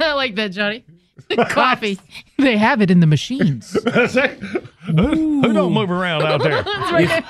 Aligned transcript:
I 0.00 0.12
like 0.14 0.34
that, 0.36 0.48
Johnny. 0.48 0.84
Coffee. 1.48 1.98
They 2.40 2.56
have 2.56 2.80
it 2.80 2.88
in 2.88 3.00
the 3.00 3.06
machines. 3.08 3.72
That's 3.82 4.14
it. 4.14 4.38
Who, 4.38 5.42
who 5.42 5.52
don't 5.52 5.72
move 5.72 5.90
around 5.90 6.22
out 6.22 6.40
there? 6.40 6.62
Man, 6.62 7.24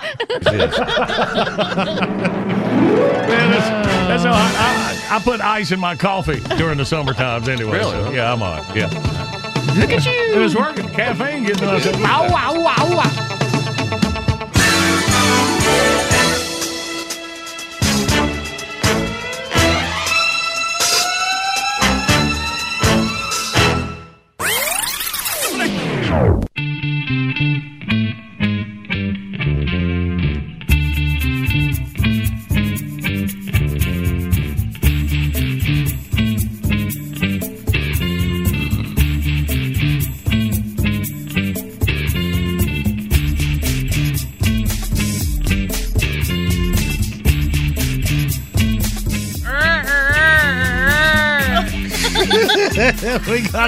that's, 3.51 3.69
that's 4.07 4.25
how 4.25 4.33
I, 4.33 5.09
I, 5.11 5.17
I 5.17 5.19
put 5.21 5.41
ice 5.41 5.73
in 5.73 5.81
my 5.81 5.97
coffee 5.97 6.41
during 6.59 6.77
the 6.77 6.85
summer 6.85 7.15
times 7.15 7.49
anyway. 7.49 7.79
Really? 7.79 7.93
so, 7.93 8.11
yeah, 8.11 8.31
I'm 8.31 8.43
on. 8.43 8.59
Yeah. 8.77 8.89
Look 9.79 9.93
at 9.93 10.05
you. 10.05 10.13
It 10.13 10.35
you. 10.35 10.41
was 10.41 10.55
working. 10.55 10.91
Caffeine 10.91 11.45
getting 11.45 11.69
us. 11.69 11.87
Ow, 11.87 12.29
ow, 12.31 12.67
ow, 12.67 13.01
ow. 13.03 13.38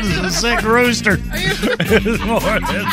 Us 0.05 0.19
a 0.19 0.31
sick 0.31 0.63
rooster 0.63 1.17
this 1.17 2.21
morning. 2.21 2.87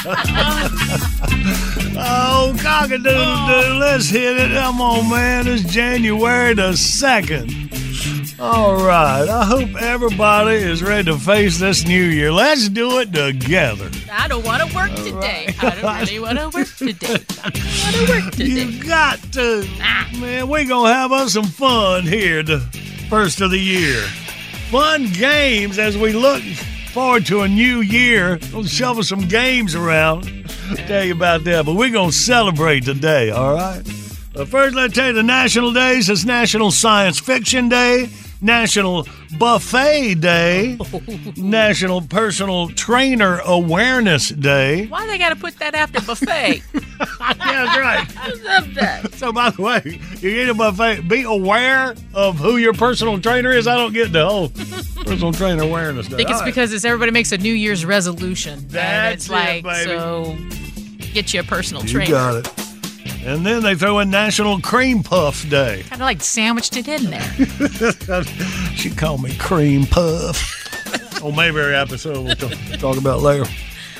oh, 1.97 2.55
cock-a-doodle-doo. 2.61 3.79
Let's 3.79 4.09
hit 4.09 4.37
it. 4.37 4.51
Come 4.51 4.81
on, 4.81 5.09
man. 5.09 5.47
It's 5.47 5.63
January 5.63 6.53
the 6.53 6.71
2nd. 6.71 8.39
All 8.39 8.75
right. 8.75 9.27
I 9.27 9.45
hope 9.45 9.81
everybody 9.81 10.57
is 10.57 10.83
ready 10.83 11.05
to 11.05 11.17
face 11.17 11.59
this 11.59 11.85
new 11.87 12.03
year. 12.03 12.31
Let's 12.31 12.69
do 12.69 12.99
it 12.99 13.11
together. 13.11 13.89
I 14.11 14.27
don't 14.27 14.45
want 14.45 14.67
to 14.67 14.75
work 14.75 14.93
today. 14.95 15.53
I 15.59 15.69
don't 15.81 15.99
really 15.99 16.19
want 16.19 16.37
to 16.39 16.49
work 16.57 16.67
today. 16.67 17.25
I 17.43 17.49
don't 17.51 17.83
want 17.83 17.95
to 17.95 18.13
work 18.13 18.31
today. 18.33 18.45
You 18.45 18.83
got 18.83 19.19
to. 19.33 19.67
Man, 20.19 20.47
we're 20.47 20.67
going 20.67 20.89
to 20.91 20.93
have 20.93 21.11
us 21.11 21.33
some 21.33 21.45
fun 21.45 22.03
here 22.03 22.43
the 22.43 22.59
first 23.09 23.41
of 23.41 23.49
the 23.51 23.59
year. 23.59 24.01
Fun 24.69 25.07
games 25.13 25.79
as 25.79 25.97
we 25.97 26.11
look 26.13 26.43
forward 26.97 27.27
to 27.27 27.41
a 27.41 27.47
new 27.47 27.81
year. 27.81 28.39
We'll 28.51 28.63
shovel 28.63 29.03
some 29.03 29.27
games 29.27 29.75
around. 29.75 30.23
Tell 30.87 31.03
you 31.03 31.13
about 31.13 31.43
that. 31.43 31.63
But 31.63 31.75
we're 31.75 31.91
going 31.91 32.09
to 32.09 32.15
celebrate 32.15 32.85
today, 32.85 33.29
all 33.29 33.53
right? 33.53 33.83
But 34.33 34.47
first, 34.47 34.73
let's 34.73 34.95
tell 34.95 35.09
you 35.09 35.13
the 35.13 35.21
national 35.21 35.73
days. 35.73 36.09
It's 36.09 36.25
National 36.25 36.71
Science 36.71 37.19
Fiction 37.19 37.69
Day, 37.69 38.09
National 38.41 39.07
Buffet 39.39 40.15
Day, 40.15 40.77
National 41.37 42.01
Personal 42.01 42.69
Trainer 42.69 43.39
Awareness 43.45 44.29
Day. 44.29 44.85
Why 44.87 45.07
they 45.07 45.17
got 45.17 45.29
to 45.29 45.35
put 45.35 45.57
that 45.59 45.73
after 45.75 45.99
buffet? 46.01 46.61
yeah, 46.73 46.83
that's 47.19 47.77
right. 47.77 48.07
I 48.17 48.29
love 48.43 48.73
that. 48.75 49.13
So, 49.15 49.31
by 49.31 49.49
the 49.49 49.61
way, 49.61 49.99
you 50.19 50.29
eat 50.29 50.49
a 50.49 50.53
buffet, 50.53 51.07
be 51.07 51.23
aware 51.23 51.95
of 52.13 52.37
who 52.37 52.57
your 52.57 52.73
personal 52.73 53.19
trainer 53.19 53.51
is. 53.51 53.67
I 53.67 53.75
don't 53.75 53.93
get 53.93 54.11
the 54.13 54.25
whole 54.27 54.49
personal 54.49 55.31
trainer 55.33 55.63
awareness. 55.63 56.07
I 56.07 56.17
think 56.17 56.29
it's 56.29 56.43
because 56.43 56.73
it's 56.73 56.85
everybody 56.85 57.11
makes 57.11 57.31
a 57.31 57.37
New 57.37 57.53
Year's 57.53 57.85
resolution. 57.85 58.53
and 58.59 58.69
That's 58.69 59.15
it's 59.25 59.29
it, 59.29 59.33
like, 59.33 59.63
baby. 59.63 59.89
so 59.89 60.37
get 61.13 61.33
you 61.33 61.39
a 61.39 61.43
personal 61.43 61.83
you 61.83 61.89
trainer. 61.93 62.11
got 62.11 62.35
it. 62.35 62.66
And 63.27 63.45
then 63.45 63.61
they 63.61 63.75
throw 63.75 63.99
in 63.99 64.09
National 64.09 64.61
Cream 64.61 65.03
Puff 65.03 65.49
Day. 65.49 65.83
Kind 65.89 66.01
of 66.01 66.05
like 66.05 66.21
sandwiched 66.21 66.77
it 66.77 66.87
in 66.87 67.11
there. 67.11 67.19
she 68.73 68.89
called 68.89 69.21
me 69.21 69.35
Cream 69.37 69.85
Puff. 69.85 70.63
Oh, 71.19 71.29
on 71.29 71.35
Mayberry 71.35 71.75
episode 71.75 72.23
we'll 72.23 72.35
talk, 72.35 72.53
talk 72.79 72.97
about 72.97 73.21
later. 73.21 73.43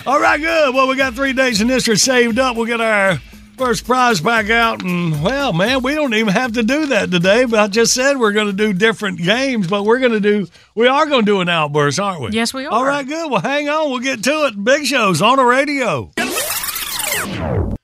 All 0.05 0.19
right, 0.21 0.39
good. 0.39 0.73
Well, 0.75 0.87
we 0.87 0.95
got 0.95 1.15
three 1.15 1.33
days 1.33 1.59
in 1.59 1.67
history 1.67 1.97
saved 1.97 2.37
up. 2.37 2.55
We'll 2.55 2.67
get 2.67 2.79
our 2.79 3.17
first 3.57 3.85
prize 3.85 4.21
back 4.21 4.51
out. 4.51 4.83
And, 4.83 5.23
well, 5.23 5.51
man, 5.51 5.81
we 5.81 5.95
don't 5.95 6.13
even 6.13 6.31
have 6.33 6.51
to 6.53 6.61
do 6.63 6.85
that 6.85 7.09
today. 7.09 7.45
But 7.45 7.59
I 7.59 7.67
just 7.67 7.95
said 7.95 8.17
we're 8.17 8.33
going 8.33 8.47
to 8.47 8.53
do 8.53 8.71
different 8.71 9.17
games, 9.17 9.65
but 9.65 9.83
we're 9.83 9.97
going 9.97 10.11
to 10.11 10.19
do, 10.19 10.47
we 10.75 10.87
are 10.87 11.07
going 11.07 11.25
to 11.25 11.31
do 11.31 11.41
an 11.41 11.49
outburst, 11.49 11.99
aren't 11.99 12.21
we? 12.21 12.29
Yes, 12.29 12.53
we 12.53 12.67
are. 12.67 12.71
All 12.71 12.85
right, 12.85 13.05
good. 13.05 13.31
Well, 13.31 13.41
hang 13.41 13.67
on. 13.67 13.89
We'll 13.89 13.99
get 13.99 14.23
to 14.25 14.45
it. 14.45 14.63
Big 14.63 14.85
Show's 14.85 15.21
on 15.23 15.37
the 15.37 15.43
radio. 15.43 16.11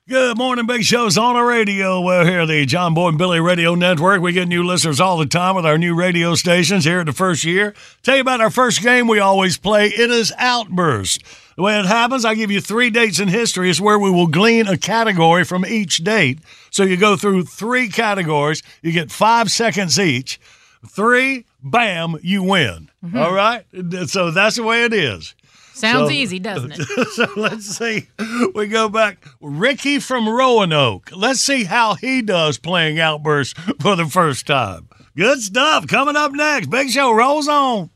Good 0.09 0.37
morning, 0.37 0.65
Big 0.65 0.83
Show's 0.83 1.17
on 1.17 1.35
the 1.35 1.41
radio. 1.41 2.01
We're 2.01 2.25
here, 2.25 2.41
at 2.41 2.49
the 2.49 2.65
John 2.65 2.93
Boy 2.93 3.07
and 3.07 3.17
Billy 3.17 3.39
Radio 3.39 3.73
Network. 3.73 4.21
We 4.21 4.33
get 4.33 4.49
new 4.49 4.61
listeners 4.61 4.99
all 4.99 5.17
the 5.17 5.25
time 5.25 5.55
with 5.55 5.65
our 5.65 5.77
new 5.77 5.95
radio 5.95 6.35
stations 6.35 6.83
here 6.83 6.99
at 6.99 7.05
the 7.05 7.13
first 7.13 7.45
year. 7.45 7.73
Tell 8.03 8.15
you 8.15 8.21
about 8.21 8.41
our 8.41 8.49
first 8.49 8.81
game 8.81 9.07
we 9.07 9.19
always 9.19 9.57
play. 9.57 9.87
It 9.87 10.11
is 10.11 10.33
Outburst. 10.37 11.23
The 11.55 11.61
way 11.61 11.79
it 11.79 11.85
happens, 11.85 12.25
I 12.25 12.35
give 12.35 12.51
you 12.51 12.59
three 12.59 12.89
dates 12.89 13.19
in 13.19 13.29
history. 13.29 13.69
It's 13.69 13.79
where 13.79 13.97
we 13.97 14.11
will 14.11 14.27
glean 14.27 14.67
a 14.67 14.77
category 14.77 15.45
from 15.45 15.65
each 15.65 15.99
date. 15.99 16.39
So 16.69 16.83
you 16.83 16.97
go 16.97 17.15
through 17.15 17.43
three 17.45 17.87
categories. 17.87 18.61
You 18.81 18.91
get 18.91 19.09
five 19.09 19.51
seconds 19.51 19.97
each. 19.97 20.37
three, 20.85 21.45
bam, 21.63 22.17
you 22.21 22.43
win. 22.43 22.89
Mm-hmm. 23.05 23.17
All 23.17 23.33
right? 23.33 23.63
So 24.07 24.31
that's 24.31 24.57
the 24.57 24.63
way 24.63 24.83
it 24.83 24.91
is. 24.91 25.33
Sounds 25.73 26.09
So- 26.09 26.13
easy, 26.13 26.39
doesn't 26.39 26.71
it? 26.73 26.81
so 27.13 27.27
let's 27.35 27.65
see. 27.77 28.07
We 28.53 28.67
go 28.67 28.89
back. 28.89 29.25
Ricky 29.41 29.99
from 29.99 30.27
Roanoke. 30.29 31.09
Let's 31.15 31.41
see 31.41 31.63
how 31.65 31.95
he 31.95 32.21
does 32.21 32.57
playing 32.57 32.99
Outburst 32.99 33.57
for 33.81 33.95
the 33.95 34.05
first 34.05 34.45
time. 34.47 34.87
Good 35.15 35.41
stuff. 35.41 35.87
Coming 35.87 36.15
up 36.15 36.31
next. 36.31 36.67
Big 36.69 36.89
Show 36.89 37.11
rolls 37.11 37.47
on. 37.47 37.89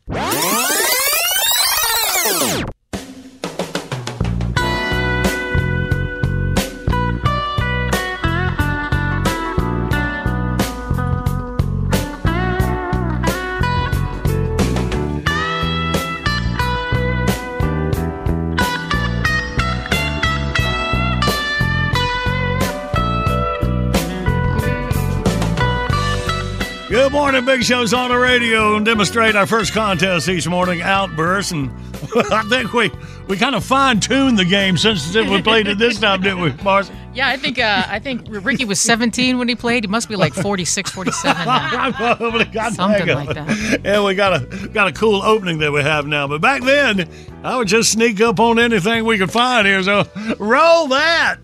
Morning, 27.41 27.59
Big 27.59 27.65
Show's 27.65 27.93
on 27.93 28.09
the 28.09 28.17
radio 28.17 28.75
and 28.75 28.85
demonstrate 28.85 29.35
our 29.35 29.45
first 29.45 29.71
contest 29.73 30.27
each 30.27 30.47
morning, 30.47 30.81
Outburst. 30.81 31.51
And 31.51 31.69
I 32.31 32.41
think 32.49 32.73
we, 32.73 32.91
we 33.27 33.37
kind 33.37 33.53
of 33.53 33.63
fine 33.63 33.99
tuned 33.99 34.39
the 34.39 34.45
game 34.45 34.77
since 34.77 35.13
we 35.13 35.41
played 35.41 35.67
it 35.67 35.77
this 35.77 35.99
time, 35.99 36.21
didn't 36.21 36.41
we, 36.41 36.51
Marcy? 36.63 36.93
Yeah, 37.13 37.27
I 37.29 37.37
think 37.37 37.59
uh, 37.59 37.83
I 37.87 37.99
think 37.99 38.27
Ricky 38.29 38.65
was 38.65 38.79
17 38.79 39.37
when 39.37 39.47
he 39.47 39.55
played. 39.55 39.83
He 39.83 39.87
must 39.87 40.07
be 40.09 40.15
like 40.15 40.33
46, 40.33 40.91
47 40.91 41.45
now. 41.45 41.91
Probably 42.15 42.45
got 42.45 42.73
Something 42.73 43.07
like 43.07 43.33
that. 43.33 43.81
Yeah, 43.83 44.03
we 44.03 44.15
got 44.15 44.41
a 44.41 44.67
got 44.69 44.87
a 44.87 44.91
cool 44.91 45.21
opening 45.23 45.59
that 45.59 45.71
we 45.71 45.81
have 45.81 46.05
now. 46.05 46.27
But 46.27 46.41
back 46.41 46.63
then, 46.63 47.09
I 47.43 47.57
would 47.57 47.67
just 47.67 47.91
sneak 47.91 48.21
up 48.21 48.39
on 48.39 48.59
anything 48.59 49.05
we 49.05 49.17
could 49.17 49.31
find 49.31 49.65
here. 49.67 49.81
So 49.83 50.07
roll 50.39 50.87
that. 50.87 51.37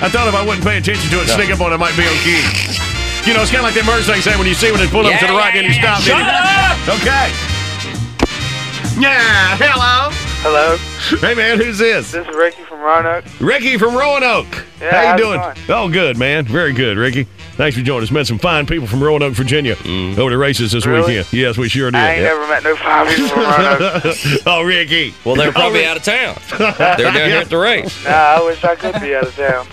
I 0.00 0.08
thought 0.08 0.28
if 0.28 0.34
I 0.34 0.44
wouldn't 0.46 0.64
pay 0.64 0.78
attention 0.78 1.10
to 1.10 1.20
it, 1.20 1.26
sneak 1.28 1.50
up 1.50 1.60
on 1.60 1.72
it 1.72 1.78
might 1.78 1.96
be 1.96 2.06
okay. 2.06 2.42
You 3.26 3.34
know, 3.34 3.42
it's 3.42 3.50
kind 3.50 3.66
of 3.66 3.68
like 3.68 3.74
that 3.74 3.84
merge 3.84 4.06
thing 4.06 4.22
saying 4.22 4.38
when 4.38 4.46
you 4.46 4.54
see 4.54 4.70
when 4.70 4.80
they 4.80 4.86
pull 4.86 5.04
up 5.06 5.18
to 5.20 5.26
the 5.26 5.34
right, 5.34 5.52
then 5.52 5.64
you 5.66 5.74
stop. 5.74 6.00
Shut 6.00 6.22
up! 6.22 6.78
Okay. 7.02 7.28
Yeah, 8.98 9.56
hello. 9.58 10.10
Hello, 10.40 10.76
Hey 11.18 11.34
man, 11.34 11.58
who's 11.58 11.78
this? 11.78 12.12
this 12.12 12.26
is 12.26 12.34
Ricky 12.36 12.62
from 12.62 12.80
Roanoke. 12.80 13.24
Ricky 13.40 13.76
from 13.76 13.96
Roanoke. 13.96 14.46
Yeah, 14.80 14.90
How 14.92 15.00
you 15.02 15.08
how's 15.08 15.20
doing? 15.20 15.40
going? 15.40 15.56
Oh, 15.68 15.88
good, 15.92 16.16
man. 16.16 16.44
Very 16.44 16.72
good, 16.72 16.96
Ricky. 16.96 17.26
Thanks 17.58 17.76
for 17.76 17.82
joining 17.82 18.04
us. 18.04 18.12
Met 18.12 18.24
some 18.28 18.38
fine 18.38 18.66
people 18.66 18.86
from 18.86 19.02
Roanoke, 19.02 19.34
Virginia, 19.34 19.74
mm. 19.74 20.16
over 20.16 20.30
the 20.30 20.38
races 20.38 20.70
this 20.70 20.86
Really? 20.86 21.16
weekend. 21.16 21.32
Yes, 21.32 21.58
we 21.58 21.68
sure 21.68 21.90
did. 21.90 21.98
I 21.98 22.12
ain't 22.14 22.22
never 22.22 22.46
met 22.46 22.62
no 22.62 22.76
fine 22.76 23.06
people 23.08 23.26
from 23.30 23.40
Roanoke. 23.40 24.16
oh, 24.46 24.62
Ricky. 24.62 25.12
Well, 25.24 25.34
they're 25.34 25.50
probably 25.50 25.84
Oh, 25.84 25.88
out 25.90 25.96
of 25.96 26.04
town. 26.04 26.38
They're 26.56 27.12
down 27.12 27.14
here 27.28 27.40
at 27.40 27.50
the 27.50 27.58
race. 27.58 28.04
Nah, 28.04 28.12
I 28.12 28.42
wish 28.44 28.62
I 28.62 28.76
could 28.76 29.00
be 29.00 29.12
out 29.16 29.24
of 29.26 29.34
town. 29.34 29.66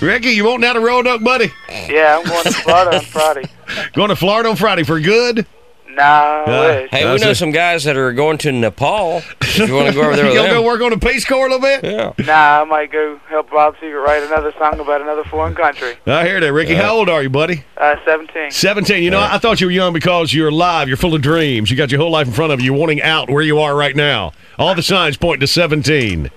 Ricky, 0.00 0.30
you 0.30 0.46
want 0.46 0.62
down 0.62 0.76
to 0.76 0.80
Roanoke, 0.80 1.22
buddy? 1.22 1.52
Yeah, 1.90 2.16
I'm 2.18 2.24
going 2.26 2.42
to 2.42 2.52
Florida 2.52 2.96
on 2.96 3.02
Friday. 3.04 3.48
Going 3.92 4.08
to 4.08 4.16
Florida 4.16 4.48
on 4.48 4.56
Friday 4.56 4.82
for 4.84 4.98
good? 4.98 5.46
Nah, 5.94 6.02
I 6.02 6.44
Uh. 6.50 6.88
Hey, 6.90 7.12
we 7.12 7.18
know 7.18 7.30
it. 7.30 7.34
some 7.36 7.50
guys 7.50 7.84
that 7.84 7.96
are 7.96 8.12
going 8.12 8.38
to 8.38 8.52
Nepal. 8.52 9.22
If 9.40 9.58
you 9.58 9.74
want 9.74 9.88
to 9.88 9.94
go 9.94 10.02
over 10.02 10.16
there 10.16 10.24
You 10.32 10.32
with 10.32 10.36
gonna 10.42 10.54
go 10.54 10.62
work 10.62 10.80
on 10.80 10.90
the 10.90 10.98
Peace 10.98 11.24
Corps 11.24 11.46
a 11.46 11.50
little 11.50 11.60
bit? 11.60 11.84
Yeah. 11.84 12.12
Nah, 12.24 12.62
I 12.62 12.64
might 12.64 12.92
go 12.92 13.18
help 13.28 13.50
Bob 13.50 13.76
Seger 13.76 14.02
write 14.02 14.22
another 14.22 14.52
song 14.58 14.78
about 14.78 15.00
another 15.00 15.24
foreign 15.24 15.54
country. 15.54 15.96
I 16.06 16.24
hear 16.24 16.40
that, 16.40 16.52
Ricky. 16.52 16.74
How 16.74 16.94
old 16.94 17.08
are 17.08 17.22
you, 17.22 17.30
buddy? 17.30 17.64
Uh, 17.76 17.96
17. 18.04 18.50
17. 18.50 19.02
You 19.02 19.10
know, 19.10 19.20
I 19.20 19.38
thought 19.38 19.60
you 19.60 19.66
were 19.66 19.72
young 19.72 19.92
because 19.92 20.32
you're 20.32 20.48
alive. 20.48 20.88
You're 20.88 20.96
full 20.96 21.14
of 21.14 21.22
dreams. 21.22 21.70
You 21.70 21.76
got 21.76 21.90
your 21.90 22.00
whole 22.00 22.10
life 22.10 22.26
in 22.26 22.32
front 22.32 22.52
of 22.52 22.60
you. 22.60 22.66
You're 22.72 22.80
wanting 22.80 23.02
out 23.02 23.28
where 23.30 23.42
you 23.42 23.58
are 23.58 23.74
right 23.74 23.96
now. 23.96 24.32
All 24.58 24.74
the 24.74 24.82
signs 24.82 25.16
point 25.16 25.40
to 25.40 25.46
17. 25.46 26.30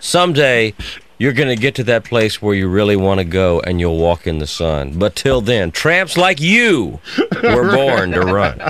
Someday, 0.00 0.74
you're 1.18 1.32
going 1.32 1.48
to 1.48 1.60
get 1.60 1.74
to 1.76 1.84
that 1.84 2.04
place 2.04 2.40
where 2.40 2.54
you 2.54 2.68
really 2.68 2.96
want 2.96 3.18
to 3.18 3.24
go 3.24 3.60
and 3.60 3.80
you'll 3.80 3.98
walk 3.98 4.26
in 4.26 4.38
the 4.38 4.46
sun. 4.46 4.92
But 4.98 5.16
till 5.16 5.40
then, 5.40 5.70
tramps 5.72 6.16
like 6.16 6.40
you 6.40 7.00
were 7.42 7.74
born 7.74 8.12
to 8.12 8.20
run. 8.20 8.60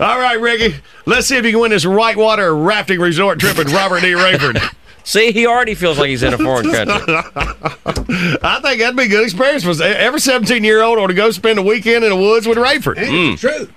All 0.00 0.18
right, 0.18 0.40
Ricky. 0.40 0.76
Let's 1.04 1.26
see 1.26 1.36
if 1.36 1.44
you 1.44 1.50
can 1.52 1.60
win 1.60 1.70
this 1.70 1.84
whitewater 1.84 2.54
rafting 2.54 3.00
resort 3.00 3.38
trip 3.40 3.58
with 3.58 3.72
Robert 3.72 4.00
D. 4.00 4.12
Rayford. 4.12 4.60
See, 5.04 5.32
he 5.32 5.48
already 5.48 5.74
feels 5.74 5.98
like 5.98 6.10
he's 6.10 6.22
in 6.22 6.32
a 6.32 6.38
foreign 6.38 6.70
country. 6.72 6.94
I 7.08 8.60
think 8.62 8.80
that'd 8.80 8.96
be 8.96 9.02
a 9.02 9.08
good 9.08 9.24
experience 9.24 9.64
for 9.64 9.82
every 9.82 10.20
17 10.20 10.62
year 10.62 10.80
old 10.80 10.96
or 10.98 11.08
to 11.08 11.14
go 11.14 11.32
spend 11.32 11.58
a 11.58 11.62
weekend 11.62 12.04
in 12.04 12.10
the 12.10 12.16
woods 12.16 12.46
with 12.46 12.56
Rayford. 12.56 12.96
Mm. 12.98 13.36
True. 13.36 13.68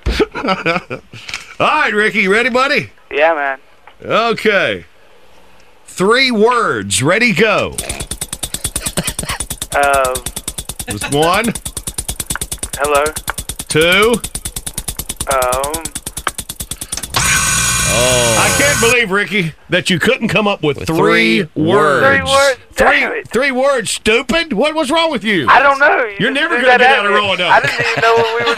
All 1.60 1.68
right, 1.68 1.94
Ricky, 1.94 2.22
you 2.22 2.32
ready, 2.32 2.50
buddy? 2.50 2.92
Yeah, 3.10 3.34
man. 3.34 3.60
Okay. 4.04 4.86
Three 5.96 6.30
words. 6.32 7.02
Ready, 7.02 7.34
go. 7.34 7.76
Uh, 9.74 10.14
Just 10.90 11.14
one, 11.14 11.46
hello. 12.78 13.06
two. 13.70 14.14
Um, 15.34 15.84
Oh 17.98 18.38
I 18.42 18.54
can't 18.60 18.80
believe, 18.82 19.10
Ricky, 19.10 19.54
that 19.70 19.90
you 19.90 20.00
couldn't 20.00 20.28
come 20.28 20.48
up 20.48 20.62
with, 20.62 20.78
With 20.80 20.88
three, 20.88 21.44
three 21.44 21.64
words. 21.64 22.06
three 22.06 22.22
words. 22.34 22.60
Three, 22.74 23.04
it. 23.20 23.28
three 23.30 23.52
words, 23.52 23.90
stupid. 23.92 24.52
What 24.52 24.76
was 24.76 24.92
wrong 24.92 25.12
with 25.12 25.24
you? 25.24 25.48
I 25.48 25.62
don't 25.64 25.80
know. 25.80 26.04
You 26.04 26.16
You're 26.20 26.32
just 26.32 26.34
never 26.34 26.56
threw 26.58 26.66
gonna 26.66 26.78
that 26.78 26.80
get 26.80 26.92
at 26.92 27.00
out 27.00 27.06
of 27.06 27.12
me. 27.12 27.18
Roanoke. 27.18 27.40
I 27.40 27.60
didn't 27.62 27.80
even 27.80 28.02
know 28.02 28.16
what 28.16 28.36
we 28.36 28.50
were 28.50 28.56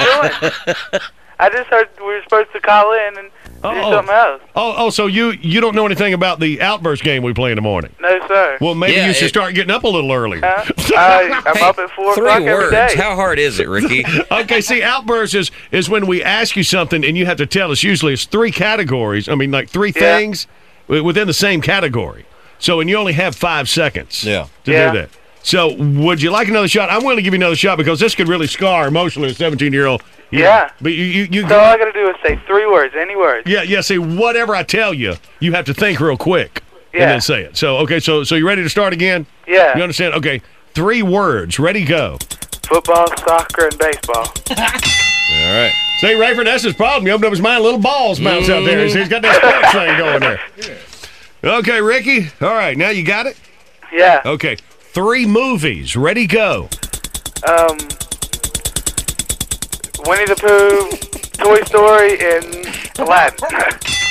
doing. 0.91 1.01
I 1.39 1.49
just 1.51 1.67
heard 1.69 1.87
we 1.99 2.05
were 2.07 2.23
supposed 2.23 2.51
to 2.53 2.59
call 2.59 2.93
in 2.93 3.17
and 3.19 3.29
Oh, 3.63 3.74
do 3.74 3.80
Oh. 3.80 3.92
something 3.92 4.13
else. 4.15 4.42
Oh, 4.56 4.74
oh, 4.77 4.89
so 4.89 5.07
you 5.07 5.31
you 5.42 5.59
don't 5.62 5.75
know 5.75 5.86
anything 5.86 6.13
about 6.13 6.39
the 6.39 6.62
outburst 6.62 7.04
game 7.04 7.24
we 7.24 7.33
play 7.33 7.51
in 7.51 7.56
the 7.56 7.62
morning? 7.62 7.92
No, 8.00 8.19
sir. 8.27 8.57
Well, 8.62 8.75
maybe 8.75 8.94
Yeah, 8.94 9.07
you 9.07 9.13
should 9.13 9.25
it- 9.25 9.30
start 9.30 9.54
getting 9.56 9.71
up 9.71 9.83
a 9.83 9.88
little 9.88 10.12
earlier. 10.12 10.42
Huh? 10.44 10.63
I, 10.95 11.42
uh, 11.45 11.51
I'm 11.56 11.63
up 11.63 11.77
at 11.80 11.89
4 11.92 12.15
Three 12.15 12.24
o'clock 12.25 12.42
every 12.42 12.54
words. 12.54 12.71
day. 12.94 13.01
How 13.01 13.15
hard 13.15 13.39
is 13.39 13.59
it, 13.59 13.68
Ricky? 13.68 14.06
okay, 14.31 14.62
see, 14.62 14.83
outbursts 14.83 15.33
is, 15.36 15.51
is 15.71 15.89
when 15.89 16.06
we 16.07 16.24
ask 16.24 16.56
you 16.56 16.63
something 16.63 17.04
and 17.04 17.18
you 17.18 17.25
have 17.25 17.38
to 17.38 17.45
tell 17.48 17.71
us. 17.71 17.83
Usually, 17.83 18.13
it's 18.13 18.25
three 18.25 18.51
categories. 18.51 19.27
I 19.27 19.36
mean, 19.36 19.51
like 19.51 19.69
three 19.69 19.92
Yeah. 19.95 20.18
things 20.18 20.48
wi- 20.88 21.04
within 21.06 21.25
the 21.27 21.33
same 21.33 21.62
category. 21.62 22.25
So, 22.59 22.80
and 22.80 22.89
you 22.89 22.95
only 22.98 23.13
have 23.13 23.36
five 23.36 23.69
seconds. 23.69 24.24
Yeah. 24.24 24.48
To 24.65 24.71
Yeah. 24.71 24.92
do 24.92 24.98
that. 25.00 25.09
So, 25.47 25.73
would 25.75 26.21
you 26.21 26.29
like 26.29 26.49
another 26.49 26.67
shot? 26.67 26.89
I'm 26.89 27.03
willing 27.03 27.15
to 27.15 27.21
give 27.21 27.33
you 27.33 27.39
another 27.39 27.55
shot 27.55 27.77
because 27.77 28.01
this 28.01 28.13
could 28.13 28.27
really 28.27 28.47
scar 28.47 28.85
emotionally 28.85 29.29
a 29.29 29.33
17 29.33 29.71
year 29.71 29.85
old. 29.85 30.03
Yeah. 30.29 30.71
But 30.81 30.91
you, 30.91 31.05
you, 31.05 31.23
you 31.31 31.47
So 31.47 31.57
all 31.57 31.63
I 31.63 31.77
got 31.77 31.85
to 31.85 31.94
do 31.94 32.09
is 32.09 32.17
say 32.21 32.38
three 32.45 32.66
words, 32.66 32.94
any 32.97 33.16
words. 33.16 33.47
yeah, 33.47 33.61
yeah. 33.61 33.80
See, 33.80 33.97
whatever 33.97 34.54
I 34.54 34.63
tell 34.63 34.94
you, 34.94 35.13
you 35.39 35.54
have 35.54 35.63
to 35.68 35.73
think 35.73 36.01
real 36.01 36.18
quick 36.18 36.63
and 36.92 37.01
then 37.04 37.21
say 37.21 37.44
it. 37.44 37.56
So, 37.56 37.77
okay, 37.77 38.01
so 38.01 38.25
so 38.25 38.35
you 38.35 38.45
ready 38.45 38.61
to 38.61 38.68
start 38.68 38.92
again? 38.92 39.25
Yeah. 39.47 39.77
You 39.77 39.83
understand? 39.83 40.16
Okay, 40.16 40.42
three 40.73 41.01
words. 41.01 41.59
Ready, 41.59 41.85
go. 41.85 42.18
Football, 42.63 43.07
soccer, 43.16 43.68
and 43.68 43.77
baseball. 43.77 44.25
All 44.49 44.57
right. 44.57 45.73
See, 45.99 46.07
Rayford, 46.07 46.44
that's 46.44 46.63
his 46.63 46.73
problem. 46.73 47.06
He 47.06 47.11
opened 47.13 47.27
up 47.27 47.31
his 47.31 47.42
mind, 47.42 47.63
little 47.63 47.80
balls 47.80 48.19
bounce 48.19 48.49
out 48.49 48.66
there. 48.66 48.85
He's 48.85 49.07
got 49.07 49.21
that 49.21 49.42
mm. 49.42 49.49
sports 49.49 49.71
thing 49.71 49.97
going 49.97 50.19
there. 51.42 51.57
Okay, 51.59 51.81
Ricky. 51.81 52.30
All 52.42 52.54
right, 52.54 52.77
now 52.77 52.89
you 52.89 53.06
got 53.06 53.27
it? 53.27 53.39
Yeah. 53.94 54.21
Okay. 54.25 54.57
Three 54.97 55.27
movies. 55.27 55.95
Ready, 55.95 56.25
go. 56.25 56.69
Um, 57.47 57.77
Winnie 60.07 60.25
the 60.25 60.35
Pooh, 60.42 60.89
Toy 61.37 61.61
Story, 61.66 62.18
and 62.19 62.97
Aladdin. 62.97 63.80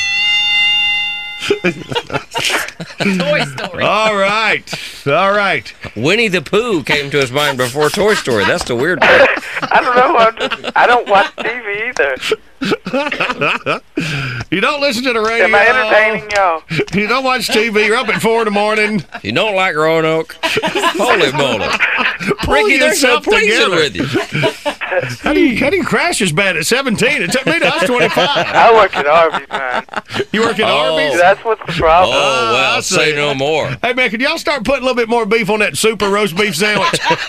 Toy 3.19 3.45
Story. 3.45 3.83
All 3.85 4.15
right. 4.17 5.07
All 5.07 5.33
right. 5.33 5.73
Winnie 5.97 6.29
the 6.29 6.43
Pooh 6.43 6.83
came 6.83 7.11
to 7.11 7.19
his 7.19 7.31
mind 7.33 7.59
before 7.59 7.89
Toy 7.91 8.15
Story. 8.15 8.45
That's 8.45 8.65
the 8.65 8.75
weird 8.77 9.01
part. 9.01 9.29
I 9.73 9.81
don't 9.83 9.97
know. 9.97 10.17
I'm 10.17 10.37
just, 10.37 10.77
I 10.77 10.87
don't 10.87 11.09
watch 11.09 11.35
TV 11.37 11.89
either. 11.89 12.17
You 14.51 14.61
don't 14.61 14.81
listen 14.81 15.03
to 15.05 15.13
the 15.13 15.21
radio. 15.21 15.45
Am 15.47 15.55
I 15.55 15.67
entertaining 15.67 16.31
y'all? 16.31 16.63
You 16.95 17.07
don't 17.09 17.25
watch 17.25 17.49
TV. 17.49 17.87
You're 17.87 17.97
up 17.97 18.09
at 18.09 18.23
four 18.23 18.39
in 18.41 18.45
the 18.47 18.51
morning. 18.53 19.05
You 19.23 19.33
don't 19.33 19.55
like 19.57 19.75
Roanoke? 19.75 20.37
Holy 20.43 21.33
moly. 21.33 21.67
Pull 22.45 22.55
Ricky, 22.55 22.79
they're 22.79 22.95
so 22.95 23.09
yourself 23.21 23.25
pleasing 23.25 23.71
together. 23.71 23.77
with 23.77 23.97
you. 23.97 24.07
How 25.23 25.33
do 25.35 25.41
you 25.41 25.59
how 25.59 25.69
do 25.71 25.77
you 25.77 25.85
crash 25.85 26.23
as 26.23 26.33
bad 26.33 26.57
at 26.57 26.65
17? 26.67 27.23
It 27.23 27.33
took 27.33 27.45
me 27.45 27.59
to 27.59 27.67
I 27.67 27.77
was 27.79 27.85
25. 27.89 28.19
I 28.29 28.73
work 28.73 28.97
at 28.97 29.07
Arby's, 29.07 29.49
man. 29.49 29.85
You 30.33 30.41
work 30.43 30.59
at 30.59 30.71
Oh. 30.71 30.95
Arby's? 30.97 31.19
That's 31.21 31.45
what's 31.59 31.75
the 31.77 31.81
problem. 31.81 32.17
Oh, 32.17 32.21
I 32.21 32.53
well, 32.53 32.83
see. 32.83 32.95
say 32.95 33.15
no 33.15 33.35
more. 33.35 33.69
Hey 33.83 33.93
man, 33.93 34.11
could 34.11 34.21
y'all 34.21 34.39
start 34.39 34.65
putting 34.65 34.83
a 34.83 34.87
little 34.87 34.97
bit 34.97 35.09
more 35.09 35.27
beef 35.27 35.51
on 35.51 35.61
that 35.61 35.77
super 35.77 36.09
roast 36.09 36.37
beef 36.37 36.57
sandwich? 36.57 37.01
Uh, 37.11 37.17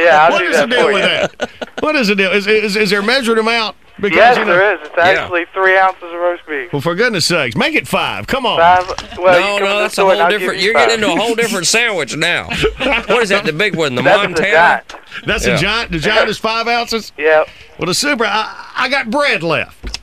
yeah, 0.00 0.18
I'll 0.26 0.30
what 0.32 0.38
do 0.40 0.44
is 0.46 0.56
the 0.56 0.66
deal 0.66 0.86
with 0.86 0.96
you. 0.96 1.02
that? 1.38 1.50
What 1.80 1.96
is 1.96 2.08
the 2.08 2.14
deal? 2.16 2.32
Is, 2.32 2.46
is, 2.46 2.76
is 2.76 2.90
there 2.90 3.00
a 3.00 3.04
measured 3.04 3.38
amount? 3.38 3.76
Because 3.96 4.16
yes, 4.16 4.36
you 4.36 4.44
know, 4.44 4.52
there 4.56 4.74
is. 4.74 4.80
It's 4.88 4.98
actually 4.98 5.44
three 5.54 5.78
ounces 5.78 6.02
of 6.02 6.10
roast 6.14 6.42
beef. 6.48 6.72
Well, 6.72 6.82
for 6.82 6.96
goodness 6.96 7.26
sakes, 7.26 7.54
make 7.54 7.76
it 7.76 7.86
five. 7.86 8.26
Come 8.26 8.44
on. 8.44 8.58
Five. 8.58 9.18
Well, 9.18 9.38
no, 9.38 9.38
you 9.38 9.44
come 9.44 9.58
to 9.60 9.64
no, 9.66 9.78
that's 9.82 9.98
a 9.98 10.02
whole 10.04 10.28
different. 10.28 10.58
you 10.58 10.64
You're 10.64 10.74
five. 10.74 10.88
getting 10.88 11.04
into 11.04 11.14
a 11.14 11.20
whole 11.24 11.36
different 11.36 11.66
sandwich 11.68 12.16
now. 12.16 12.48
What 12.48 13.22
is 13.22 13.28
that? 13.28 13.44
The 13.44 13.52
big 13.52 13.76
one, 13.76 13.94
the 13.94 14.02
That's 14.02 14.22
the 14.22 14.28
Montana. 14.30 14.50
giant. 14.50 14.94
That's 15.26 15.46
Yeah. 15.46 15.54
a 15.54 15.58
giant. 15.58 15.92
The 15.92 15.98
giant 16.00 16.28
is 16.28 16.38
five 16.38 16.66
ounces. 16.66 17.12
Yep. 17.16 17.48
Well, 17.78 17.86
the 17.86 17.94
super. 17.94 18.24
I, 18.26 18.72
I 18.76 18.88
got 18.88 19.10
bread 19.10 19.44
left. 19.44 19.93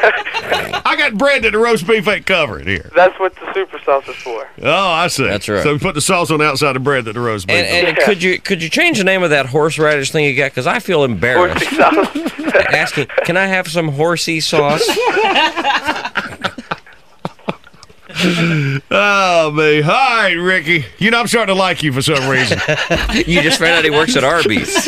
I 0.00 0.94
got 0.96 1.16
bread 1.18 1.42
that 1.42 1.50
the 1.52 1.58
roast 1.58 1.86
beef 1.86 2.06
ain't 2.08 2.26
covering 2.26 2.66
here. 2.66 2.90
That's 2.94 3.18
what 3.18 3.34
the 3.36 3.52
super 3.52 3.78
sauce 3.80 4.06
is 4.08 4.16
for. 4.22 4.48
Oh, 4.62 4.70
I 4.88 5.08
see. 5.08 5.24
That's 5.24 5.48
right. 5.48 5.62
So 5.62 5.72
we 5.72 5.78
put 5.78 5.94
the 5.94 6.00
sauce 6.00 6.30
on 6.30 6.38
the 6.38 6.44
outside 6.46 6.76
of 6.76 6.84
bread 6.84 7.04
that 7.06 7.12
the 7.14 7.20
roast 7.20 7.46
beef. 7.46 7.56
And, 7.56 7.66
and 7.88 7.96
Yeah. 7.96 8.04
could 8.06 8.22
you 8.22 8.40
could 8.40 8.62
you 8.62 8.68
change 8.68 8.98
the 8.98 9.04
name 9.04 9.22
of 9.22 9.30
that 9.30 9.46
horseradish 9.46 10.10
thing 10.10 10.24
you 10.24 10.36
got? 10.36 10.50
Because 10.52 10.66
I 10.66 10.78
feel 10.78 11.04
embarrassed 11.04 11.64
Horsey 11.64 11.76
sauce. 11.76 12.54
asking. 12.70 13.06
Can 13.24 13.36
I 13.36 13.46
have 13.46 13.68
some 13.68 13.88
horsey 13.88 14.40
sauce? 14.40 14.86
oh 18.90 19.52
me. 19.54 19.82
All 19.82 19.88
right, 19.88 20.34
Ricky. 20.34 20.84
You 20.98 21.10
know 21.10 21.20
I'm 21.20 21.26
starting 21.26 21.54
to 21.54 21.58
like 21.58 21.82
you 21.82 21.92
for 21.92 22.02
some 22.02 22.28
reason. 22.28 22.58
You 23.26 23.42
just 23.42 23.58
found 23.58 23.72
out 23.72 23.84
he 23.84 23.90
works 23.90 24.16
at 24.16 24.24
Arby's. 24.24 24.74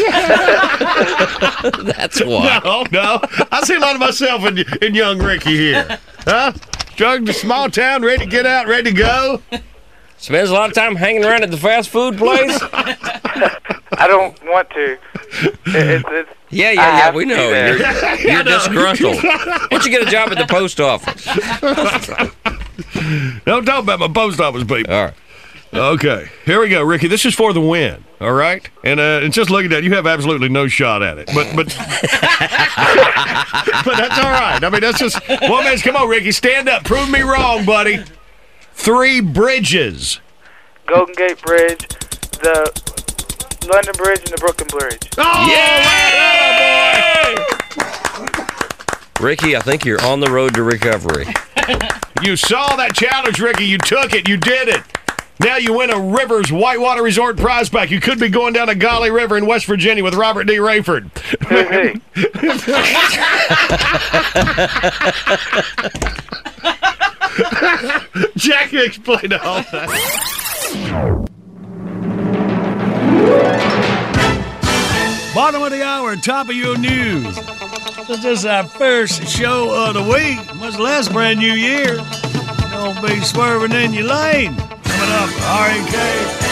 That's 1.85 2.23
why. 2.25 2.61
no, 2.65 2.85
no. 2.91 3.21
I 3.51 3.63
see 3.65 3.75
a 3.75 3.81
lot 3.81 3.95
of 3.95 4.01
myself 4.01 4.45
in 4.45 4.65
in 4.83 4.95
young 4.95 5.19
Ricky 5.19 5.57
here. 5.57 5.99
Huh? 6.21 6.53
Drug 6.97 7.27
to 7.27 7.33
small 7.33 7.71
town, 7.71 8.03
ready 8.03 8.25
to 8.25 8.31
get 8.31 8.47
out, 8.47 8.67
ready 8.67 8.91
to 8.91 8.97
go. 8.97 9.43
Spends 10.17 10.51
a 10.51 10.53
lot 10.53 10.69
of 10.69 10.75
time 10.75 10.97
hanging 10.97 11.25
around 11.25 11.43
at 11.43 11.51
the 11.51 11.57
fast 11.57 11.89
food 11.89 12.19
place. 12.19 12.59
I 12.73 14.07
don't 14.07 14.39
want 14.45 14.69
to. 14.71 14.99
It's, 15.67 16.05
it's, 16.09 16.31
Yeah, 16.51 16.69
I 16.69 16.73
yeah, 16.73 16.99
yeah. 16.99 17.15
We 17.15 17.25
know 17.25 17.49
you're, 17.49 17.79
you're 18.31 18.43
disgruntled. 18.45 19.23
Why 19.23 19.67
don't 19.71 19.85
you 19.85 19.91
get 19.91 20.07
a 20.07 20.11
job 20.11 20.31
at 20.31 20.39
the 20.39 20.47
post 20.47 20.81
office? 20.81 21.27
Don't 23.45 23.65
talk 23.65 23.83
about 23.83 24.01
my 24.01 24.09
post 24.09 24.41
office 24.41 24.65
people. 24.65 24.93
All 24.93 25.05
right. 25.07 25.15
Okay, 25.73 26.29
here 26.47 26.61
we 26.61 26.69
go, 26.69 26.83
Ricky. 26.83 27.07
This 27.07 27.25
is 27.25 27.33
for 27.33 27.53
the 27.53 27.61
win. 27.61 28.05
All 28.21 28.33
right, 28.33 28.69
and 28.83 28.99
uh, 28.99 29.21
and 29.23 29.33
just 29.33 29.51
looking 29.51 29.73
at 29.73 29.79
it, 29.79 29.85
you 29.85 29.95
have 29.95 30.05
absolutely 30.05 30.49
no 30.49 30.67
shot 30.67 31.01
at 31.01 31.17
it. 31.17 31.27
But 31.33 31.55
but 31.55 31.67
but 33.85 33.97
that's 33.97 34.19
all 34.19 34.33
right. 34.33 34.59
I 34.63 34.69
mean, 34.69 34.81
that's 34.81 34.99
just 34.99 35.17
one 35.29 35.63
man's. 35.63 35.83
Come 35.83 35.95
on, 35.95 36.09
Ricky, 36.09 36.33
stand 36.33 36.69
up, 36.69 36.83
prove 36.83 37.09
me 37.09 37.21
wrong, 37.21 37.65
buddy. 37.65 38.03
Three 38.73 39.21
bridges. 39.21 40.21
Golden 40.87 41.15
Gate 41.15 41.41
Bridge, 41.43 41.87
the 42.43 42.67
London 43.71 43.95
Bridge, 43.97 44.21
and 44.21 44.29
the 44.29 44.39
Brooklyn 44.41 44.69
Bridge. 44.77 45.09
Oh, 45.19 45.47
Ricky, 49.21 49.57
I 49.57 49.61
think 49.61 49.85
you're 49.85 50.01
on 50.05 50.21
the 50.21 50.31
road 50.31 50.55
to 50.55 50.63
recovery. 50.63 51.27
You 52.23 52.37
saw 52.37 52.77
that 52.77 52.95
challenge, 52.95 53.41
Ricky. 53.41 53.65
You 53.65 53.79
took 53.79 54.13
it. 54.13 54.29
You 54.29 54.37
did 54.37 54.69
it. 54.69 54.83
Now 55.39 55.57
you 55.57 55.73
win 55.79 55.89
a 55.89 55.99
Rivers 55.99 56.53
Whitewater 56.53 57.03
Resort 57.03 57.39
prize 57.39 57.71
pack. 57.71 57.91
You 57.91 57.99
could 57.99 58.21
be 58.21 58.29
going 58.29 58.53
down 58.53 58.69
a 58.69 58.75
Gauley 58.75 59.11
River 59.11 59.39
in 59.39 59.47
West 59.47 59.65
Virginia 59.65 60.05
with 60.05 60.13
Robert 60.15 60.45
D. 60.45 60.57
Rayford. 60.57 61.09
Who's 62.37 62.65
he? 62.67 62.71
Jack 68.37 68.75
explained 68.75 69.33
all 69.33 69.63
that. 69.73 71.29
Bottom 75.35 75.63
of 75.63 75.71
the 75.71 75.83
hour, 75.83 76.17
top 76.17 76.51
of 76.51 76.55
your 76.57 76.77
news. 76.77 77.39
This 78.09 78.25
is 78.25 78.47
our 78.47 78.65
first 78.65 79.29
show 79.29 79.87
of 79.87 79.95
the 79.95 80.03
week, 80.03 80.55
much 80.57 80.79
less 80.79 81.09
brand 81.09 81.39
new 81.39 81.53
year. 81.53 81.97
Don't 82.71 83.01
be 83.07 83.21
swerving 83.21 83.73
in 83.73 83.93
your 83.93 84.05
lane. 84.05 84.57
Coming 84.57 85.11
up, 85.11 85.31
REK. 85.67 86.50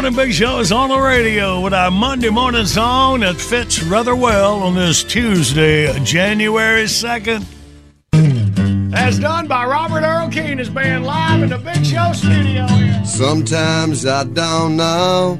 Morning, 0.00 0.16
Big 0.16 0.32
Show 0.32 0.60
is 0.60 0.72
on 0.72 0.88
the 0.88 0.98
radio 0.98 1.60
with 1.60 1.74
our 1.74 1.90
Monday 1.90 2.30
morning 2.30 2.64
song 2.64 3.20
that 3.20 3.36
fits 3.36 3.82
rather 3.82 4.16
well 4.16 4.62
on 4.62 4.74
this 4.74 5.04
Tuesday, 5.04 5.92
January 6.04 6.84
2nd. 6.84 7.44
As 8.94 9.18
done 9.18 9.46
by 9.46 9.66
Robert 9.66 10.02
Earl 10.02 10.30
Keen, 10.30 10.58
is 10.58 10.70
band 10.70 11.04
live 11.04 11.42
in 11.42 11.50
the 11.50 11.58
Big 11.58 11.84
Show 11.84 12.12
studio 12.14 12.66
here. 12.66 13.04
Sometimes 13.04 14.06
I 14.06 14.24
don't 14.24 14.78
know 14.78 15.38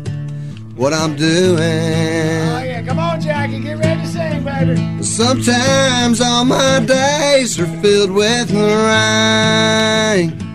what 0.76 0.92
I'm 0.92 1.16
doing. 1.16 1.56
Oh, 1.56 2.62
yeah, 2.62 2.84
come 2.86 2.98
on, 2.98 3.18
Jackie, 3.18 3.60
get 3.60 3.78
ready 3.78 4.02
to 4.02 4.06
sing, 4.06 4.44
baby. 4.44 5.02
Sometimes 5.02 6.20
all 6.20 6.44
my 6.44 6.80
days 6.80 7.58
are 7.58 7.80
filled 7.80 8.10
with 8.10 8.50
rain. 8.50 10.49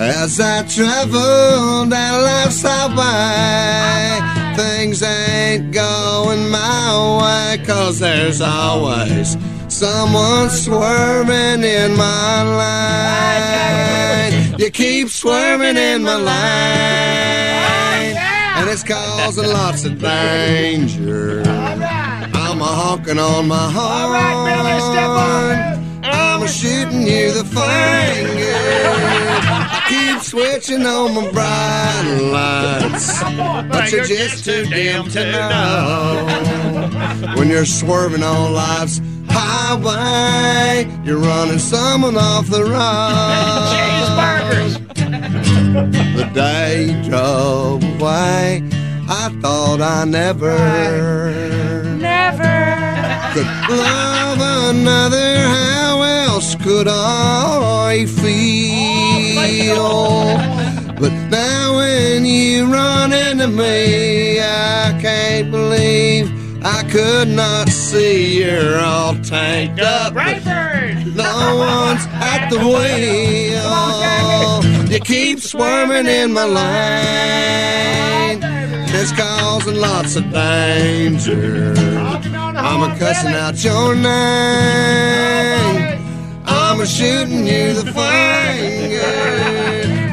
As 0.00 0.40
I 0.40 0.62
travel 0.62 1.84
down 1.84 2.22
life's 2.22 2.62
highway, 2.62 4.18
things 4.56 5.02
ain't 5.02 5.72
going 5.72 6.48
my 6.48 7.18
way, 7.20 7.58
cause 7.66 7.98
there's 7.98 8.40
always 8.40 9.36
someone 9.68 10.48
swerving 10.48 11.64
in 11.64 11.98
my 11.98 12.44
lane. 14.32 14.54
You 14.58 14.70
keep 14.70 15.10
swerving 15.10 15.76
in 15.76 16.02
my 16.02 16.16
lane, 16.16 18.16
and 18.16 18.70
it's 18.70 18.82
causing 18.82 19.52
lots 19.52 19.84
of 19.84 20.00
danger. 20.00 21.42
I'm 21.44 22.62
a 22.62 22.64
honking 22.64 23.18
on 23.18 23.48
my 23.48 23.70
horn. 23.70 24.16
I'm 26.02 26.48
shooting 26.48 27.02
you 27.02 27.32
the 27.32 27.44
finger. 27.44 27.66
Keep 29.90 30.20
switching 30.20 30.86
on 30.86 31.14
my 31.16 31.28
bright 31.32 32.20
lights, 32.32 33.20
but 33.68 33.90
you're 33.90 34.04
just 34.04 34.44
too 34.44 34.64
dim 34.66 35.08
to 35.08 35.32
know. 35.32 36.28
When 37.36 37.48
you're 37.48 37.64
swerving 37.64 38.22
on 38.22 38.52
life's 38.54 39.00
highway, 39.28 40.86
you're 41.04 41.18
running 41.18 41.58
someone 41.58 42.16
off 42.16 42.48
the 42.48 42.62
road. 42.62 42.70
The 46.16 46.30
day 46.34 46.92
you 46.92 47.02
drove 47.02 47.82
away, 47.82 48.62
I 49.08 49.28
thought 49.42 49.80
I 49.80 50.04
never, 50.04 50.56
never 51.98 52.76
could 53.34 53.46
love 53.76 54.38
another. 54.70 55.38
How 55.40 56.02
else 56.02 56.54
could 56.54 56.86
I 56.88 58.06
feel? 58.06 58.99
But 61.00 61.12
now 61.30 61.76
when 61.76 62.24
you 62.26 62.66
run 62.70 63.12
into 63.12 63.48
me, 63.48 64.38
I 64.40 64.98
can't 65.00 65.50
believe 65.50 66.30
I 66.62 66.82
could 66.90 67.28
not 67.28 67.70
see 67.70 68.42
you're 68.42 68.78
all 68.80 69.14
tanked 69.14 69.80
up. 69.80 70.12
but 70.12 70.44
No 71.16 71.56
one's 71.56 72.06
at 72.32 72.50
the 72.50 72.58
wheel. 72.58 73.72
You 74.92 75.00
keep 75.00 75.40
swarming 75.40 76.06
in 76.06 76.32
my 76.34 76.44
lane. 76.44 78.40
It's 78.92 79.12
causing 79.12 79.76
lots 79.76 80.16
of 80.16 80.30
danger. 80.30 81.74
I'm 81.78 82.82
a 82.90 82.98
cussing 82.98 83.32
out 83.32 83.64
your 83.64 83.94
name. 83.94 85.69
I'm 86.80 86.86
shooting 86.86 87.46
you 87.46 87.74
the 87.74 87.84
finger. 87.92 89.02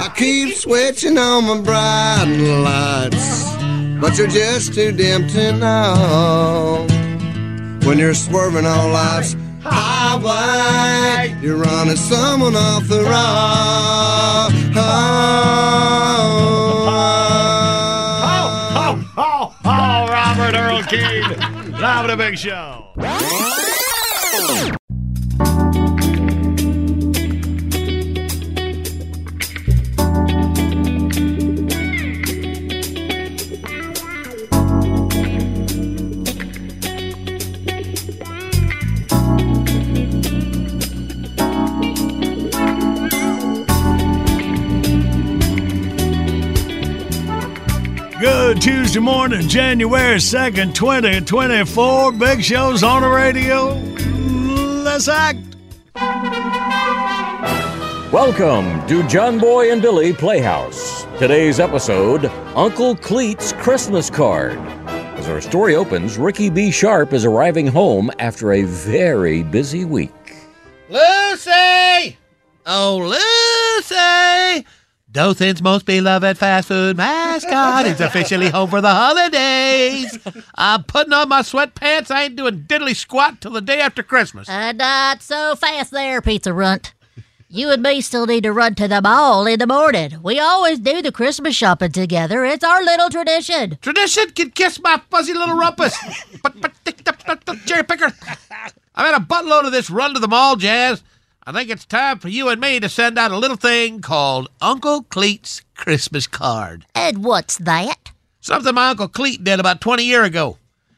I 0.04 0.12
keep 0.18 0.54
switching 0.54 1.18
on 1.18 1.46
my 1.46 1.62
bright 1.62 2.26
lights, 2.26 3.56
but 4.02 4.18
you're 4.18 4.28
just 4.28 4.74
too 4.74 4.92
dim 4.92 5.30
to 5.30 5.54
know. 5.54 6.86
When 7.84 7.98
you're 7.98 8.14
swerving 8.14 8.66
on 8.66 8.92
life's 8.92 9.38
highway, 9.62 11.38
you're 11.42 11.56
running 11.56 11.96
someone 11.96 12.58
off 12.58 12.86
the 12.90 12.98
road. 12.98 13.14
Oh, 14.76 15.30
oh, 18.76 19.14
oh, 19.18 19.56
oh, 19.64 20.08
Robert 20.10 20.54
Earl 20.54 20.84
Keen. 20.84 21.22
Live 21.80 21.84
at 21.84 22.08
the 22.08 22.18
Big 22.18 22.38
Show. 22.38 22.88
Good 48.58 48.64
Tuesday 48.64 49.00
morning, 49.00 49.48
January 49.48 50.18
2nd, 50.18 50.74
2024. 50.74 52.12
Big 52.14 52.44
Show's 52.44 52.82
on 52.82 53.04
the 53.04 53.08
radio. 53.08 53.76
Let's 54.82 55.08
act. 55.08 55.38
Welcome 58.12 58.88
to 58.88 59.08
John 59.08 59.38
Boy 59.38 59.72
and 59.72 59.80
Billy 59.80 60.12
Playhouse. 60.12 61.04
Today's 61.20 61.60
episode 61.60 62.26
Uncle 62.56 62.96
Cleet's 62.96 63.54
Christmas 63.54 64.10
Card. 64.10 64.58
As 64.88 65.30
our 65.30 65.40
story 65.40 65.76
opens, 65.76 66.18
Ricky 66.18 66.50
B. 66.50 66.72
Sharp 66.72 67.14
is 67.14 67.26
arriving 67.26 67.68
home 67.68 68.10
after 68.18 68.54
a 68.54 68.64
very 68.64 69.44
busy 69.44 69.86
week. 69.86 70.34
Lucy! 70.90 72.18
Oh, 72.66 72.98
Lucy! 72.98 74.66
Dothan's 75.18 75.64
most 75.64 75.88
beloved 75.88 76.38
fast 76.38 76.68
food 76.68 76.96
mascot 76.96 77.88
is 77.88 78.00
officially 78.00 78.50
home 78.50 78.70
for 78.70 78.82
the 78.82 78.92
holidays. 78.92 80.20
I'm 80.54 80.84
putting 80.84 81.12
on 81.12 81.28
my 81.28 81.42
sweatpants. 81.42 82.12
I 82.12 82.26
ain't 82.26 82.36
doing 82.36 82.66
diddly 82.68 82.96
squat 82.96 83.42
till 83.42 83.54
the 83.54 83.62
day 83.62 83.80
after 83.80 84.04
Christmas. 84.04 84.48
Uh, 84.48 84.74
not 84.74 85.24
so 85.24 85.56
fast 85.56 85.90
there, 85.90 86.22
Pizza 86.22 86.54
Runt. 86.54 86.94
You 87.50 87.72
and 87.72 87.82
me 87.82 88.00
still 88.02 88.28
need 88.28 88.44
to 88.44 88.54
run 88.54 88.76
to 88.76 88.88
the 88.88 89.02
mall 89.02 89.48
in 89.48 89.58
the 89.58 89.66
morning. 89.66 90.20
We 90.22 90.40
always 90.40 90.78
do 90.78 91.02
the 91.02 91.12
Christmas 91.12 91.56
shopping 91.56 91.94
together. 91.94 92.46
It's 92.46 92.64
our 92.64 92.84
little 92.84 93.10
tradition. 93.10 93.80
Tradition 93.82 94.30
can 94.36 94.52
kiss 94.52 94.80
my 94.80 95.02
fuzzy 95.10 95.34
little 95.34 95.56
rumpus. 95.56 95.98
but, 96.44 96.62
but, 96.62 96.74
cherry 97.66 97.82
picker. 97.82 98.14
I've 98.94 99.06
had 99.08 99.20
a 99.20 99.26
buttload 99.26 99.66
of 99.66 99.72
this 99.72 99.90
run 99.90 100.14
to 100.14 100.20
the 100.20 100.28
mall, 100.28 100.58
Jazz. 100.58 101.02
I 101.48 101.54
think 101.54 101.70
it's 101.70 101.86
time 101.86 102.20
for 102.20 102.28
you 102.28 102.50
and 102.50 102.60
me 102.60 102.78
to 102.82 102.90
send 102.90 103.18
out 103.18 103.32
a 103.32 103.38
little 103.38 103.56
thing 103.56 104.02
called 104.02 104.50
Uncle 104.60 105.04
Cleet's 105.04 105.62
Christmas 105.76 106.28
Card. 106.28 106.86
And 106.94 107.24
what's 107.24 107.58
that? 107.60 108.12
Something 108.42 108.76
my 108.76 108.90
Uncle 108.90 109.08
Cleet 109.08 109.46
did 109.46 109.58
about 109.58 109.80
20 109.80 110.04
year 110.04 110.26
ago. 110.26 110.58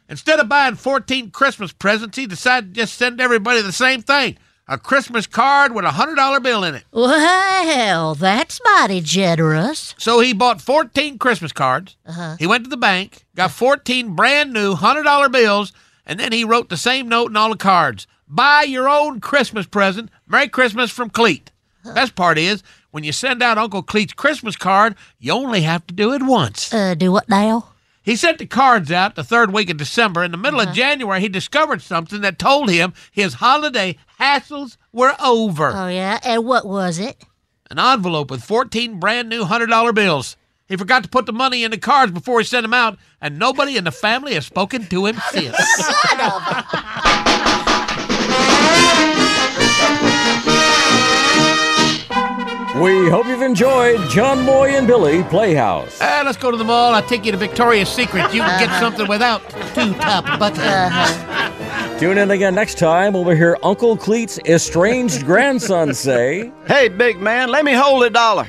Instead 0.10 0.40
of 0.40 0.50
buying 0.50 0.74
14 0.74 1.30
Christmas 1.30 1.72
presents, 1.72 2.18
he 2.18 2.26
decided 2.26 2.74
to 2.74 2.82
just 2.82 2.96
send 2.96 3.22
everybody 3.22 3.62
the 3.62 3.72
same 3.72 4.02
thing 4.02 4.40
a 4.68 4.80
Christmas 4.80 5.28
card 5.28 5.76
with 5.76 5.86
a 5.86 5.90
$100 5.90 6.42
bill 6.42 6.64
in 6.64 6.74
it. 6.74 6.84
Well, 6.92 8.16
that's 8.16 8.60
mighty 8.64 9.02
generous. 9.02 9.94
So 10.00 10.20
he 10.20 10.34
bought 10.34 10.62
14 10.62 11.20
Christmas 11.20 11.52
cards. 11.52 11.96
Uh-huh. 12.08 12.38
He 12.40 12.48
went 12.48 12.64
to 12.64 12.72
the 12.72 12.78
bank, 12.78 13.24
got 13.36 13.52
14 13.52 14.16
brand 14.16 14.52
new 14.52 14.74
$100 14.74 15.32
bills, 15.32 15.74
and 16.08 16.20
then 16.20 16.32
he 16.32 16.44
wrote 16.44 16.70
the 16.70 16.78
same 16.78 17.08
note 17.08 17.30
in 17.30 17.38
all 17.38 17.52
the 17.52 17.56
cards. 17.56 18.08
Buy 18.30 18.64
your 18.64 18.88
own 18.88 19.20
Christmas 19.22 19.66
present. 19.66 20.10
Merry 20.28 20.48
Christmas 20.48 20.92
from 20.92 21.10
Cleet. 21.10 21.50
Best 21.96 22.16
part 22.16 22.38
is, 22.38 22.62
when 22.92 23.04
you 23.04 23.12
send 23.12 23.42
out 23.42 23.58
Uncle 23.58 23.82
Cleet's 23.82 24.14
Christmas 24.14 24.56
card, 24.56 24.96
you 25.18 25.32
only 25.32 25.62
have 25.62 25.88
to 25.88 25.94
do 25.94 26.14
it 26.14 26.22
once. 26.22 26.72
Uh, 26.74 26.94
do 26.94 27.12
what 27.12 27.28
now? 27.30 27.70
He 28.04 28.16
sent 28.16 28.38
the 28.38 28.46
cards 28.46 28.92
out 28.92 29.16
the 29.16 29.24
third 29.24 29.52
week 29.54 29.70
of 29.70 29.78
December. 29.78 30.24
In 30.24 30.32
the 30.32 30.38
middle 30.38 30.60
Uh-huh. 30.60 30.70
of 30.70 30.76
January, 30.76 31.20
he 31.22 31.30
discovered 31.30 31.82
something 31.82 32.22
that 32.22 32.38
told 32.40 32.70
him 32.70 32.94
his 33.12 33.36
holiday 33.36 33.98
hassles 34.20 34.78
were 34.92 35.16
over. 35.24 35.72
Oh, 35.74 35.88
yeah? 35.88 36.20
And 36.24 36.46
what 36.46 36.66
was 36.66 37.00
it? 37.00 37.24
An 37.72 37.80
envelope 37.80 38.30
with 38.32 38.44
14 38.44 39.00
brand 39.00 39.30
new 39.30 39.46
$100 39.46 39.94
bills. 39.96 40.36
He 40.68 40.76
forgot 40.78 41.02
to 41.04 41.10
put 41.10 41.26
the 41.26 41.34
money 41.34 41.64
in 41.64 41.72
the 41.72 41.78
cards 41.78 42.12
before 42.12 42.40
he 42.40 42.46
sent 42.46 42.64
them 42.64 42.74
out, 42.76 42.98
and 43.22 43.40
nobody 43.40 43.76
in 43.78 43.84
the 43.86 43.92
family 43.92 44.34
has 44.36 44.46
spoken 44.46 44.86
to 44.88 45.06
him 45.08 45.16
since. 45.32 45.56
We 52.80 53.10
hope 53.10 53.28
you've 53.28 53.42
enjoyed 53.42 54.10
John 54.10 54.46
Boy 54.46 54.70
and 54.70 54.88
Billy 54.88 55.22
Playhouse. 55.24 56.00
Ah, 56.00 56.22
let's 56.24 56.38
go 56.38 56.50
to 56.50 56.56
the 56.56 56.64
mall. 56.64 56.96
I'll 56.96 57.06
take 57.06 57.26
you 57.26 57.32
to 57.34 57.38
Victoria's 57.38 57.90
Secret. 57.90 58.34
You 58.34 58.42
can 58.42 58.68
get 58.68 58.80
something 58.80 59.06
without 59.06 59.42
two 59.76 59.94
top 59.96 60.40
buttons. 60.40 62.00
Tune 62.00 62.18
in 62.18 62.32
again 62.32 62.56
next 62.56 62.78
time 62.78 63.12
when 63.12 63.26
we 63.26 63.36
hear 63.36 63.58
Uncle 63.64 63.98
Cleet's 63.98 64.40
estranged 64.46 65.26
grandson 65.26 65.94
say, 65.94 66.54
Hey, 66.68 66.88
big 66.88 67.20
man, 67.20 67.50
let 67.50 67.66
me 67.66 67.74
hold 67.74 68.04
a 68.06 68.10
dollar. 68.10 68.48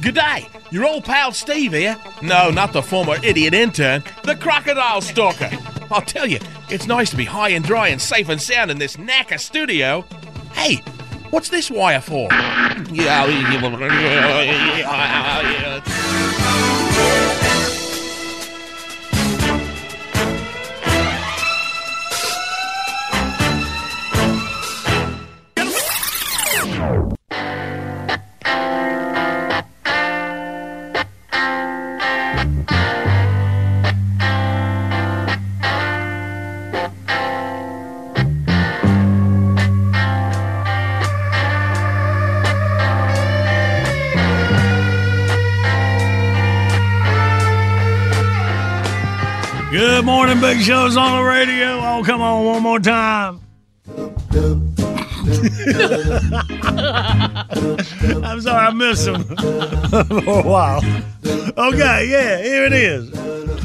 Good 0.00 0.14
day. 0.14 0.48
Your 0.70 0.86
old 0.86 1.04
pal 1.04 1.32
Steve 1.32 1.74
here. 1.74 1.98
No, 2.22 2.48
not 2.48 2.72
the 2.72 2.82
former 2.82 3.16
idiot 3.22 3.52
intern, 3.52 4.02
the 4.24 4.34
crocodile 4.34 5.02
stalker. 5.02 5.50
I'll 5.90 6.00
tell 6.00 6.26
you, 6.26 6.38
it's 6.70 6.86
nice 6.86 7.10
to 7.10 7.16
be 7.18 7.26
high 7.26 7.50
and 7.50 7.62
dry 7.62 7.88
and 7.88 8.00
safe 8.00 8.30
and 8.30 8.40
sound 8.40 8.70
in 8.70 8.78
this 8.78 8.96
knacker 8.96 9.38
studio. 9.38 10.06
Hey, 10.54 10.82
what's 11.32 11.48
this 11.48 11.70
wire 11.70 12.00
for? 12.00 12.28
Yeah, 12.92 13.26
Good 50.02 50.06
morning, 50.06 50.40
Big 50.40 50.60
Show's 50.60 50.96
on 50.96 51.16
the 51.16 51.22
radio. 51.22 51.78
Oh, 51.78 52.02
come 52.04 52.20
on, 52.20 52.44
one 52.44 52.60
more 52.60 52.80
time. 52.80 53.40
I'm 58.24 58.40
sorry, 58.40 58.66
I 58.66 58.72
missed 58.74 59.06
him 59.06 59.22
for 59.22 60.40
a 60.40 60.42
while. 60.42 60.78
Okay, 61.56 62.08
yeah, 62.10 62.42
here 62.42 62.64
it 62.64 62.72
is. 62.72 63.16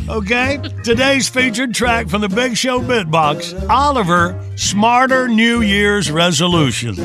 Okay, 0.08 0.60
today's 0.84 1.28
featured 1.28 1.74
track 1.74 2.08
from 2.08 2.22
the 2.22 2.30
Big 2.30 2.56
Show 2.56 2.82
Bitbox 2.82 3.68
Oliver 3.68 4.40
Smarter 4.56 5.28
New 5.28 5.62
Year's 5.62 6.12
Resolutions. 6.12 7.00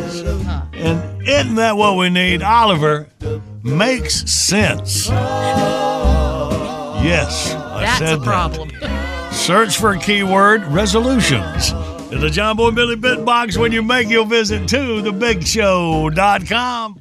And 0.75 1.27
isn't 1.27 1.55
that 1.55 1.79
what 1.79 1.97
we 1.97 2.11
need? 2.11 2.43
Oliver 2.43 3.09
makes 3.63 4.31
sense. 4.31 5.09
Oh. 5.11 7.01
Yes, 7.03 7.53
I 7.55 7.81
That's 7.81 7.99
said 7.99 8.19
a 8.19 8.23
problem. 8.23 8.69
that. 8.81 8.99
Search 9.43 9.77
for 9.77 9.97
keyword 9.97 10.65
resolutions. 10.67 11.73
In 12.13 12.21
the 12.21 12.31
John 12.31 12.57
Boy 12.57 12.71
Billy 12.71 12.95
Bit 12.95 13.25
Box, 13.25 13.59
when 13.59 13.73
you 13.73 13.83
make 13.83 14.09
your 14.09 14.25
visit 14.25 14.69
to 14.69 15.03
thebigshow.com. 15.03 17.01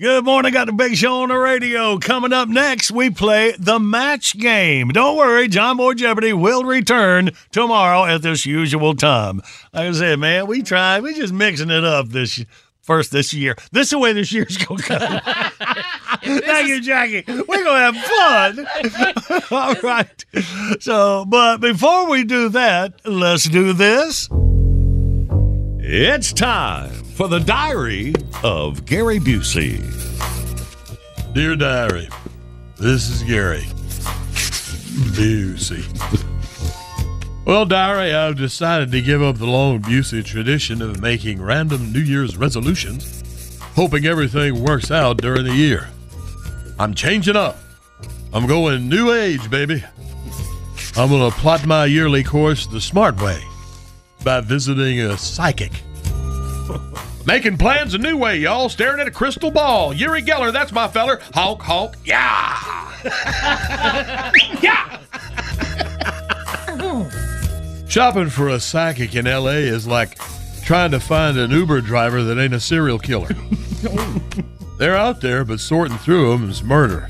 Good 0.00 0.24
morning. 0.24 0.52
Got 0.54 0.68
the 0.68 0.72
big 0.72 0.96
show 0.96 1.20
on 1.20 1.28
the 1.28 1.36
radio. 1.36 1.98
Coming 1.98 2.32
up 2.32 2.48
next, 2.48 2.90
we 2.92 3.10
play 3.10 3.54
the 3.58 3.78
match 3.78 4.38
game. 4.38 4.88
Don't 4.88 5.18
worry, 5.18 5.48
John 5.48 5.76
Boy 5.76 5.92
Jeopardy 5.92 6.32
will 6.32 6.64
return 6.64 7.32
tomorrow 7.50 8.06
at 8.06 8.22
this 8.22 8.46
usual 8.46 8.94
time. 8.94 9.42
Like 9.74 9.88
I 9.90 9.92
said, 9.92 10.18
man, 10.18 10.46
we 10.46 10.62
tried. 10.62 11.02
We 11.02 11.12
just 11.12 11.34
mixing 11.34 11.68
it 11.68 11.84
up 11.84 12.08
this 12.08 12.42
first 12.80 13.12
this 13.12 13.34
year. 13.34 13.54
This 13.70 13.88
is 13.88 13.90
the 13.90 13.98
way 13.98 14.14
this 14.14 14.32
year's 14.32 14.56
gonna 14.56 14.82
go. 14.82 15.18
Thank 16.40 16.68
you, 16.68 16.80
Jackie. 16.80 17.24
We're 17.26 17.64
gonna 17.64 17.92
have 17.92 17.96
fun. 17.96 19.44
All 19.50 19.74
right. 19.82 20.24
So, 20.80 21.24
but 21.26 21.58
before 21.58 22.08
we 22.08 22.24
do 22.24 22.48
that, 22.50 22.94
let's 23.04 23.44
do 23.44 23.72
this. 23.72 24.28
It's 25.78 26.32
time 26.32 26.90
for 26.90 27.28
the 27.28 27.40
diary 27.40 28.14
of 28.42 28.86
Gary 28.86 29.18
Busey. 29.18 29.80
Dear 31.34 31.56
Diary, 31.56 32.08
this 32.76 33.08
is 33.08 33.22
Gary 33.22 33.64
Busey. 35.14 35.82
Well, 37.44 37.66
Diary, 37.66 38.14
I've 38.14 38.36
decided 38.36 38.92
to 38.92 39.02
give 39.02 39.20
up 39.20 39.36
the 39.36 39.46
long 39.46 39.80
Busey 39.82 40.24
tradition 40.24 40.80
of 40.80 41.00
making 41.00 41.42
random 41.42 41.92
New 41.92 42.00
Year's 42.00 42.36
resolutions, 42.36 43.58
hoping 43.74 44.06
everything 44.06 44.62
works 44.62 44.90
out 44.90 45.16
during 45.16 45.44
the 45.44 45.54
year. 45.54 45.88
I'm 46.78 46.94
changing 46.94 47.36
up. 47.36 47.58
I'm 48.32 48.46
going 48.46 48.88
new 48.88 49.12
age, 49.12 49.50
baby. 49.50 49.84
I'm 50.96 51.08
going 51.08 51.30
to 51.30 51.36
plot 51.38 51.66
my 51.66 51.86
yearly 51.86 52.22
course 52.24 52.66
the 52.66 52.80
smart 52.80 53.20
way 53.20 53.42
by 54.24 54.40
visiting 54.40 55.00
a 55.00 55.16
psychic. 55.16 55.72
Making 57.26 57.56
plans 57.56 57.94
a 57.94 57.98
new 57.98 58.16
way, 58.16 58.38
y'all. 58.38 58.68
Staring 58.68 59.00
at 59.00 59.06
a 59.06 59.10
crystal 59.10 59.50
ball. 59.50 59.92
Uri 59.94 60.22
Geller, 60.22 60.52
that's 60.52 60.72
my 60.72 60.88
feller. 60.88 61.20
Honk, 61.34 61.62
honk. 61.62 61.94
Yeah. 62.04 62.92
yeah. 64.60 64.98
Shopping 67.88 68.30
for 68.30 68.48
a 68.48 68.58
psychic 68.58 69.14
in 69.14 69.26
LA 69.26 69.60
is 69.60 69.86
like 69.86 70.18
trying 70.62 70.90
to 70.92 71.00
find 71.00 71.36
an 71.38 71.50
Uber 71.50 71.80
driver 71.82 72.22
that 72.24 72.38
ain't 72.38 72.54
a 72.54 72.60
serial 72.60 72.98
killer. 72.98 73.28
They're 74.78 74.96
out 74.96 75.20
there, 75.20 75.44
but 75.44 75.60
sorting 75.60 75.98
through 75.98 76.30
them 76.30 76.50
is 76.50 76.62
murder. 76.62 77.08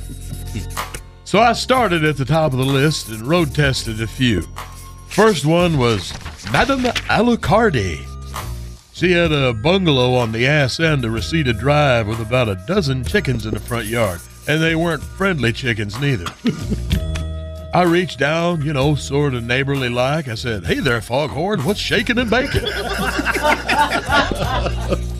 So 1.25 1.41
I 1.41 1.55
started 1.55 2.05
at 2.05 2.17
the 2.19 2.25
top 2.25 2.53
of 2.53 2.59
the 2.59 2.65
list 2.65 3.09
and 3.09 3.23
road 3.23 3.55
tested 3.55 4.03
a 4.03 4.07
few. 4.07 4.43
First 5.09 5.47
one 5.47 5.79
was 5.79 6.13
Madame 6.53 6.83
Alucardi. 7.09 8.07
She 8.93 9.13
had 9.13 9.33
a 9.33 9.55
bungalow 9.55 10.15
on 10.15 10.33
the 10.33 10.47
ass 10.47 10.79
end 10.79 11.05
of 11.05 11.13
Reseda 11.13 11.55
Drive 11.55 12.07
with 12.07 12.21
about 12.21 12.49
a 12.49 12.63
dozen 12.67 13.05
chickens 13.05 13.47
in 13.47 13.55
the 13.55 13.61
front 13.61 13.87
yard, 13.87 14.21
and 14.47 14.63
they 14.63 14.75
weren't 14.75 15.03
friendly 15.03 15.53
chickens 15.53 15.99
neither. 15.99 16.27
I 17.75 17.85
reached 17.85 18.19
down, 18.19 18.61
you 18.61 18.75
know, 18.75 18.95
sort 18.95 19.33
of 19.33 19.45
neighborly 19.45 19.89
like. 19.89 20.29
I 20.29 20.35
said, 20.35 20.67
Hey 20.67 20.81
there, 20.81 21.01
foghorn, 21.01 21.65
what's 21.65 21.81
shaking 21.81 22.19
and 22.19 22.29
baking? 22.29 22.67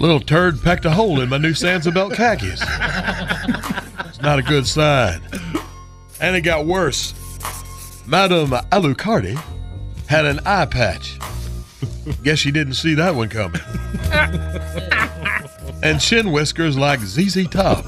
Little 0.00 0.18
turd 0.20 0.62
pecked 0.62 0.86
a 0.86 0.90
hole 0.90 1.20
in 1.20 1.28
my 1.28 1.36
new 1.36 1.52
Sansabelt 1.52 2.14
khakis. 2.14 2.62
It's 4.08 4.22
not 4.22 4.38
a 4.38 4.42
good 4.42 4.66
sign. 4.66 5.20
And 6.20 6.34
it 6.34 6.40
got 6.40 6.64
worse. 6.64 7.12
Madame 8.06 8.48
Alucardi 8.72 9.38
had 10.08 10.24
an 10.24 10.40
eye 10.46 10.64
patch. 10.64 11.18
Guess 12.22 12.38
she 12.38 12.50
didn't 12.50 12.74
see 12.74 12.94
that 12.94 13.14
one 13.14 13.28
coming. 13.28 13.60
and 15.82 16.00
chin 16.00 16.32
whiskers 16.32 16.78
like 16.78 17.00
ZZ 17.00 17.46
Top. 17.48 17.84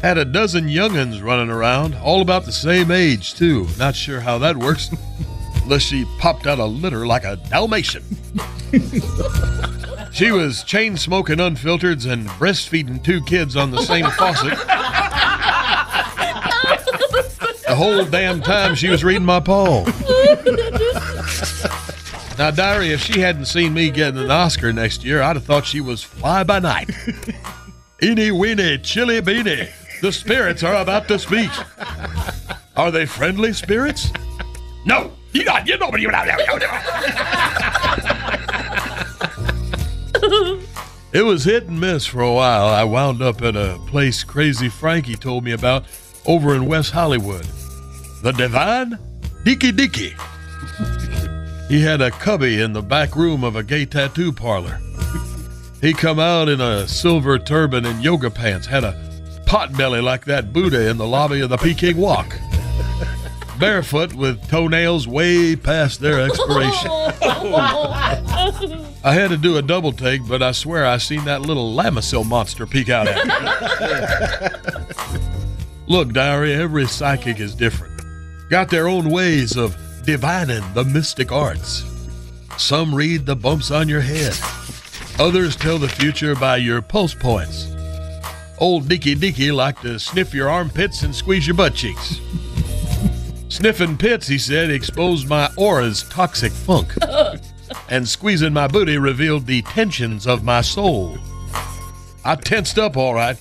Had 0.00 0.16
a 0.16 0.24
dozen 0.24 0.68
young'uns 0.68 1.20
running 1.20 1.50
around, 1.50 1.94
all 1.94 2.22
about 2.22 2.46
the 2.46 2.52
same 2.52 2.90
age, 2.90 3.34
too. 3.34 3.66
Not 3.78 3.94
sure 3.94 4.20
how 4.20 4.38
that 4.38 4.56
works, 4.56 4.88
unless 5.62 5.82
she 5.82 6.06
popped 6.18 6.46
out 6.46 6.58
a 6.58 6.64
litter 6.64 7.06
like 7.06 7.24
a 7.24 7.36
Dalmatian. 7.50 8.02
She 10.16 10.30
was 10.30 10.64
chain 10.64 10.96
smoking 10.96 11.40
unfiltered 11.40 12.02
and 12.06 12.26
breastfeeding 12.26 13.04
two 13.04 13.22
kids 13.24 13.54
on 13.54 13.70
the 13.70 13.82
same 13.82 14.06
faucet. 14.12 14.56
The 17.66 17.74
whole 17.74 18.06
damn 18.06 18.40
time 18.40 18.74
she 18.74 18.88
was 18.88 19.04
reading 19.04 19.26
my 19.26 19.40
palm. 19.40 19.84
Now, 22.38 22.50
Diary, 22.50 22.92
if 22.92 23.02
she 23.02 23.20
hadn't 23.20 23.44
seen 23.46 23.74
me 23.74 23.90
getting 23.90 24.20
an 24.20 24.30
Oscar 24.30 24.72
next 24.72 25.04
year, 25.04 25.20
I'd 25.20 25.36
have 25.36 25.44
thought 25.44 25.66
she 25.66 25.80
was 25.80 26.02
fly 26.02 26.44
by 26.44 26.60
night. 26.60 26.90
Eeny 28.02 28.30
weeny, 28.30 28.78
chilly 28.78 29.20
beanie. 29.20 29.68
The 30.00 30.12
spirits 30.12 30.62
are 30.62 30.76
about 30.76 31.08
to 31.08 31.18
speak. 31.18 31.50
Are 32.76 32.90
they 32.90 33.04
friendly 33.04 33.52
spirits? 33.52 34.10
No. 34.86 35.12
You're 35.32 35.44
not. 35.44 35.66
you 35.66 35.76
know 35.76 35.90
but 35.90 36.00
you 36.00 36.10
It 41.12 41.22
was 41.22 41.44
hit 41.44 41.64
and 41.64 41.80
miss 41.80 42.04
for 42.04 42.20
a 42.20 42.32
while. 42.32 42.66
I 42.66 42.84
wound 42.84 43.22
up 43.22 43.40
at 43.40 43.56
a 43.56 43.78
place 43.86 44.22
Crazy 44.24 44.68
Frankie 44.68 45.14
told 45.14 45.44
me 45.44 45.52
about 45.52 45.84
over 46.26 46.54
in 46.54 46.66
West 46.66 46.90
Hollywood. 46.90 47.46
The 48.22 48.32
Divine 48.32 48.98
Dicky 49.44 49.72
Dicky. 49.72 50.14
He 51.68 51.80
had 51.80 52.00
a 52.00 52.12
cubby 52.12 52.60
in 52.60 52.72
the 52.72 52.82
back 52.82 53.16
room 53.16 53.42
of 53.42 53.56
a 53.56 53.62
gay 53.64 53.86
tattoo 53.86 54.30
parlor. 54.30 54.78
He 55.80 55.92
come 55.92 56.20
out 56.20 56.48
in 56.48 56.60
a 56.60 56.86
silver 56.86 57.40
turban 57.40 57.84
and 57.86 58.04
yoga 58.04 58.30
pants, 58.30 58.68
had 58.68 58.84
a 58.84 58.94
pot 59.46 59.76
belly 59.76 60.00
like 60.00 60.24
that 60.26 60.52
Buddha 60.52 60.88
in 60.88 60.96
the 60.96 61.06
lobby 61.06 61.40
of 61.40 61.50
the 61.50 61.56
Peking 61.56 61.96
Wok. 61.96 62.38
Barefoot 63.58 64.14
with 64.14 64.48
toenails 64.48 65.08
way 65.08 65.56
past 65.56 66.00
their 66.00 66.20
expiration. 66.20 66.90
I 69.06 69.12
had 69.12 69.30
to 69.30 69.36
do 69.36 69.56
a 69.56 69.62
double 69.62 69.92
take, 69.92 70.26
but 70.26 70.42
I 70.42 70.50
swear 70.50 70.84
I 70.84 70.98
seen 70.98 71.26
that 71.26 71.40
little 71.40 71.72
Lamisil 71.72 72.26
monster 72.26 72.66
peek 72.66 72.88
out 72.88 73.06
at 73.06 73.24
me. 73.24 74.84
Look, 75.86 76.12
Diary, 76.12 76.54
every 76.54 76.88
psychic 76.88 77.38
is 77.38 77.54
different. 77.54 78.02
Got 78.50 78.68
their 78.68 78.88
own 78.88 79.08
ways 79.08 79.56
of 79.56 79.76
divining 80.04 80.64
the 80.74 80.82
mystic 80.82 81.30
arts. 81.30 81.84
Some 82.58 82.92
read 82.92 83.26
the 83.26 83.36
bumps 83.36 83.70
on 83.70 83.88
your 83.88 84.00
head. 84.00 84.34
Others 85.20 85.54
tell 85.54 85.78
the 85.78 85.88
future 85.88 86.34
by 86.34 86.56
your 86.56 86.82
pulse 86.82 87.14
points. 87.14 87.70
Old 88.58 88.88
Dicky 88.88 89.14
Dicky 89.14 89.52
liked 89.52 89.82
to 89.82 90.00
sniff 90.00 90.34
your 90.34 90.50
armpits 90.50 91.04
and 91.04 91.14
squeeze 91.14 91.46
your 91.46 91.54
butt 91.54 91.76
cheeks. 91.76 92.20
Sniffing 93.50 93.98
pits, 93.98 94.26
he 94.26 94.36
said, 94.36 94.68
exposed 94.68 95.28
my 95.28 95.48
aura's 95.56 96.02
toxic 96.08 96.50
funk. 96.50 96.92
and 97.88 98.08
squeezing 98.08 98.52
my 98.52 98.66
booty 98.68 98.98
revealed 98.98 99.46
the 99.46 99.62
tensions 99.62 100.26
of 100.26 100.44
my 100.44 100.60
soul. 100.60 101.18
I 102.24 102.34
tensed 102.36 102.78
up 102.78 102.96
all 102.96 103.14
right. 103.14 103.38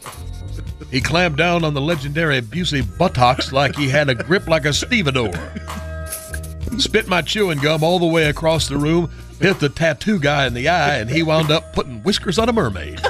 He 0.92 1.02
clamped 1.02 1.38
down 1.38 1.64
on 1.64 1.74
the 1.74 1.82
legendary 1.82 2.42
Busey 2.42 2.82
buttocks 2.98 3.52
like 3.52 3.76
he 3.76 3.90
had 3.90 4.10
a 4.10 4.16
grip 4.16 4.48
like 4.48 4.66
a 4.66 4.74
stevedore. 4.74 5.34
Spit 6.78 7.08
my 7.08 7.22
chewing 7.22 7.60
gum 7.60 7.84
all 7.84 8.00
the 8.00 8.06
way 8.06 8.26
across 8.26 8.68
the 8.68 8.78
room, 8.78 9.10
hit 9.40 9.60
the 9.60 9.70
tattoo 9.70 10.20
guy 10.20 10.46
in 10.46 10.54
the 10.54 10.70
eye, 10.70 10.98
and 10.98 11.10
he 11.10 11.24
wound 11.24 11.52
up 11.52 11.74
putting 11.74 12.04
whiskers 12.04 12.38
on 12.38 12.50
a 12.50 12.54
mermaid. 12.54 13.02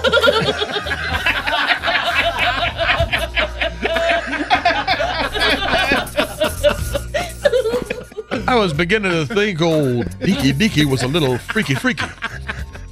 I 8.56 8.60
was 8.60 8.72
beginning 8.72 9.12
to 9.12 9.26
think 9.26 9.62
old 9.62 10.06
Deaky 10.22 10.54
Deaky 10.54 10.86
was 10.86 11.04
a 11.04 11.10
little 11.10 11.38
freaky 11.38 11.76
freaky. 11.76 12.06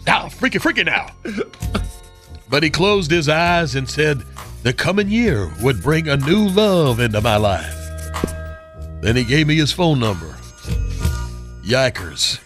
Now, 0.06 0.28
freaky 0.28 0.60
freaky 0.60 0.84
now. 0.84 1.08
But 2.49 2.63
he 2.63 2.69
closed 2.69 3.10
his 3.10 3.30
eyes 3.30 3.73
and 3.76 3.89
said 3.89 4.23
the 4.63 4.73
coming 4.73 5.10
year 5.10 5.49
would 5.62 5.82
bring 5.82 6.10
a 6.10 6.17
new 6.17 6.49
love 6.49 6.99
into 6.99 7.21
my 7.21 7.38
life. 7.38 7.73
Then 8.99 9.15
he 9.15 9.23
gave 9.23 9.47
me 9.47 9.56
his 9.56 9.71
phone 9.71 10.02
number. 10.02 10.36
Yikers. 11.63 12.42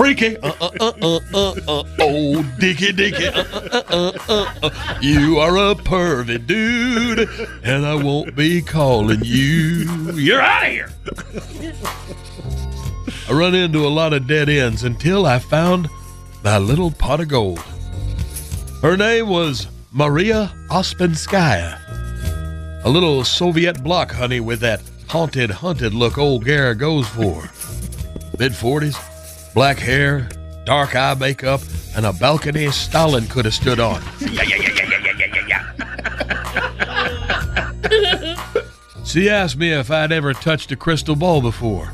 Freaky. 0.00 0.38
Uh, 0.38 0.54
uh, 0.62 0.70
uh, 0.80 0.92
uh, 1.02 1.20
uh, 1.34 1.50
uh. 1.68 1.84
Oh, 2.00 2.42
Dicky 2.58 2.90
Dicky. 2.90 3.26
Uh, 3.28 3.44
uh, 3.52 3.82
uh, 3.90 4.14
uh, 4.30 4.52
uh. 4.62 4.98
You 5.02 5.36
are 5.40 5.54
a 5.58 5.74
pervy 5.74 6.46
dude, 6.46 7.28
and 7.62 7.84
I 7.84 7.96
won't 7.96 8.34
be 8.34 8.62
calling 8.62 9.20
you. 9.22 10.12
You're 10.14 10.40
out 10.40 10.64
of 10.64 10.70
here. 10.72 10.88
I 13.28 13.32
run 13.34 13.54
into 13.54 13.86
a 13.86 13.92
lot 13.92 14.14
of 14.14 14.26
dead 14.26 14.48
ends 14.48 14.84
until 14.84 15.26
I 15.26 15.38
found 15.38 15.90
my 16.42 16.56
little 16.56 16.92
pot 16.92 17.20
of 17.20 17.28
gold. 17.28 17.58
Her 18.80 18.96
name 18.96 19.28
was 19.28 19.66
Maria 19.92 20.50
Ouspenskaya. 20.70 21.76
A 22.86 22.88
little 22.88 23.22
Soviet 23.22 23.84
block 23.84 24.12
honey 24.12 24.40
with 24.40 24.60
that 24.60 24.80
haunted, 25.10 25.50
hunted 25.50 25.92
look 25.92 26.16
old 26.16 26.46
Gara 26.46 26.74
goes 26.74 27.06
for. 27.06 27.50
Mid 28.38 28.52
40s, 28.52 28.96
black 29.54 29.78
hair, 29.78 30.28
dark 30.64 30.94
eye 30.96 31.14
makeup, 31.14 31.60
and 31.96 32.06
a 32.06 32.12
balcony 32.12 32.70
Stalin 32.70 33.26
could 33.26 33.44
have 33.44 33.54
stood 33.54 33.80
on. 33.80 34.02
Yeah, 34.20 34.42
yeah, 34.44 34.56
yeah, 34.56 34.70
yeah, 34.74 34.86
yeah, 35.02 35.12
yeah, 35.18 35.46
yeah, 37.88 38.36
yeah. 38.38 39.04
She 39.04 39.28
asked 39.28 39.56
me 39.56 39.72
if 39.72 39.90
I'd 39.90 40.12
ever 40.12 40.32
touched 40.32 40.70
a 40.70 40.76
crystal 40.76 41.16
ball 41.16 41.40
before. 41.40 41.92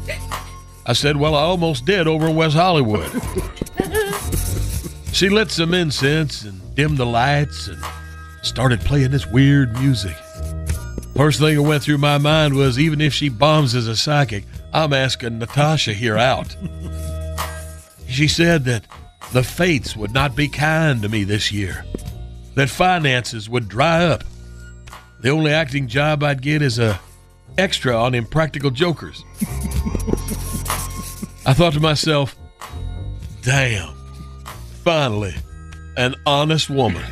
I 0.85 0.93
said, 0.93 1.17
Well, 1.17 1.35
I 1.35 1.41
almost 1.41 1.87
did 1.87 2.07
over 2.07 2.29
in 2.29 2.37
West 2.37 2.55
Hollywood. 2.55 3.11
she 5.13 5.31
lit 5.31 5.51
some 5.51 5.73
incense 5.73 6.43
and 6.43 6.75
dimmed 6.75 6.99
the 6.99 7.07
lights 7.07 7.69
and 7.69 7.83
started 8.43 8.81
playing 8.81 9.13
this 9.13 9.27
weird 9.27 9.73
music. 9.81 10.15
First 11.17 11.41
thing 11.41 11.57
that 11.57 11.63
went 11.63 11.83
through 11.83 11.99
my 11.99 12.19
mind 12.19 12.55
was 12.55 12.79
even 12.79 13.01
if 13.01 13.15
she 13.15 13.31
bombs 13.31 13.75
as 13.75 13.89
a 13.89 13.97
psychic, 13.97 14.45
I'm 14.75 14.93
asking 14.93 15.39
Natasha 15.39 15.95
here 15.95 16.19
out. 16.19 16.55
She 18.09 18.29
said 18.29 18.65
that 18.65 18.87
the 19.33 19.43
fates 19.43 19.97
would 19.97 20.13
not 20.13 20.37
be 20.37 20.49
kind 20.49 21.03
to 21.03 21.09
me 21.09 21.25
this 21.25 21.53
year, 21.53 21.85
that 22.55 22.71
finances 22.71 23.49
would 23.49 23.69
dry 23.69 24.05
up. 24.05 24.25
The 25.21 25.31
only 25.31 25.53
acting 25.53 25.89
job 25.89 26.23
I'd 26.23 26.43
get 26.43 26.63
is 26.63 26.79
a 26.79 27.01
extra 27.59 27.97
on 27.97 28.15
Impractical 28.15 28.71
Jokers. 28.71 29.25
I 31.45 31.55
thought 31.55 31.73
to 31.75 31.81
myself, 31.81 32.37
damn, 33.43 33.95
finally, 34.85 35.35
an 35.97 36.15
honest 36.27 36.69
woman. 36.71 37.03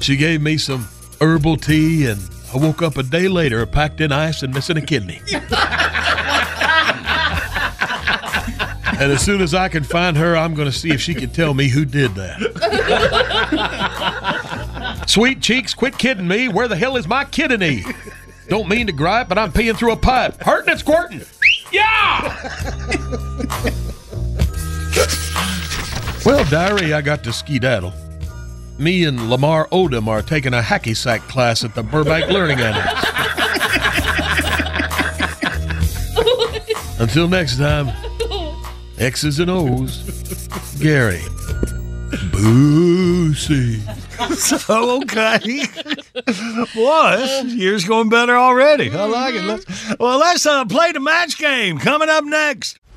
she 0.00 0.16
gave 0.16 0.42
me 0.42 0.58
some 0.58 0.86
herbal 1.20 1.56
tea, 1.58 2.06
and 2.06 2.20
I 2.52 2.58
woke 2.58 2.82
up 2.82 2.96
a 2.96 3.02
day 3.02 3.28
later 3.28 3.64
packed 3.66 4.00
in 4.00 4.12
ice 4.12 4.42
and 4.42 4.52
missing 4.52 4.76
a 4.76 4.82
kidney. 4.82 5.20
And 8.92 9.12
as 9.12 9.22
soon 9.24 9.40
as 9.40 9.54
I 9.54 9.68
can 9.68 9.84
find 9.84 10.16
her, 10.16 10.36
I'm 10.36 10.54
going 10.54 10.70
to 10.70 10.76
see 10.76 10.90
if 10.90 11.00
she 11.00 11.14
can 11.14 11.30
tell 11.30 11.54
me 11.54 11.68
who 11.68 11.84
did 11.84 12.14
that. 12.14 12.40
Sweet 15.06 15.40
cheeks, 15.40 15.74
quit 15.74 15.98
kidding 15.98 16.28
me. 16.28 16.48
Where 16.48 16.68
the 16.68 16.76
hell 16.76 16.96
is 16.96 17.08
my 17.08 17.24
kidney? 17.24 17.84
Don't 18.48 18.68
mean 18.68 18.86
to 18.86 18.92
gripe, 18.92 19.28
but 19.28 19.38
I'm 19.38 19.50
peeing 19.52 19.76
through 19.76 19.92
a 19.92 19.96
pipe. 19.96 20.42
Hurting 20.42 20.70
and 20.70 20.78
squirting. 20.78 21.22
Yeah! 21.72 22.36
well, 26.24 26.44
diary, 26.50 26.92
I 26.92 27.00
got 27.00 27.24
to 27.24 27.32
skedaddle. 27.32 27.94
Me 28.78 29.04
and 29.04 29.30
Lamar 29.30 29.68
Odom 29.68 30.08
are 30.08 30.22
taking 30.22 30.54
a 30.54 30.60
hacky 30.60 30.96
sack 30.96 31.20
class 31.22 31.64
at 31.64 31.74
the 31.74 31.82
Burbank 31.82 32.30
Learning 32.30 32.60
Annex. 32.60 32.88
Until 37.00 37.28
next 37.28 37.56
time, 37.58 37.88
X's 39.02 39.40
and 39.40 39.50
O's, 39.50 40.04
Gary. 40.78 41.18
Busey. 42.30 43.80
so 44.36 45.02
okay. 45.02 45.38
Boy, 46.72 47.16
this 47.16 47.44
year's 47.52 47.84
going 47.84 48.10
better 48.10 48.36
already. 48.36 48.90
I 48.90 49.04
like 49.06 49.34
it. 49.34 49.42
Let's, 49.42 49.98
well, 49.98 50.20
let's 50.20 50.46
uh, 50.46 50.64
play 50.66 50.92
the 50.92 51.00
match 51.00 51.36
game 51.36 51.78
coming 51.78 52.08
up 52.08 52.22
next. 52.22 52.78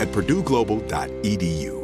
at 0.00 0.08
purdueglobal.edu. 0.08 1.83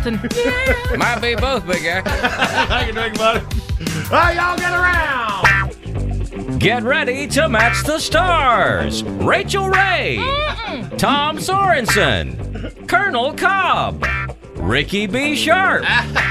Carlton. 0.00 0.98
Might 0.98 1.20
be 1.20 1.34
both, 1.34 1.66
big 1.66 1.84
guy. 1.84 2.02
Thank 2.02 2.86
you, 2.88 2.92
drink, 2.92 3.18
buddy. 3.18 3.40
All 3.40 4.10
right, 4.10 4.36
y'all 4.36 4.56
get 4.56 4.72
around. 4.72 6.58
Get 6.58 6.82
ready 6.82 7.26
to 7.28 7.48
match 7.48 7.84
the 7.84 7.98
stars. 7.98 9.02
Rachael 9.02 9.68
Ray, 9.68 10.16
Tom 10.98 11.38
Sorensen, 11.38 12.88
Colonel 12.88 13.32
Cobb, 13.34 14.06
Ricky 14.56 15.06
B. 15.06 15.34
Sharp, 15.36 15.84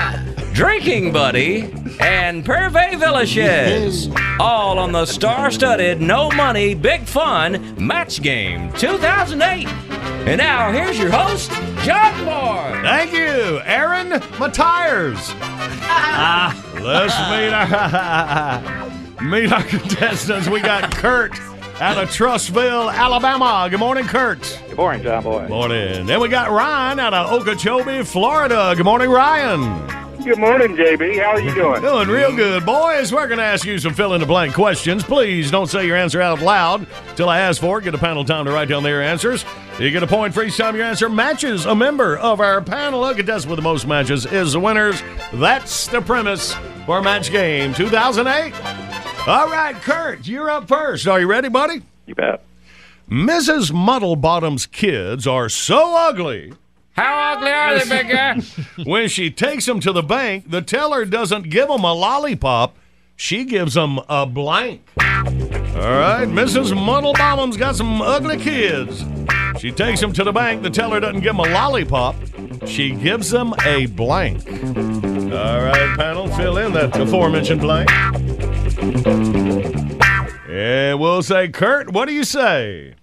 Drinking 0.53 1.12
Buddy, 1.12 1.71
and 1.99 2.45
Pervey 2.45 2.99
Villages. 2.99 4.10
All 4.39 4.77
on 4.77 4.91
the 4.91 5.05
star-studded, 5.05 5.99
no 6.01 6.29
money, 6.32 6.75
big 6.75 7.05
fun 7.05 7.75
match 7.77 8.21
game 8.21 8.71
2008. 8.73 9.67
And 9.67 10.38
now 10.38 10.71
here's 10.71 10.99
your 10.99 11.10
host, 11.10 11.51
John 11.84 12.26
Moore. 12.26 12.82
Thank 12.84 13.13
you, 13.13 13.60
Aaron 13.63 14.10
Matires. 14.39 15.18
ah, 15.42 16.54
let's 16.82 17.18
meet 17.32 17.54
our 19.22 19.22
meet 19.30 19.52
our 19.52 19.63
contestants. 19.63 20.48
We 20.48 20.62
got 20.62 20.94
Kurt 20.96 21.39
out 21.82 21.98
of 21.98 22.10
Trussville, 22.10 22.94
Alabama. 22.94 23.68
Good 23.70 23.80
morning, 23.80 24.06
Kurt. 24.06 24.60
Good 24.68 24.78
morning, 24.78 25.04
John 25.04 25.24
Boy. 25.24 25.48
Morning. 25.48 26.06
Then 26.06 26.20
we 26.20 26.28
got 26.28 26.52
Ryan 26.52 27.00
out 27.00 27.13
of 27.13 27.32
Okeechobee, 27.32 28.04
Florida. 28.04 28.74
Good 28.76 28.86
morning, 28.86 29.10
Ryan. 29.10 30.09
Good 30.23 30.38
morning, 30.38 30.75
JB. 30.75 31.17
How 31.23 31.29
are 31.32 31.39
you 31.39 31.53
doing? 31.55 31.82
Doing 31.82 32.10
real 32.10 32.36
good, 32.36 32.65
boys. 32.65 33.13
We're 33.13 33.27
going 33.27 33.38
to 33.38 33.43
ask 33.43 33.65
you 33.65 33.79
some 33.79 33.93
fill 33.93 34.13
in 34.13 34.19
the 34.19 34.27
blank 34.27 34.53
questions. 34.53 35.01
Please 35.01 35.49
don't 35.49 35.67
say 35.67 35.88
your 35.88 35.95
answer 35.95 36.21
out 36.21 36.41
loud 36.41 36.86
till 37.15 37.29
I 37.29 37.39
ask 37.39 37.62
for 37.62 37.79
it. 37.79 37.86
Get 37.86 37.95
a 37.95 37.97
panel 37.97 38.25
time 38.25 38.43
to 38.43 38.51
write 38.51 38.67
down 38.67 38.84
their 38.84 39.01
answers. 39.01 39.45
You 39.79 39.89
get 39.91 40.03
a 40.03 40.08
point 40.08 40.34
for 40.34 40.43
each 40.43 40.58
time 40.58 40.75
your 40.75 40.84
answer 40.84 41.08
matches 41.08 41.65
a 41.65 41.73
member 41.73 42.17
of 42.17 42.41
our 42.41 42.62
panel. 42.62 42.99
Look 42.99 43.13
A 43.13 43.17
contestant 43.17 43.49
with 43.49 43.60
the 43.60 43.63
most 43.63 43.88
matches 43.88 44.25
is 44.25 44.51
the 44.51 44.60
winners. 44.60 45.01
That's 45.34 45.88
the 45.88 46.01
premise 46.01 46.53
for 46.86 47.01
Match 47.01 47.32
Game 47.32 47.73
2008. 47.73 48.53
All 49.25 49.47
right, 49.49 49.75
Kurt, 49.75 50.27
you're 50.27 50.49
up 50.49 50.67
first. 50.67 51.08
Are 51.08 51.21
you 51.21 51.27
ready, 51.27 51.47
buddy? 51.47 51.82
You 52.08 52.15
bet. 52.15 52.43
Mrs. 53.10 53.71
Muddlebottom's 53.71 54.65
kids 54.65 55.25
are 55.25 55.47
so 55.47 55.95
ugly. 55.95 56.53
How 57.00 57.32
ugly 57.32 57.52
are 57.52 57.80
they, 57.80 58.04
big 58.04 58.12
guy? 58.12 58.42
when 58.84 59.08
she 59.08 59.32
takes 59.32 59.66
them 59.66 59.80
to 59.80 59.94
the 59.94 60.04
bank, 60.04 60.52
the 60.52 60.62
teller 60.62 61.06
doesn't 61.06 61.50
give 61.50 61.70
them 61.70 61.86
a 61.86 61.94
lollipop. 61.94 62.76
She 63.16 63.46
gives 63.46 63.74
them 63.74 64.02
a 64.10 64.26
blank. 64.26 64.82
All 64.98 65.06
right, 65.06 66.28
Mrs. 66.28 66.74
Muddlebottom's 66.74 67.56
got 67.56 67.78
some 67.78 68.02
ugly 68.02 68.36
kids. 68.38 69.06
She 69.60 69.72
takes 69.72 70.02
them 70.02 70.12
to 70.12 70.26
the 70.26 70.34
bank. 70.34 70.62
The 70.62 70.70
teller 70.70 71.00
doesn't 71.00 71.22
give 71.22 71.38
them 71.38 71.40
a 71.40 71.50
lollipop. 71.54 72.16
She 72.66 72.92
gives 72.92 73.30
them 73.30 73.54
a 73.66 73.86
blank. 73.86 74.46
All 74.46 75.62
right, 75.62 75.98
panel, 75.98 76.28
fill 76.36 76.58
in 76.58 76.74
that 76.74 77.00
aforementioned 77.00 77.62
blank. 77.62 77.90
And 80.50 81.00
we'll 81.00 81.24
say, 81.24 81.48
Kurt, 81.48 81.94
what 81.94 82.10
do 82.10 82.14
you 82.14 82.26
say? 82.26 82.96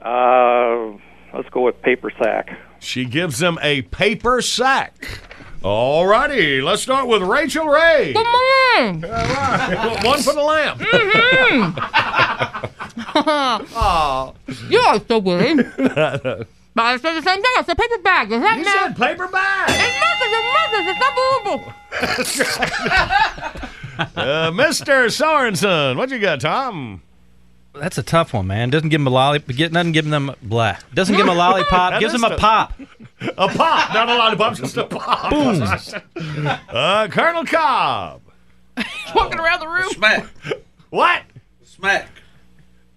Uh, 0.00 0.98
let's 1.32 1.48
go 1.50 1.60
with 1.60 1.80
paper 1.82 2.10
sack. 2.20 2.50
She 2.84 3.04
gives 3.06 3.38
them 3.38 3.58
a 3.62 3.80
paper 3.82 4.42
sack. 4.42 5.20
All 5.62 6.06
righty, 6.06 6.60
let's 6.60 6.82
start 6.82 7.06
with 7.08 7.22
Rachael 7.22 7.66
Ray. 7.66 8.12
Come 8.12 8.26
on. 8.26 9.00
One 10.04 10.20
for 10.22 10.34
the 10.34 10.42
lamp. 10.42 10.82
oh. 13.16 14.34
You 14.68 14.78
are 14.80 15.00
so 15.08 15.20
good. 15.20 15.72
but 15.76 16.82
I 16.82 16.96
said 16.98 17.14
the 17.14 17.22
same 17.22 17.40
thing. 17.40 17.52
I 17.56 17.62
said 17.64 17.78
paper 17.78 17.98
bag. 18.02 18.32
Is 18.32 18.40
that 18.42 18.58
You 18.58 18.64
matter? 18.64 18.88
said 18.88 18.96
paper 18.96 19.28
bag. 19.28 19.70
It 19.70 20.00
matters. 20.00 20.32
It 20.36 20.44
matters. 20.52 20.86
It's 20.90 21.02
unbelievable. 23.16 23.60
Uh, 23.96 24.50
Mr. 24.50 25.06
Sorensen, 25.06 25.96
what 25.96 26.10
you 26.10 26.18
got, 26.18 26.40
Tom? 26.40 27.00
That's 27.74 27.98
a 27.98 28.02
tough 28.02 28.32
one, 28.32 28.46
man. 28.46 28.70
Doesn't 28.70 28.88
give 28.88 29.00
them 29.00 29.08
a 29.08 29.10
lollipop. 29.10 29.56
Get 29.56 29.72
doesn't 29.72 29.92
give 29.92 30.08
them 30.08 30.34
blah. 30.42 30.76
Doesn't 30.94 31.16
give 31.16 31.26
them 31.26 31.34
a 31.34 31.38
lollipop. 31.38 32.00
Gives 32.00 32.14
is 32.14 32.20
them 32.20 32.30
a 32.30 32.36
pop. 32.36 32.72
A 33.20 33.48
pop, 33.48 33.94
not 33.94 34.08
a 34.08 34.14
lollipop, 34.14 34.54
just 34.54 34.76
a 34.76 34.84
pop. 34.84 35.30
Boom. 36.16 36.48
Uh, 36.68 37.08
Colonel 37.08 37.44
Cobb. 37.44 38.22
Walking 39.14 39.40
around 39.40 39.60
the 39.60 39.68
room. 39.68 39.88
Smack. 39.90 40.26
What? 40.90 41.22
Smack. 41.64 42.08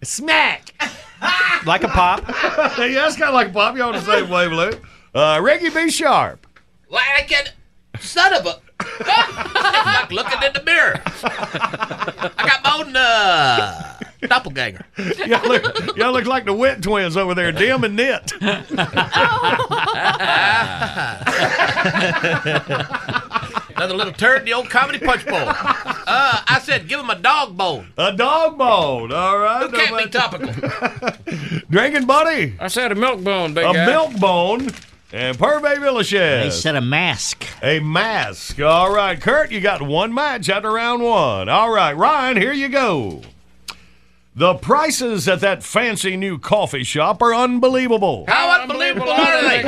Smack. 0.03 0.73
Like 1.65 1.83
a 1.83 1.87
pop. 1.87 2.23
yeah, 2.77 2.87
that's 2.89 3.15
kind 3.15 3.29
of 3.29 3.33
like 3.33 3.49
a 3.49 3.53
pop. 3.53 3.75
Y'all 3.75 3.87
on 3.89 3.95
the 3.95 4.01
same 4.01 4.29
wavelength. 4.29 4.79
Uh, 5.13 5.39
Reggie 5.41 5.69
B. 5.69 5.89
Sharp. 5.89 6.45
Like 6.89 7.31
an 7.31 7.47
son 7.99 8.33
of 8.33 8.45
a. 8.45 8.59
like 8.99 10.11
looking 10.11 10.41
in 10.43 10.53
the 10.53 10.63
mirror. 10.65 11.01
I 11.23 12.31
got 12.37 12.63
my 12.63 12.85
own 12.85 12.95
uh, 12.95 13.99
doppelganger. 14.21 14.85
Y'all 15.25 15.47
look, 15.47 15.95
y'all 15.97 16.13
look 16.13 16.25
like 16.25 16.45
the 16.45 16.53
Wit 16.53 16.81
twins 16.83 17.17
over 17.17 17.33
there, 17.33 17.51
dim 17.51 17.83
and 17.83 17.95
knit. 17.95 18.33
Another 23.77 23.93
little 23.93 24.13
turd 24.13 24.39
in 24.39 24.45
the 24.45 24.53
old 24.53 24.69
comedy 24.71 24.97
punch 24.97 25.23
bowl. 25.25 25.35
Uh, 25.37 26.41
I 26.47 26.59
said, 26.63 26.87
give 26.87 26.99
him 26.99 27.11
a 27.11 27.15
dog 27.15 27.55
bone. 27.55 27.91
A 27.97 28.11
dog 28.11 28.57
bone. 28.57 29.11
All 29.11 29.37
right. 29.37 29.69
Who 29.69 29.77
can't 29.77 30.03
be 30.03 30.09
topical? 30.09 30.51
Drinking 31.69 32.07
buddy. 32.07 32.55
I 32.59 32.69
said 32.69 32.91
a 32.91 32.95
milk 32.95 33.23
bone, 33.23 33.53
big 33.53 33.65
a 33.65 33.73
guy. 33.73 33.85
milk 33.85 34.19
bone. 34.19 34.71
And 35.13 35.37
Purvey 35.37 35.75
Villashez. 35.75 36.43
They 36.43 36.49
said 36.49 36.75
a 36.75 36.81
mask. 36.81 37.45
A 37.63 37.79
mask. 37.79 38.59
All 38.59 38.93
right, 38.93 39.19
Kurt, 39.19 39.51
you 39.51 39.61
got 39.61 39.81
one 39.81 40.13
match 40.13 40.49
after 40.49 40.71
round 40.71 41.01
one. 41.01 41.47
All 41.47 41.71
right, 41.71 41.93
Ryan, 41.95 42.35
here 42.37 42.51
you 42.51 42.67
go. 42.67 43.21
The 44.35 44.55
prices 44.55 45.27
at 45.27 45.39
that 45.39 45.63
fancy 45.63 46.15
new 46.17 46.37
coffee 46.37 46.83
shop 46.83 47.21
are 47.21 47.33
unbelievable. 47.33 48.25
How 48.27 48.61
unbelievable 48.61 49.09
are 49.09 49.41
they? 49.41 49.63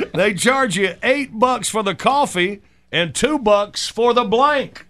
They 0.14 0.34
charge 0.34 0.76
you 0.76 0.94
eight 1.02 1.38
bucks 1.38 1.68
for 1.68 1.82
the 1.84 1.94
coffee 1.94 2.60
and 2.90 3.14
two 3.14 3.38
bucks 3.38 3.88
for 3.88 4.12
the 4.12 4.24
blank. 4.24 4.84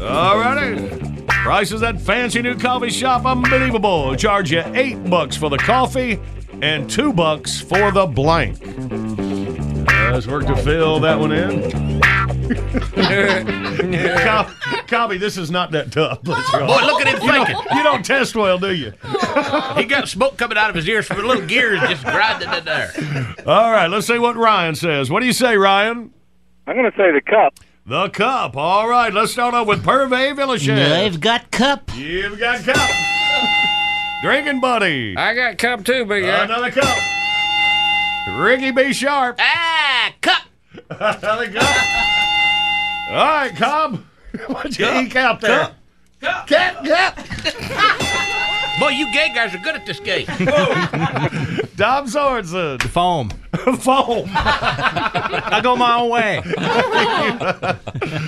All 0.00 0.38
righty. 0.38 1.09
Prices 1.42 1.82
at 1.82 2.00
fancy 2.00 2.42
new 2.42 2.54
coffee 2.56 2.90
shop 2.90 3.24
unbelievable. 3.24 4.14
Charge 4.14 4.50
you 4.52 4.62
eight 4.74 5.02
bucks 5.08 5.36
for 5.36 5.48
the 5.50 5.56
coffee 5.58 6.18
and 6.62 6.88
two 6.88 7.12
bucks 7.12 7.60
for 7.60 7.90
the 7.90 8.06
blank. 8.06 8.58
Let's 10.12 10.26
work 10.26 10.46
to 10.46 10.56
fill 10.56 11.00
that 11.00 11.18
one 11.18 11.32
in. 11.32 12.00
Co- 14.20 14.50
Cobby, 14.86 15.18
this 15.18 15.36
is 15.38 15.50
not 15.50 15.70
that 15.70 15.92
tough. 15.92 16.18
Let's 16.24 16.50
go. 16.50 16.66
Boy, 16.66 16.80
look 16.84 17.00
at 17.06 17.14
him 17.14 17.22
You 17.22 17.32
don't- 17.32 17.46
thinking. 17.46 17.76
You 17.76 17.82
don't 17.82 18.04
test 18.04 18.34
well, 18.36 18.58
do 18.58 18.74
you? 18.74 18.92
he 19.76 19.84
got 19.84 20.08
smoke 20.08 20.36
coming 20.36 20.58
out 20.58 20.68
of 20.68 20.76
his 20.76 20.86
ears 20.88 21.06
from 21.06 21.20
a 21.20 21.22
little 21.22 21.46
gears 21.46 21.80
just 21.80 22.04
grinding 22.04 22.52
in 22.52 22.64
there. 22.64 22.92
All 23.46 23.70
right, 23.70 23.86
let's 23.88 24.06
see 24.06 24.18
what 24.18 24.36
Ryan 24.36 24.74
says. 24.74 25.10
What 25.10 25.20
do 25.20 25.26
you 25.26 25.32
say, 25.32 25.56
Ryan? 25.56 26.12
I'm 26.66 26.76
going 26.76 26.90
to 26.90 26.96
say 26.96 27.10
the 27.12 27.20
cup. 27.22 27.54
The 27.86 28.08
cup. 28.10 28.56
All 28.56 28.88
right, 28.88 29.12
let's 29.12 29.32
start 29.32 29.54
off 29.54 29.66
with 29.66 29.82
Purvey 29.82 30.34
Villashez. 30.34 30.66
They've 30.66 31.20
got 31.20 31.50
cup. 31.50 31.90
You've 31.96 32.38
got 32.38 32.62
cup. 32.62 32.90
Drinking 34.22 34.60
buddy. 34.60 35.16
I 35.16 35.34
got 35.34 35.58
cup 35.58 35.84
too, 35.84 36.04
big 36.04 36.24
guy. 36.24 36.44
Another 36.44 36.70
cup. 36.70 36.98
Ricky 38.36 38.70
B. 38.70 38.92
Sharp. 38.92 39.36
Ah, 39.40 40.12
cup. 40.20 40.42
Another 40.90 41.50
cup. 41.50 41.76
All 43.10 43.16
right, 43.16 43.52
Cobb. 43.56 44.04
What'd 44.46 44.78
you 44.78 44.88
eke 44.88 45.16
out 45.16 45.40
there? 45.40 45.72
Cup. 46.20 46.46
Cup, 46.46 46.84
cup. 46.84 48.06
Boy, 48.80 48.88
you 48.88 49.12
gay 49.12 49.30
guys 49.34 49.54
are 49.54 49.58
good 49.58 49.76
at 49.76 49.84
this 49.84 50.00
game. 50.00 50.24
Dom 51.76 52.06
Sorensen. 52.06 52.80
Foam. 52.82 53.28
Foam. 53.78 54.30
I 54.32 55.60
go 55.62 55.76
my 55.76 55.96
own 55.96 56.08
way. 56.08 56.38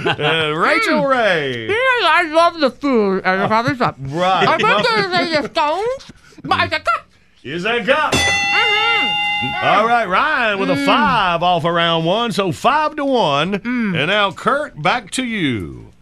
Uh, 0.05 0.53
Rachael 0.55 1.01
hmm. 1.01 1.07
Ray. 1.07 1.69
Yeah, 1.69 1.75
I 1.75 2.31
love 2.35 2.61
the 2.61 2.71
food 2.71 3.25
at 3.25 3.41
the 3.41 3.49
coffee 3.49 3.77
shop. 3.77 3.97
Right. 3.99 4.47
I 4.47 4.57
was 4.57 4.63
going 4.63 4.85
to 4.85 5.17
say 5.17 5.41
the 5.41 5.49
stones, 5.49 6.13
but 6.45 6.59
I 6.59 6.69
said 6.69 6.85
cup. 6.85 7.07
Is 7.43 7.63
that 7.63 7.87
cup? 7.87 8.13
Mm-hmm. 8.13 9.67
All 9.67 9.87
right, 9.87 10.07
Ryan 10.07 10.61
with 10.61 10.71
a 10.71 10.75
mm. 10.75 10.87
five 10.87 11.43
off 11.43 11.65
of 11.65 11.75
round 11.75 12.05
one, 12.05 12.31
so 12.31 12.53
five 12.53 12.95
to 12.97 13.05
one. 13.05 13.55
Mm. 13.55 13.97
And 13.97 14.09
now, 14.09 14.31
Kurt, 14.33 14.81
back 14.81 15.11
to 15.13 15.25
you. 15.25 15.93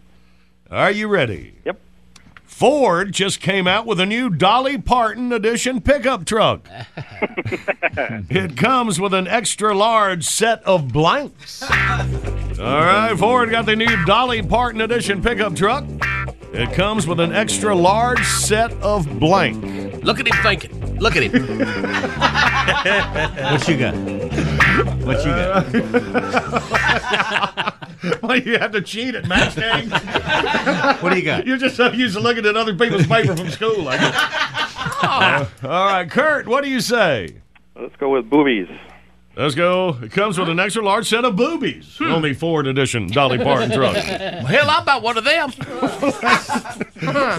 Are 0.70 0.90
you 0.90 1.08
ready? 1.08 1.54
Yep. 1.64 1.80
Ford 2.60 3.10
just 3.12 3.40
came 3.40 3.66
out 3.66 3.86
with 3.86 3.98
a 4.00 4.04
new 4.04 4.28
Dolly 4.28 4.76
Parton 4.76 5.32
edition 5.32 5.80
pickup 5.80 6.26
truck. 6.26 6.68
it 8.28 8.54
comes 8.54 9.00
with 9.00 9.14
an 9.14 9.26
extra 9.26 9.74
large 9.74 10.26
set 10.26 10.62
of 10.64 10.92
blanks. 10.92 11.62
All 11.62 11.70
right, 12.58 13.14
Ford 13.18 13.50
got 13.50 13.64
the 13.64 13.76
new 13.76 14.04
Dolly 14.04 14.42
Parton 14.42 14.82
edition 14.82 15.22
pickup 15.22 15.56
truck. 15.56 15.86
It 16.52 16.70
comes 16.74 17.06
with 17.06 17.18
an 17.18 17.32
extra 17.32 17.74
large 17.74 18.26
set 18.26 18.72
of 18.82 19.18
blank. 19.18 20.04
Look 20.04 20.20
at 20.20 20.26
him 20.26 20.36
thinking. 20.42 20.98
Look 20.98 21.16
at 21.16 21.22
him. 21.22 21.64
What 23.50 23.66
you 23.68 23.76
got? 23.78 23.94
What 25.02 25.24
you 25.24 25.32
got? 25.32 25.64
well, 28.22 28.38
you 28.38 28.58
have 28.58 28.72
to 28.72 28.80
cheat 28.80 29.14
at 29.14 29.26
match 29.26 29.56
games. 29.56 29.92
What 31.02 31.12
do 31.12 31.18
you 31.18 31.24
got? 31.24 31.46
You're 31.46 31.56
just 31.56 31.76
so 31.76 31.90
used 31.90 32.14
to 32.16 32.20
looking 32.20 32.44
at 32.44 32.56
other 32.56 32.74
people's 32.74 33.06
paper 33.06 33.36
from 33.36 33.48
school. 33.50 33.88
I 33.88 33.96
guess. 33.96 34.14
Uh, 35.02 35.46
all 35.64 35.86
right, 35.86 36.10
Kurt, 36.10 36.46
what 36.46 36.62
do 36.62 36.70
you 36.70 36.80
say? 36.80 37.36
Let's 37.74 37.96
go 37.96 38.10
with 38.10 38.28
boobies. 38.28 38.68
Let's 39.36 39.54
go. 39.54 39.96
It 40.02 40.12
comes 40.12 40.38
with 40.38 40.48
an 40.48 40.58
extra 40.60 40.84
large 40.84 41.08
set 41.08 41.24
of 41.24 41.36
boobies 41.36 42.00
on 42.00 42.20
the 42.22 42.34
Ford 42.34 42.66
edition 42.66 43.06
Dolly 43.06 43.38
Parton 43.38 43.70
truck. 43.70 43.94
Well, 43.94 44.46
hell, 44.46 44.70
I'm 44.70 44.82
about 44.82 45.02
one 45.02 45.16
of 45.16 45.24
them. 45.24 45.50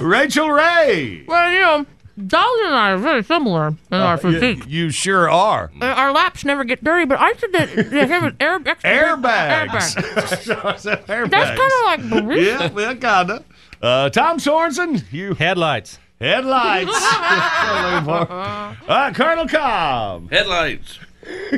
Rachael 0.01 0.49
Ray. 0.49 1.23
Well, 1.27 1.51
you 1.51 1.59
know, 1.59 1.85
Dolly 2.27 2.65
and 2.65 2.75
I 2.75 2.91
are 2.91 2.97
very 2.97 3.23
similar 3.23 3.67
in 3.67 3.75
our 3.97 4.17
physique. 4.17 4.65
You, 4.67 4.85
you 4.85 4.89
sure 4.91 5.29
are. 5.29 5.71
Uh, 5.81 5.85
our 5.85 6.11
laps 6.11 6.43
never 6.45 6.63
get 6.63 6.83
dirty, 6.83 7.05
but 7.05 7.19
I 7.19 7.33
said 7.33 7.51
that 7.53 7.75
they 7.91 8.05
have 8.07 8.23
an 8.23 8.35
air, 8.39 8.59
extra 8.65 8.89
Airbags. 8.91 9.67
Airbag. 9.67 9.69
Airbags. 11.07 11.29
That's 11.29 11.59
kind 11.59 11.71
of 11.71 11.85
like 11.85 11.99
barista. 12.23 12.45
Yeah, 12.45 12.71
well, 12.71 12.93
kinda. 12.95 13.43
Uh, 13.81 14.09
Tom 14.09 14.37
Sorensen, 14.37 15.03
you 15.11 15.33
Headlights. 15.33 15.97
headlights. 16.19 16.91
All 16.93 18.75
right, 18.87 19.11
Colonel 19.15 19.47
Cobb. 19.47 20.29
Headlights. 20.31 20.99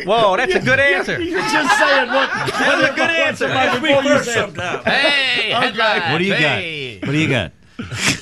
Whoa, 0.05 0.35
that's 0.37 0.55
a 0.55 0.59
good 0.59 0.79
answer. 0.79 1.21
You're 1.21 1.39
just 1.41 1.77
saying 1.79 2.07
what. 2.09 2.29
That's 2.29 2.91
a 2.91 2.95
good 2.95 3.09
answer. 3.09 3.47
Before 3.81 4.03
you 4.03 4.23
said- 4.23 4.55
Hey, 4.85 5.51
headlights. 5.51 6.11
What 6.11 6.17
do 6.19 6.23
you 6.25 6.33
hey. 6.33 6.99
got? 6.99 7.07
What 7.07 7.13
do 7.13 7.19
you 7.19 7.29
got? 7.29 7.51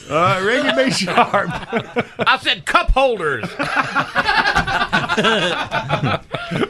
All 0.10 0.16
right, 0.16 0.39
Ricky 0.39 0.72
B. 0.86 0.91
Sharp. 0.91 1.49
I 2.20 2.38
said 2.41 2.66
cup 2.66 2.91
holders. 2.91 3.49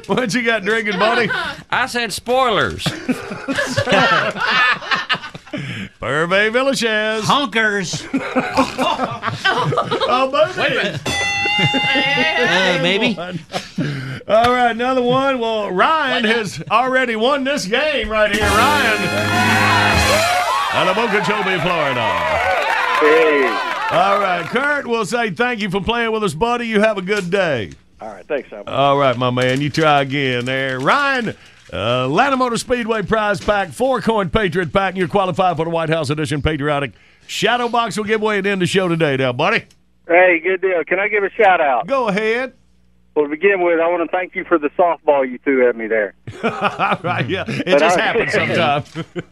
what 0.08 0.34
you 0.34 0.44
got 0.44 0.64
drinking, 0.64 0.98
buddy? 0.98 1.30
I 1.70 1.86
said 1.88 2.12
spoilers. 2.12 2.84
Purvey 6.00 6.50
Villashez. 6.50 7.22
Honkers. 7.22 8.08
oh, 10.10 10.32
baby. 10.56 10.66
Wait 10.66 10.72
a 10.72 10.76
minute. 10.76 11.02
Uh, 12.40 12.80
maybe. 12.82 13.18
All 14.28 14.52
right, 14.52 14.72
another 14.72 15.02
one. 15.02 15.40
Well, 15.40 15.72
Ryan 15.72 16.24
has 16.24 16.64
already 16.72 17.16
won 17.16 17.44
this 17.44 17.66
game 17.66 18.10
right 18.10 18.32
here. 18.32 18.42
Ryan. 18.42 18.98
Out 20.74 20.88
of 20.88 20.98
Okeechobee, 20.98 21.60
Florida. 21.60 22.61
All 23.02 24.20
right, 24.20 24.46
Kurt, 24.46 24.88
we'll 24.88 25.06
say 25.06 25.32
thank 25.32 25.60
you 25.62 25.70
for 25.70 25.82
playing 25.82 26.12
with 26.12 26.24
us, 26.24 26.34
buddy. 26.34 26.68
You 26.68 26.80
have 26.82 26.98
a 26.98 27.02
good 27.02 27.30
day. 27.32 27.72
All 28.00 28.08
right, 28.10 28.26
thanks, 28.28 28.52
Al. 28.54 28.64
All 28.68 28.98
right, 28.98 29.18
my 29.18 29.30
man. 29.32 29.60
You 29.60 29.70
try 29.70 30.02
again 30.04 30.46
there. 30.46 30.80
Ryan, 30.80 31.30
uh, 31.74 32.06
Atlanta 32.06 32.38
Motor 32.38 32.58
Speedway 32.58 33.02
prize 33.02 33.40
pack, 33.44 33.70
four 33.70 34.02
coin 34.02 34.30
Patriot 34.30 34.72
pack, 34.72 34.92
and 34.92 34.98
you're 34.98 35.08
qualified 35.08 35.58
for 35.58 35.66
the 35.66 35.72
White 35.72 35.90
House 35.90 36.10
Edition 36.10 36.42
Patriotic 36.42 36.92
Shadow 37.28 37.68
Box. 37.70 37.98
We'll 37.98 38.06
give 38.06 38.22
away 38.22 38.38
at 38.38 38.44
the 38.44 38.52
end 38.52 38.62
of 38.62 38.68
the 38.68 38.72
show 38.72 38.88
today, 38.88 39.18
now, 39.18 39.34
buddy. 39.34 39.66
Hey, 40.08 40.40
good 40.44 40.62
deal. 40.62 40.84
Can 40.86 41.00
I 41.00 41.08
give 41.08 41.24
a 41.24 41.30
shout 41.32 41.60
out? 41.60 41.88
Go 41.88 42.08
ahead. 42.08 42.54
Well, 43.16 43.26
to 43.26 43.30
begin 43.30 43.62
with, 43.62 43.80
I 43.80 43.88
want 43.90 44.10
to 44.10 44.16
thank 44.16 44.36
you 44.36 44.46
for 44.46 44.58
the 44.58 44.70
softball 44.70 45.30
you 45.30 45.38
threw 45.40 45.68
at 45.68 45.76
me 45.76 45.88
there. 45.88 46.14
All 46.44 46.98
right, 47.04 47.28
yeah. 47.28 47.44
It 47.48 47.66
But 47.66 47.80
just 47.80 47.98
I- 47.98 48.02
happens 48.02 48.32
sometimes. 48.32 48.94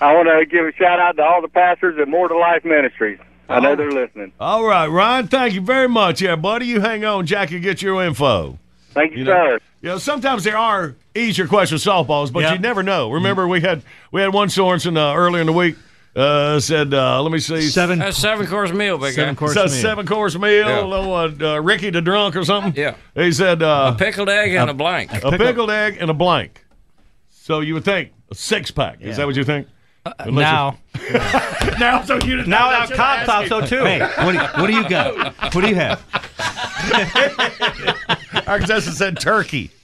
I 0.00 0.14
want 0.14 0.28
to 0.28 0.44
give 0.46 0.64
a 0.66 0.72
shout 0.72 0.98
out 1.00 1.16
to 1.16 1.22
all 1.22 1.42
the 1.42 1.48
pastors 1.48 1.98
at 2.00 2.08
More 2.08 2.28
to 2.28 2.36
Life 2.38 2.64
Ministries. 2.64 3.18
I 3.48 3.60
know 3.60 3.76
they're 3.76 3.92
listening. 3.92 4.32
All 4.40 4.64
right, 4.64 4.86
Ryan, 4.86 5.28
thank 5.28 5.54
you 5.54 5.60
very 5.60 5.88
much. 5.88 6.20
Yeah, 6.20 6.34
buddy, 6.36 6.66
you 6.66 6.80
hang 6.80 7.04
on. 7.04 7.26
Jack 7.26 7.50
will 7.50 7.60
get 7.60 7.80
your 7.80 8.02
info. 8.04 8.58
Thank 8.90 9.14
you, 9.14 9.24
know, 9.24 9.32
sir. 9.32 9.58
You 9.82 9.88
know, 9.90 9.98
sometimes 9.98 10.42
there 10.42 10.56
are 10.58 10.96
easier 11.14 11.46
questions, 11.46 11.84
softballs, 11.84 12.32
but 12.32 12.50
you 12.52 12.58
never 12.58 12.82
know. 12.82 13.10
Remember, 13.10 13.46
we 13.46 13.60
had 13.60 13.82
we 14.10 14.20
had 14.20 14.32
one 14.34 14.48
Sorensen 14.48 14.96
uh, 14.96 15.14
earlier 15.14 15.40
in 15.42 15.46
the 15.46 15.52
week 15.52 15.76
uh, 16.16 16.58
said, 16.58 16.94
uh, 16.94 17.22
let 17.22 17.30
me 17.30 17.38
see, 17.38 17.60
Seven. 17.60 17.98
That's 17.98 18.16
seven 18.16 18.46
course 18.46 18.72
meal, 18.72 18.96
big 18.98 19.12
Seven 19.12 19.34
guy. 19.34 19.38
course 19.38 19.52
said 19.54 19.66
meal. 19.66 19.82
seven 19.82 20.06
course 20.06 20.36
meal. 20.36 20.66
Yeah. 20.66 20.80
Little, 20.80 21.14
uh, 21.14 21.30
uh, 21.56 21.60
Ricky 21.60 21.90
the 21.90 22.00
drunk 22.00 22.34
or 22.36 22.44
something. 22.44 22.72
Yeah. 22.74 22.94
he 23.14 23.30
said 23.32 23.62
uh, 23.62 23.92
A 23.94 23.98
pickled 23.98 24.30
egg 24.30 24.54
and 24.54 24.70
a 24.70 24.74
blank. 24.74 25.12
a 25.22 25.30
pickled 25.36 25.70
egg 25.70 25.98
and 26.00 26.10
a 26.10 26.14
blank. 26.14 26.64
So 27.30 27.60
you 27.60 27.74
would 27.74 27.84
think 27.84 28.12
a 28.30 28.34
six 28.34 28.70
pack. 28.70 29.02
Is 29.02 29.18
that 29.18 29.26
what 29.26 29.36
you 29.36 29.44
think? 29.44 29.68
Unless 30.18 30.42
now, 30.42 30.78
you- 30.94 31.12
now, 31.78 32.02
so 32.04 32.18
you 32.24 32.36
now, 32.38 32.70
now, 32.70 32.70
that's 32.86 32.90
I'm 32.98 33.26
thought 33.26 33.46
so 33.48 33.60
asking. 33.60 33.78
too. 33.78 33.84
Hey, 33.84 34.00
what 34.00 34.32
do, 34.32 34.38
you, 34.38 34.44
what 34.60 34.66
do 34.66 34.72
you 34.74 34.88
got? 34.88 35.54
What 35.54 35.60
do 35.62 35.68
you 35.68 35.74
have? 35.76 36.02
Our 38.48 38.58
contestant 38.58 38.96
said 38.96 39.18
turkey. 39.20 39.70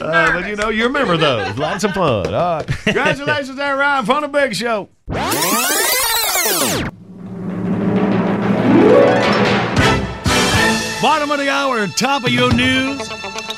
Uh, 0.00 0.32
but 0.32 0.48
you 0.48 0.56
know, 0.56 0.70
you 0.70 0.84
remember 0.84 1.16
those. 1.16 1.56
Lots 1.56 1.84
of 1.84 1.92
fun. 1.92 2.34
All 2.34 2.56
right. 2.56 2.66
Congratulations 2.66 3.54
there, 3.56 3.76
Ryan, 3.76 4.04
from 4.06 4.22
the 4.22 4.28
big 4.28 4.54
show. 4.56 4.88
Bottom 11.02 11.30
of 11.30 11.38
the 11.38 11.48
hour, 11.48 11.86
top 11.88 12.24
of 12.24 12.30
your 12.30 12.52
news. 12.52 12.98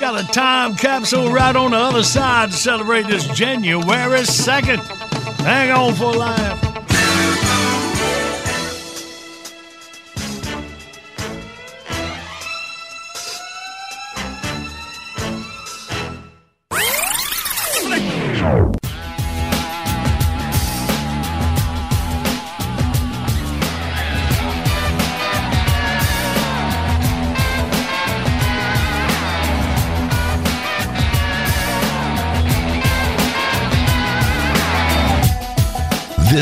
Got 0.03 0.21
a 0.21 0.27
time 0.33 0.75
capsule 0.75 1.31
right 1.31 1.55
on 1.55 1.71
the 1.71 1.77
other 1.77 2.03
side 2.03 2.51
to 2.51 2.57
celebrate 2.57 3.07
this 3.07 3.25
January 3.29 4.23
2nd. 4.23 4.79
Hang 5.45 5.71
on 5.71 5.95
for 5.95 6.13
a 6.13 6.72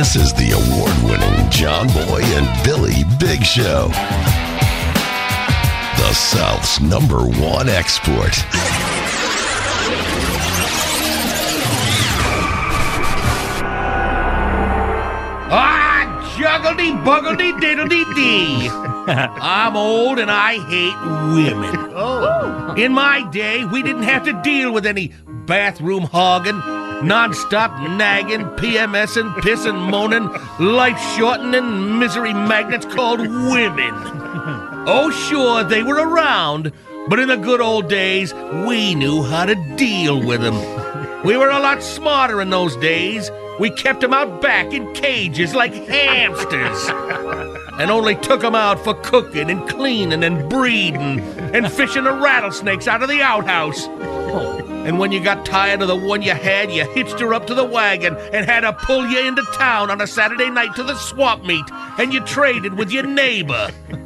This 0.01 0.16
is 0.16 0.32
the 0.32 0.53
award 0.53 0.96
winning 1.05 1.51
John 1.51 1.86
Boy 1.88 2.22
and 2.22 2.64
Billy 2.64 3.05
Big 3.18 3.44
Show. 3.44 3.88
The 5.98 6.14
South's 6.14 6.80
number 6.80 7.18
one 7.18 7.68
export. 7.68 8.32
Ah, 15.53 16.34
juggledy 16.38 16.92
buggledy 17.05 17.53
diddledy 17.61 18.14
dee. 18.14 18.70
I'm 19.12 19.76
old 19.76 20.18
and 20.18 20.30
I 20.30 20.55
hate 20.66 20.96
women. 21.34 21.92
Oh. 21.94 22.72
In 22.74 22.94
my 22.94 23.28
day, 23.30 23.66
we 23.66 23.82
didn't 23.82 24.05
have 24.05 24.24
to 24.24 24.32
deal 24.32 24.72
with 24.72 24.86
any 24.86 25.12
bathroom 25.44 26.05
hogging, 26.05 26.62
nonstop 27.01 27.96
nagging, 27.96 28.44
PMSing, 28.57 29.34
pissing, 29.36 29.90
moaning, 29.90 30.28
life 30.59 30.98
shortening 31.16 31.98
misery 31.98 32.32
magnets 32.32 32.86
called 32.86 33.20
women. 33.20 33.94
Oh, 34.86 35.11
sure, 35.11 35.64
they 35.64 35.82
were 35.82 35.96
around, 35.96 36.72
but 37.09 37.18
in 37.18 37.28
the 37.28 37.36
good 37.36 37.61
old 37.61 37.88
days, 37.88 38.32
we 38.66 38.94
knew 38.94 39.22
how 39.22 39.46
to 39.46 39.55
deal 39.76 40.24
with 40.24 40.40
them. 40.40 40.55
We 41.24 41.36
were 41.36 41.51
a 41.51 41.59
lot 41.59 41.82
smarter 41.82 42.40
in 42.40 42.51
those 42.51 42.76
days. 42.76 43.30
We 43.59 43.68
kept 43.70 44.01
them 44.01 44.14
out 44.14 44.40
back 44.40 44.72
in 44.72 44.92
cages 44.94 45.55
like 45.55 45.74
hamsters. 45.74 46.88
And 47.78 47.90
only 47.90 48.14
took 48.16 48.40
them 48.40 48.55
out 48.55 48.82
for 48.82 48.94
cooking 48.94 49.51
and 49.51 49.68
cleaning 49.68 50.24
and 50.24 50.48
breeding 50.48 51.20
and 51.20 51.70
fishing 51.70 52.05
the 52.05 52.12
rattlesnakes 52.12 52.88
out 52.88 53.03
of 53.03 53.09
the 53.09 53.20
outhouse. 53.22 53.86
And 54.87 54.99
when 54.99 55.12
you 55.12 55.22
got 55.22 55.45
tired 55.45 55.83
of 55.83 55.89
the 55.89 55.97
one 55.97 56.22
you 56.22 56.33
had, 56.33 56.72
you 56.72 56.91
hitched 56.93 57.20
her 57.20 57.35
up 57.35 57.47
to 57.49 57.55
the 57.55 57.64
wagon 57.64 58.16
and 58.33 58.47
had 58.47 58.64
her 58.64 58.72
pull 58.72 59.07
you 59.07 59.26
into 59.26 59.43
town 59.53 59.91
on 59.91 60.01
a 60.01 60.07
Saturday 60.07 60.51
night 60.51 60.74
to 60.76 60.83
the 60.83 60.97
swap 60.97 61.45
meet, 61.45 61.64
and 61.99 62.12
you 62.12 62.20
traded 62.20 62.78
with 62.78 62.91
your 62.91 63.05
neighbor. 63.05 63.70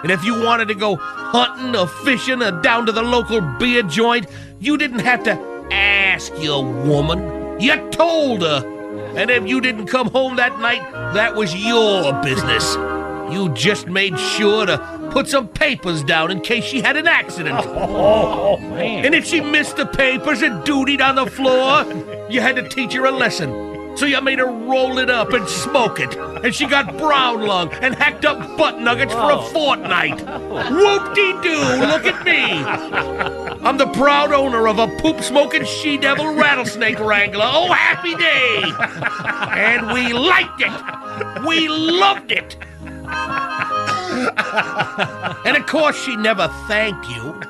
And 0.00 0.12
if 0.12 0.22
you 0.24 0.40
wanted 0.40 0.68
to 0.68 0.74
go 0.74 0.94
hunting 0.94 1.74
or 1.74 1.88
fishing 1.88 2.40
or 2.40 2.52
down 2.62 2.86
to 2.86 2.92
the 2.92 3.02
local 3.02 3.40
beer 3.58 3.82
joint, 3.82 4.28
you 4.60 4.76
didn't 4.76 5.00
have 5.00 5.24
to 5.24 5.32
ask 5.72 6.32
your 6.38 6.64
woman. 6.64 7.60
You 7.60 7.90
told 7.90 8.42
her. 8.42 8.64
And 9.16 9.28
if 9.28 9.48
you 9.48 9.60
didn't 9.60 9.86
come 9.86 10.08
home 10.10 10.36
that 10.36 10.60
night, 10.60 10.82
that 11.14 11.34
was 11.34 11.52
your 11.54 12.12
business. 12.22 12.76
You 13.32 13.52
just 13.54 13.88
made 13.88 14.16
sure 14.18 14.66
to 14.66 14.97
put 15.10 15.28
some 15.28 15.48
papers 15.48 16.02
down 16.02 16.30
in 16.30 16.40
case 16.40 16.64
she 16.64 16.80
had 16.80 16.96
an 16.96 17.06
accident. 17.06 17.58
Oh, 17.78 18.56
oh 18.56 18.56
man! 18.58 19.04
And 19.04 19.14
if 19.14 19.24
she 19.24 19.40
missed 19.40 19.76
the 19.76 19.86
papers 19.86 20.42
and 20.42 20.62
dutied 20.64 21.00
on 21.00 21.14
the 21.14 21.26
floor, 21.26 21.84
you 22.30 22.40
had 22.40 22.56
to 22.56 22.68
teach 22.68 22.92
her 22.94 23.06
a 23.06 23.10
lesson. 23.10 23.96
So 23.98 24.06
you 24.06 24.20
made 24.20 24.38
her 24.38 24.46
roll 24.46 24.98
it 24.98 25.10
up 25.10 25.32
and 25.32 25.48
smoke 25.48 25.98
it. 25.98 26.14
And 26.14 26.54
she 26.54 26.66
got 26.66 26.96
brown 26.96 27.44
lung 27.44 27.72
and 27.72 27.96
hacked 27.96 28.24
up 28.24 28.56
butt 28.56 28.80
nuggets 28.80 29.12
for 29.12 29.32
a 29.32 29.42
fortnight. 29.42 30.20
Whoop-de-doo, 30.20 31.84
look 31.84 32.06
at 32.06 32.24
me. 32.24 32.62
I'm 33.66 33.76
the 33.76 33.88
proud 33.88 34.32
owner 34.32 34.68
of 34.68 34.78
a 34.78 34.86
poop-smoking 34.98 35.64
she-devil 35.64 36.36
rattlesnake 36.36 37.00
wrangler. 37.00 37.44
Oh, 37.44 37.72
happy 37.72 38.14
day. 38.14 38.62
And 39.58 39.92
we 39.92 40.12
liked 40.12 40.60
it. 40.60 41.44
We 41.44 41.66
loved 41.66 42.30
it. 42.30 42.56
And 45.44 45.56
of 45.56 45.66
course, 45.66 45.96
she 46.02 46.16
never 46.16 46.48
thanked 46.66 47.08
you. 47.08 47.40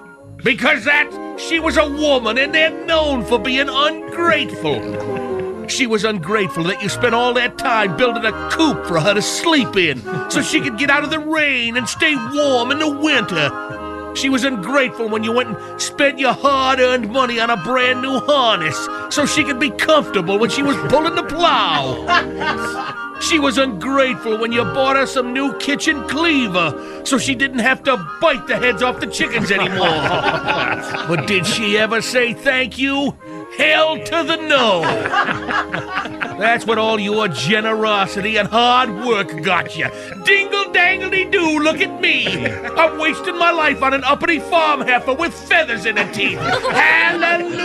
Because 0.43 0.85
that, 0.85 1.11
she 1.39 1.59
was 1.59 1.77
a 1.77 1.89
woman 1.89 2.39
and 2.39 2.55
they're 2.55 2.85
known 2.87 3.25
for 3.25 3.39
being 3.39 3.69
ungrateful. 3.69 5.67
She 5.69 5.87
was 5.87 6.05
ungrateful 6.05 6.65
that 6.65 6.83
you 6.83 6.89
spent 6.89 7.15
all 7.15 7.35
that 7.35 7.59
time 7.59 7.97
building 7.97 8.25
a 8.25 8.51
coop 8.51 8.87
for 8.87 9.01
her 9.01 9.15
to 9.15 9.23
sleep 9.23 9.77
in 9.77 10.01
so 10.31 10.41
she 10.41 10.61
could 10.61 10.79
get 10.79 10.91
out 10.91 11.05
of 11.05 11.11
the 11.11 11.19
rain 11.19 11.77
and 11.77 11.89
stay 11.89 12.15
warm 12.33 12.71
in 12.71 12.79
the 12.79 12.89
winter. 12.89 14.15
She 14.15 14.29
was 14.29 14.45
ungrateful 14.45 15.09
when 15.09 15.23
you 15.23 15.33
went 15.33 15.57
and 15.57 15.81
spent 15.81 16.19
your 16.19 16.33
hard 16.33 16.81
earned 16.81 17.11
money 17.11 17.39
on 17.39 17.51
a 17.51 17.57
brand 17.59 18.01
new 18.01 18.19
harness 18.21 18.89
so 19.15 19.27
she 19.27 19.45
could 19.45 19.61
be 19.61 19.71
comfortable 19.71 20.39
when 20.39 20.51
she 20.51 20.63
was 20.63 20.77
pulling 20.91 21.15
the 21.15 21.23
plow. 21.25 23.05
She 23.21 23.39
was 23.39 23.59
ungrateful 23.59 24.39
when 24.39 24.53
you 24.53 24.63
bought 24.65 24.97
her 24.97 25.07
some 25.07 25.33
new 25.33 25.57
kitchen 25.59 26.07
cleaver 26.09 27.03
so 27.05 27.19
she 27.19 27.35
didn't 27.35 27.59
have 27.61 27.83
to 27.85 27.97
bite 28.21 28.47
the 28.47 28.57
heads 28.57 28.83
off 28.83 29.01
the 29.01 29.07
chickens 29.07 29.51
anymore. 29.51 29.79
but 31.09 31.27
did 31.27 31.47
she 31.47 31.77
ever 31.79 32.01
say 32.01 32.33
thank 32.33 32.79
you? 32.79 33.17
Hell 33.57 33.99
to 33.99 34.23
the 34.25 34.37
no. 34.37 34.83
That's 36.39 36.65
what 36.67 36.79
all 36.79 37.01
your 37.01 37.29
generosity 37.29 38.37
and 38.37 38.49
hard 38.49 39.05
work 39.05 39.43
got 39.43 39.77
you. 39.77 39.89
Dingle 40.25 40.73
dangledy 40.73 41.25
doo, 41.31 41.59
look 41.59 41.81
at 41.81 42.01
me. 42.01 42.47
I'm 42.47 42.99
wasting 42.99 43.37
my 43.39 43.51
life 43.51 43.83
on 43.83 43.95
an 43.95 44.05
uppity 44.05 44.39
farm 44.39 44.83
heifer 44.83 45.15
with 45.15 45.35
feathers 45.35 45.87
in 45.87 45.97
her 45.97 46.13
teeth. 46.13 46.39
Hallelujah. 46.39 47.59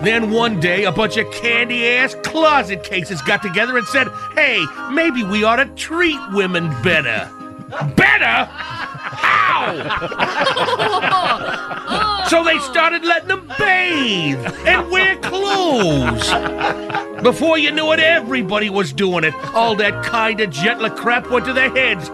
then 0.02 0.30
one 0.30 0.60
day, 0.60 0.84
a 0.84 0.92
bunch 0.92 1.16
of 1.16 1.30
candy 1.32 1.86
ass 1.86 2.14
closet 2.24 2.84
cases 2.84 3.22
got 3.22 3.42
together 3.42 3.78
and 3.78 3.86
said, 3.86 4.08
hey, 4.34 4.64
maybe 4.92 5.22
we 5.22 5.44
ought 5.44 5.56
to 5.56 5.66
treat 5.74 6.18
women 6.32 6.68
better. 6.82 7.30
Better? 7.96 8.48
How? 9.24 9.74
so 12.28 12.44
they 12.44 12.58
started 12.58 13.04
letting 13.04 13.28
them 13.28 13.50
bathe 13.58 14.44
and 14.66 14.90
wear 14.90 15.16
clothes. 15.16 16.30
Before 17.22 17.56
you 17.58 17.70
knew 17.72 17.92
it, 17.92 18.00
everybody 18.00 18.70
was 18.70 18.92
doing 18.92 19.24
it. 19.24 19.34
All 19.54 19.74
that 19.76 20.04
kind 20.04 20.40
of 20.40 20.50
gentler 20.50 20.90
crap 20.90 21.30
went 21.30 21.46
to 21.46 21.52
their 21.52 21.70
heads. 21.70 22.10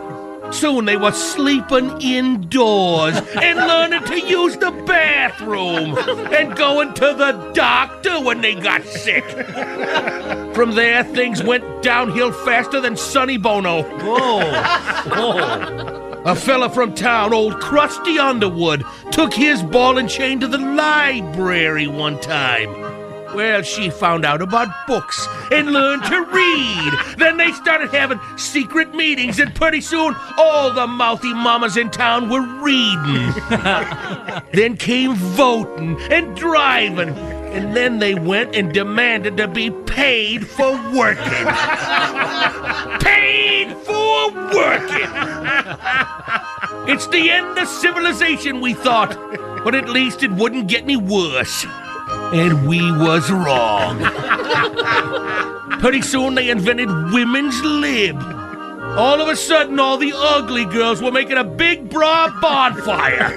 Soon 0.52 0.84
they 0.84 0.96
were 0.96 1.12
sleeping 1.12 2.00
indoors 2.00 3.16
and 3.16 3.58
learning 3.58 4.04
to 4.04 4.20
use 4.20 4.56
the 4.56 4.70
bathroom 4.86 5.96
and 6.32 6.56
going 6.56 6.92
to 6.94 7.14
the 7.14 7.50
doctor 7.54 8.20
when 8.20 8.40
they 8.40 8.54
got 8.54 8.84
sick. 8.84 9.24
From 10.54 10.74
there, 10.74 11.04
things 11.04 11.42
went 11.42 11.82
downhill 11.82 12.32
faster 12.32 12.80
than 12.80 12.96
Sonny 12.96 13.36
Bono. 13.36 13.82
Whoa. 13.82 14.40
Whoa. 15.14 16.22
A 16.24 16.36
fella 16.36 16.68
from 16.68 16.94
town, 16.94 17.32
old 17.32 17.54
Krusty 17.54 18.18
Underwood, 18.18 18.84
took 19.10 19.32
his 19.32 19.62
ball 19.62 19.96
and 19.96 20.08
chain 20.08 20.38
to 20.40 20.46
the 20.46 20.58
library 20.58 21.86
one 21.86 22.20
time. 22.20 22.68
Well, 23.34 23.62
she 23.62 23.90
found 23.90 24.24
out 24.24 24.42
about 24.42 24.68
books 24.86 25.26
and 25.52 25.72
learned 25.72 26.04
to 26.04 26.24
read. 26.24 26.92
Then 27.16 27.36
they 27.36 27.52
started 27.52 27.90
having 27.90 28.20
secret 28.36 28.94
meetings, 28.94 29.38
and 29.38 29.54
pretty 29.54 29.80
soon 29.80 30.16
all 30.36 30.72
the 30.72 30.86
mouthy 30.86 31.32
mamas 31.32 31.76
in 31.76 31.90
town 31.90 32.28
were 32.28 32.42
reading. 32.60 33.32
then 34.52 34.76
came 34.76 35.14
voting 35.14 35.96
and 36.10 36.36
driving. 36.36 37.10
And 37.10 37.76
then 37.76 37.98
they 37.98 38.14
went 38.14 38.54
and 38.54 38.72
demanded 38.72 39.36
to 39.36 39.48
be 39.48 39.70
paid 39.70 40.46
for 40.46 40.72
working. 40.92 41.24
paid 43.00 43.76
for 43.84 44.32
working! 44.54 45.10
it's 46.88 47.06
the 47.08 47.30
end 47.30 47.58
of 47.58 47.68
civilization, 47.68 48.60
we 48.60 48.74
thought. 48.74 49.16
But 49.64 49.74
at 49.74 49.88
least 49.88 50.22
it 50.22 50.30
wouldn't 50.30 50.68
get 50.68 50.82
any 50.82 50.96
worse. 50.96 51.66
And 52.32 52.68
we 52.68 52.80
was 52.92 53.30
wrong. 53.30 53.98
Pretty 55.80 56.02
soon 56.02 56.34
they 56.34 56.50
invented 56.50 56.88
women's 57.12 57.60
lib. 57.62 58.16
All 58.96 59.20
of 59.20 59.28
a 59.28 59.36
sudden, 59.36 59.78
all 59.78 59.96
the 59.96 60.12
ugly 60.14 60.64
girls 60.64 61.00
were 61.00 61.12
making 61.12 61.38
a 61.38 61.44
big 61.44 61.88
bra 61.88 62.28
bonfire, 62.40 63.32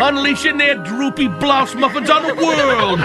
unleashing 0.00 0.58
their 0.58 0.76
droopy 0.84 1.28
blouse 1.28 1.74
muffins 1.74 2.10
on 2.10 2.22
the 2.26 2.34
world. 2.34 3.00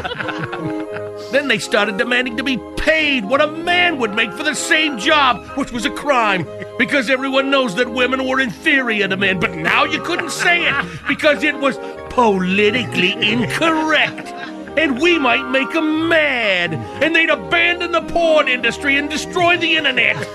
Then 1.32 1.48
they 1.48 1.60
started 1.60 1.98
demanding 1.98 2.38
to 2.38 2.44
be 2.44 2.58
paid 2.78 3.26
what 3.26 3.42
a 3.42 3.48
man 3.48 4.00
would 4.00 4.14
make 4.14 4.32
for 4.34 4.44
the 4.44 4.54
same 4.54 5.00
job, 5.00 5.46
which 5.58 5.72
was 5.72 5.86
a 5.86 5.90
crime, 5.90 6.46
because 6.78 7.10
everyone 7.10 7.50
knows 7.50 7.76
that 7.76 7.92
women 7.92 8.28
were 8.28 8.40
inferior 8.40 9.08
to 9.08 9.18
men. 9.18 9.40
But 9.40 9.56
now 9.56 9.86
you 9.86 10.02
couldn't 10.02 10.32
say 10.32 10.68
it 10.68 10.76
because 11.08 11.42
it 11.44 11.58
was 11.58 11.78
politically 12.10 13.14
incorrect. 13.14 14.34
And 14.78 15.00
we 15.00 15.18
might 15.18 15.50
make 15.50 15.72
them 15.72 16.10
mad, 16.10 16.74
and 17.02 17.16
they'd 17.16 17.30
abandon 17.30 17.92
the 17.92 18.02
porn 18.02 18.48
industry 18.48 18.98
and 18.98 19.10
destroy 19.10 19.58
the 19.58 19.76
internet. 19.76 20.16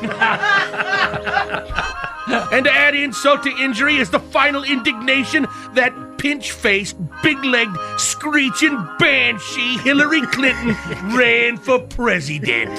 and 2.53 2.65
to 2.65 2.73
add 2.73 2.95
insult 2.95 3.43
to 3.43 3.51
injury 3.51 3.97
is 3.97 4.11
the 4.11 4.21
final 4.21 4.65
indignation 4.65 5.47
that 5.75 6.19
pinch 6.19 6.53
faced, 6.53 6.97
big 7.23 7.43
legged, 7.45 7.77
screeching 7.99 8.77
banshee 8.99 9.79
Hillary 9.79 10.23
Clinton 10.23 10.69
ran 11.17 11.57
for 11.57 11.79
president. 11.79 12.71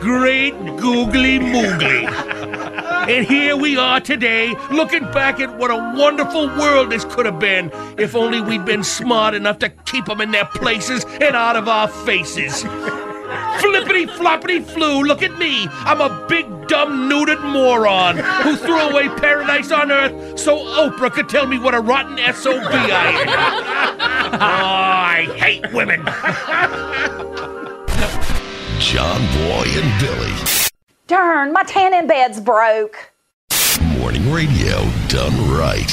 Great 0.00 0.54
googly 0.78 1.38
moogly. 1.38 2.08
And 3.06 3.26
here 3.26 3.54
we 3.54 3.76
are 3.76 4.00
today, 4.00 4.54
looking 4.70 5.02
back 5.12 5.40
at 5.40 5.58
what 5.58 5.70
a 5.70 5.76
wonderful 5.96 6.46
world 6.46 6.90
this 6.90 7.04
could 7.04 7.26
have 7.26 7.38
been 7.38 7.70
if 7.98 8.14
only 8.16 8.40
we'd 8.40 8.64
been 8.64 8.82
smart 8.82 9.34
enough 9.34 9.58
to 9.58 9.68
keep 9.68 10.06
them 10.06 10.22
in 10.22 10.30
their 10.30 10.46
places 10.46 11.04
and 11.04 11.36
out 11.36 11.56
of 11.56 11.68
our 11.68 11.86
faces. 11.88 12.62
Flippity 13.60 14.06
floppity 14.06 14.64
flu, 14.64 15.02
look 15.02 15.22
at 15.22 15.38
me. 15.38 15.66
I'm 15.70 16.00
a 16.00 16.26
big, 16.28 16.46
dumb, 16.66 17.10
nuded 17.10 17.42
moron 17.52 18.16
who 18.16 18.56
threw 18.56 18.78
away 18.78 19.08
paradise 19.08 19.70
on 19.70 19.92
earth 19.92 20.38
so 20.38 20.56
Oprah 20.56 21.12
could 21.12 21.28
tell 21.28 21.46
me 21.46 21.58
what 21.58 21.74
a 21.74 21.80
rotten 21.80 22.16
SOB 22.32 22.62
I 22.62 23.10
am. 23.20 23.28
oh, 24.34 24.38
I 24.40 25.24
hate 25.36 25.70
women. 25.74 26.06
John 28.80 29.20
Boy 29.36 29.66
and 29.76 30.00
Billy. 30.00 30.32
Darn, 31.06 31.52
my 31.52 31.62
tanning 31.64 32.08
bed's 32.08 32.40
broke. 32.40 33.12
Morning 33.98 34.32
radio 34.32 34.90
done 35.08 35.36
right. 35.50 35.90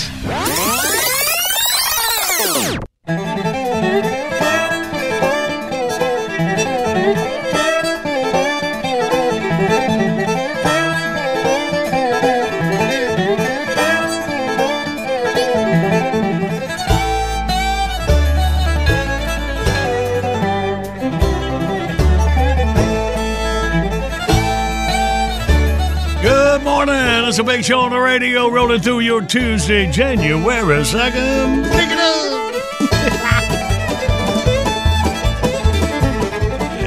Morning. 27.43 27.59
It's 27.59 27.69
a 27.69 27.71
big 27.71 27.79
show 27.79 27.81
on 27.81 27.91
the 27.91 27.99
radio 27.99 28.49
rolling 28.49 28.81
through 28.81 29.01
your 29.01 29.21
Tuesday, 29.21 29.91
January 29.91 30.83
2nd. 30.83 31.71
Pick 31.71 31.89
it 31.91 31.99
up. 31.99 32.53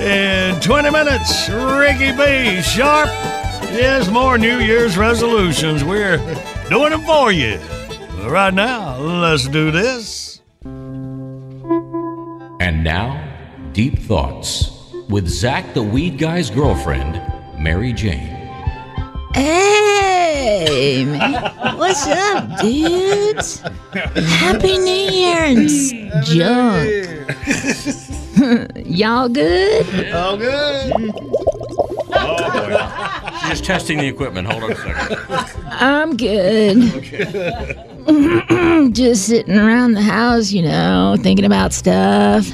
In 0.02 0.60
20 0.60 0.90
minutes, 0.90 1.48
Ricky 1.48 2.10
B. 2.12 2.62
Sharp. 2.62 3.08
Yes, 3.72 4.08
more 4.08 4.38
New 4.38 4.58
Year's 4.58 4.96
resolutions. 4.98 5.84
We're 5.84 6.16
doing 6.68 6.90
them 6.90 7.02
for 7.02 7.30
you. 7.30 7.60
But 8.16 8.30
right 8.30 8.54
now, 8.54 8.98
let's 8.98 9.46
do 9.46 9.70
this. 9.70 10.40
And 12.60 12.82
now, 12.82 13.22
Deep 13.72 13.98
Thoughts 14.00 14.70
with 15.08 15.28
Zach 15.28 15.74
the 15.74 15.82
Weed 15.82 16.18
Guy's 16.18 16.50
girlfriend, 16.50 17.22
Mary 17.58 17.92
Jane. 17.92 18.36
Hey, 19.34 19.79
man. 20.44 21.78
What's 21.78 22.06
up, 22.06 22.60
dudes? 22.60 23.60
Happy 23.92 24.78
New 24.78 25.10
Year 25.12 25.38
and 25.44 25.58
s- 25.70 25.92
junk. 26.28 26.88
Y'all 28.86 29.28
good? 29.28 30.12
All 30.14 30.36
good. 30.36 30.92
Oh, 32.12 32.50
boy. 32.52 33.38
She's 33.40 33.48
just 33.50 33.64
testing 33.64 33.98
the 33.98 34.06
equipment. 34.06 34.48
Hold 34.50 34.64
on 34.64 34.72
a 34.72 34.76
second. 34.76 35.18
I'm 35.70 36.16
good. 36.16 36.76
Just 38.94 39.26
sitting 39.26 39.56
around 39.58 39.92
the 39.92 40.00
house, 40.02 40.50
you 40.52 40.62
know, 40.62 41.16
thinking 41.20 41.44
about 41.44 41.72
stuff. 41.72 42.48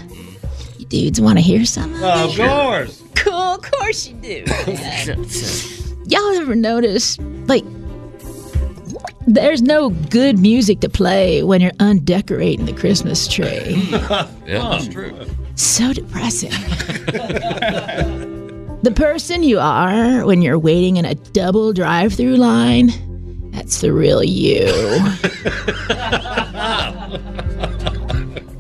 You 0.78 0.86
dudes 0.86 1.20
want 1.20 1.38
to 1.38 1.42
hear 1.42 1.64
something? 1.64 2.02
Of 2.02 2.36
course. 2.36 3.02
Cool, 3.14 3.32
of 3.32 3.62
course 3.62 4.08
you 4.08 4.14
do. 4.14 4.44
Y'all 6.08 6.36
ever 6.36 6.54
notice, 6.54 7.18
like, 7.46 7.64
there's 9.26 9.62
no 9.62 9.90
good 9.90 10.38
music 10.38 10.80
to 10.80 10.88
play 10.88 11.42
when 11.42 11.60
you're 11.60 11.72
undecorating 11.80 12.66
the 12.66 12.72
Christmas 12.72 13.26
tree? 13.28 13.88
Yeah, 14.46 14.60
that's 14.70 14.86
true. 14.86 15.12
so 15.56 15.92
depressing. 15.92 16.50
the 18.82 18.92
person 18.94 19.42
you 19.42 19.58
are 19.58 20.24
when 20.24 20.40
you're 20.40 20.58
waiting 20.58 20.98
in 20.98 21.04
a 21.04 21.16
double 21.16 21.72
drive 21.72 22.14
through 22.14 22.36
line, 22.36 22.92
that's 23.50 23.80
the 23.80 23.92
real 23.92 24.22
you. 24.22 24.66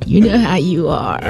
you 0.06 0.20
know 0.20 0.38
how 0.38 0.56
you 0.56 0.88
are. 0.88 1.20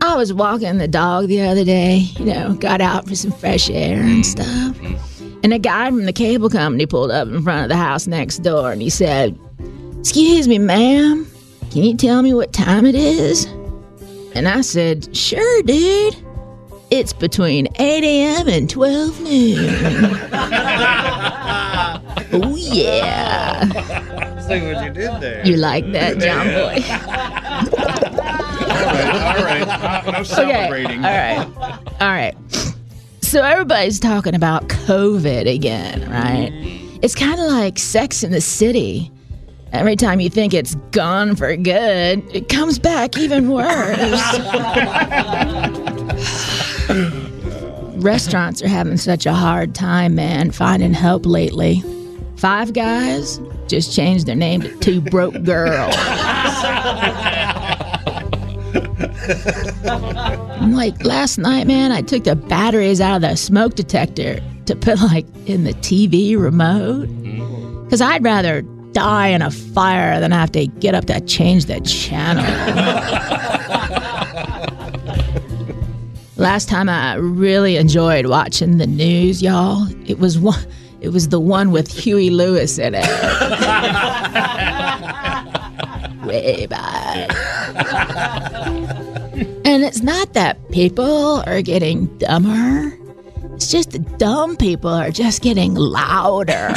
I 0.00 0.16
was 0.16 0.32
walking 0.32 0.78
the 0.78 0.88
dog 0.88 1.28
the 1.28 1.42
other 1.42 1.64
day, 1.64 1.98
you 2.18 2.24
know, 2.24 2.54
got 2.54 2.80
out 2.80 3.06
for 3.06 3.14
some 3.14 3.32
fresh 3.32 3.68
air 3.68 4.00
and 4.00 4.24
stuff. 4.24 4.46
Mm-hmm. 4.46 5.09
And 5.42 5.54
a 5.54 5.58
guy 5.58 5.86
from 5.86 6.04
the 6.04 6.12
cable 6.12 6.50
company 6.50 6.86
pulled 6.86 7.10
up 7.10 7.28
in 7.28 7.42
front 7.42 7.62
of 7.62 7.68
the 7.70 7.76
house 7.76 8.06
next 8.06 8.38
door 8.38 8.72
and 8.72 8.82
he 8.82 8.90
said, 8.90 9.38
Excuse 9.98 10.46
me, 10.48 10.58
ma'am. 10.58 11.26
Can 11.70 11.82
you 11.82 11.96
tell 11.96 12.22
me 12.22 12.34
what 12.34 12.52
time 12.52 12.84
it 12.84 12.94
is? 12.94 13.46
And 14.34 14.48
I 14.48 14.60
said, 14.60 15.16
Sure, 15.16 15.62
dude. 15.62 16.16
It's 16.90 17.12
between 17.12 17.68
8 17.78 18.02
a.m. 18.02 18.48
and 18.48 18.68
12 18.68 19.20
noon. 19.20 19.56
oh, 22.32 22.56
yeah. 22.56 23.62
See 24.40 24.60
what 24.60 24.84
you 24.84 24.90
did 24.90 25.20
there. 25.20 25.46
You 25.46 25.56
like 25.56 25.92
that, 25.92 26.18
John 26.18 26.48
Boy? 26.48 26.82
all 28.70 28.96
right, 28.96 29.36
all 29.36 29.44
right. 29.44 30.04
No, 30.06 30.10
no 30.10 30.22
celebrating. 30.24 31.04
Okay. 31.04 31.36
All 31.36 31.44
right. 31.46 31.78
All 32.00 32.08
right. 32.08 32.34
So 33.30 33.44
everybody's 33.44 34.00
talking 34.00 34.34
about 34.34 34.66
COVID 34.66 35.48
again, 35.48 36.00
right? 36.10 36.50
Mm-hmm. 36.50 36.98
It's 37.00 37.14
kind 37.14 37.38
of 37.38 37.46
like 37.46 37.78
Sex 37.78 38.24
in 38.24 38.32
the 38.32 38.40
City. 38.40 39.08
Every 39.72 39.94
time 39.94 40.18
you 40.18 40.28
think 40.28 40.52
it's 40.52 40.74
gone 40.90 41.36
for 41.36 41.54
good, 41.54 42.24
it 42.34 42.48
comes 42.48 42.80
back 42.80 43.16
even 43.16 43.52
worse. 43.52 43.70
Restaurants 48.02 48.62
are 48.62 48.68
having 48.68 48.96
such 48.96 49.26
a 49.26 49.32
hard 49.32 49.76
time, 49.76 50.16
man, 50.16 50.50
finding 50.50 50.92
help 50.92 51.24
lately. 51.24 51.84
Five 52.34 52.72
Guys 52.72 53.40
just 53.68 53.94
changed 53.94 54.26
their 54.26 54.34
name 54.34 54.62
to 54.62 54.76
Two 54.78 55.00
Broke 55.00 55.40
Girls. 55.44 55.94
I'm 60.60 60.72
like, 60.72 61.04
last 61.04 61.38
night, 61.38 61.66
man, 61.66 61.92
I 61.92 62.02
took 62.02 62.24
the 62.24 62.36
batteries 62.36 63.00
out 63.00 63.16
of 63.16 63.22
the 63.22 63.36
smoke 63.36 63.74
detector 63.74 64.40
to 64.66 64.76
put 64.76 65.00
like 65.00 65.26
in 65.46 65.64
the 65.64 65.74
TV 65.74 66.38
remote. 66.38 67.06
Because 67.84 68.00
I'd 68.00 68.22
rather 68.22 68.62
die 68.92 69.28
in 69.28 69.42
a 69.42 69.50
fire 69.50 70.20
than 70.20 70.32
have 70.32 70.52
to 70.52 70.66
get 70.66 70.94
up 70.94 71.06
to 71.06 71.20
change 71.22 71.66
the 71.66 71.80
channel. 71.80 72.44
last 76.36 76.68
time 76.68 76.88
I 76.88 77.14
really 77.14 77.76
enjoyed 77.76 78.26
watching 78.26 78.78
the 78.78 78.86
news, 78.86 79.42
y'all, 79.42 79.86
it 80.08 80.18
was 80.18 80.38
one. 80.38 80.64
It 81.00 81.08
was 81.10 81.30
the 81.30 81.40
one 81.40 81.70
with 81.70 81.90
Huey 81.90 82.28
Lewis 82.28 82.78
in 82.78 82.94
it. 82.94 83.06
Way 86.24 86.66
back. 86.66 87.30
And 89.64 89.84
it's 89.84 90.02
not 90.02 90.34
that 90.34 90.70
people 90.70 91.42
are 91.46 91.62
getting 91.62 92.06
dumber. 92.18 92.96
It's 93.54 93.70
just 93.70 94.02
dumb 94.18 94.56
people 94.56 94.90
are 94.90 95.10
just 95.10 95.42
getting 95.42 95.74
louder. 95.74 96.52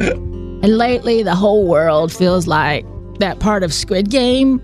and 0.00 0.78
lately, 0.78 1.22
the 1.22 1.34
whole 1.34 1.66
world 1.66 2.12
feels 2.12 2.46
like 2.46 2.84
that 3.18 3.40
part 3.40 3.62
of 3.62 3.74
Squid 3.74 4.10
Game 4.10 4.62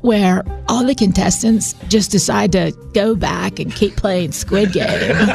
where 0.00 0.44
all 0.68 0.84
the 0.84 0.94
contestants 0.94 1.74
just 1.88 2.10
decide 2.10 2.52
to 2.52 2.72
go 2.94 3.14
back 3.16 3.58
and 3.58 3.74
keep 3.74 3.96
playing 3.96 4.32
Squid 4.32 4.72
Game. 4.72 4.86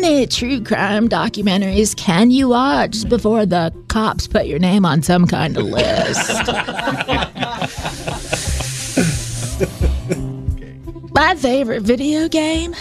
many 0.00 0.26
true 0.26 0.62
crime 0.62 1.08
documentaries 1.08 1.96
can 1.96 2.30
you 2.30 2.48
watch 2.48 3.08
before 3.08 3.46
the 3.46 3.72
cops 3.88 4.26
put 4.26 4.46
your 4.46 4.58
name 4.58 4.84
on 4.84 5.00
some 5.00 5.26
kind 5.26 5.56
of 5.56 5.64
list? 5.64 6.28
My 11.12 11.34
favorite 11.36 11.82
video 11.82 12.28
game 12.28 12.74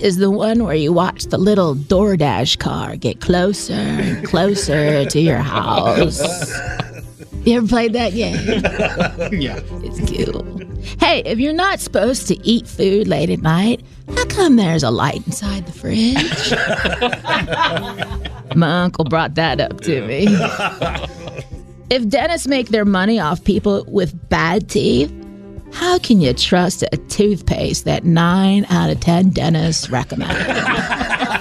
is 0.00 0.16
the 0.16 0.28
one 0.28 0.64
where 0.64 0.74
you 0.74 0.92
watch 0.92 1.26
the 1.26 1.38
little 1.38 1.76
DoorDash 1.76 2.58
car 2.58 2.96
get 2.96 3.20
closer 3.20 3.72
and 3.72 4.26
closer 4.26 5.04
to 5.04 5.20
your 5.20 5.38
house. 5.38 6.20
You 7.46 7.58
ever 7.58 7.68
played 7.68 7.92
that 7.92 8.12
game? 8.12 8.34
yeah. 9.40 9.60
It's 9.84 10.00
cool. 10.10 10.44
Hey, 10.98 11.22
if 11.24 11.38
you're 11.38 11.52
not 11.52 11.78
supposed 11.78 12.26
to 12.26 12.36
eat 12.44 12.66
food 12.66 13.06
late 13.06 13.30
at 13.30 13.40
night, 13.40 13.82
how 14.16 14.24
come 14.26 14.56
there's 14.56 14.82
a 14.82 14.90
light 14.90 15.24
inside 15.26 15.64
the 15.64 15.72
fridge? 15.72 16.16
My 18.56 18.82
uncle 18.82 19.04
brought 19.04 19.36
that 19.36 19.60
up 19.60 19.80
to 19.82 20.04
me. 20.08 20.26
If 21.88 22.08
dentists 22.08 22.48
make 22.48 22.70
their 22.70 22.84
money 22.84 23.20
off 23.20 23.44
people 23.44 23.84
with 23.86 24.28
bad 24.28 24.68
teeth, 24.68 25.12
how 25.72 26.00
can 26.00 26.20
you 26.20 26.32
trust 26.32 26.82
a 26.82 26.96
toothpaste 26.96 27.84
that 27.84 28.04
nine 28.04 28.66
out 28.70 28.90
of 28.90 28.98
ten 28.98 29.30
dentists 29.30 29.88
recommend? 29.88 30.32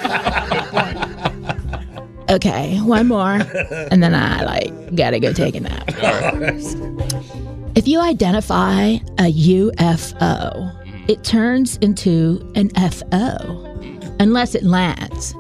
okay, 2.30 2.78
one 2.82 3.08
more, 3.08 3.34
and 3.92 4.02
then 4.04 4.16
I 4.16 4.44
like 4.44 4.96
gotta 4.96 5.20
go 5.20 5.34
take 5.34 5.56
a 5.56 5.62
nap. 5.62 5.92
If 7.76 7.90
you 7.90 8.00
identify 8.00 9.00
a 9.20 9.34
UFO, 9.34 10.16
mm-hmm. 10.16 11.06
it 11.10 11.26
turns 11.26 11.76
into 11.78 12.50
an 12.56 12.70
FO, 12.70 13.10
mm-hmm. 13.12 14.16
unless 14.22 14.56
it 14.56 14.64
lands, 14.64 15.36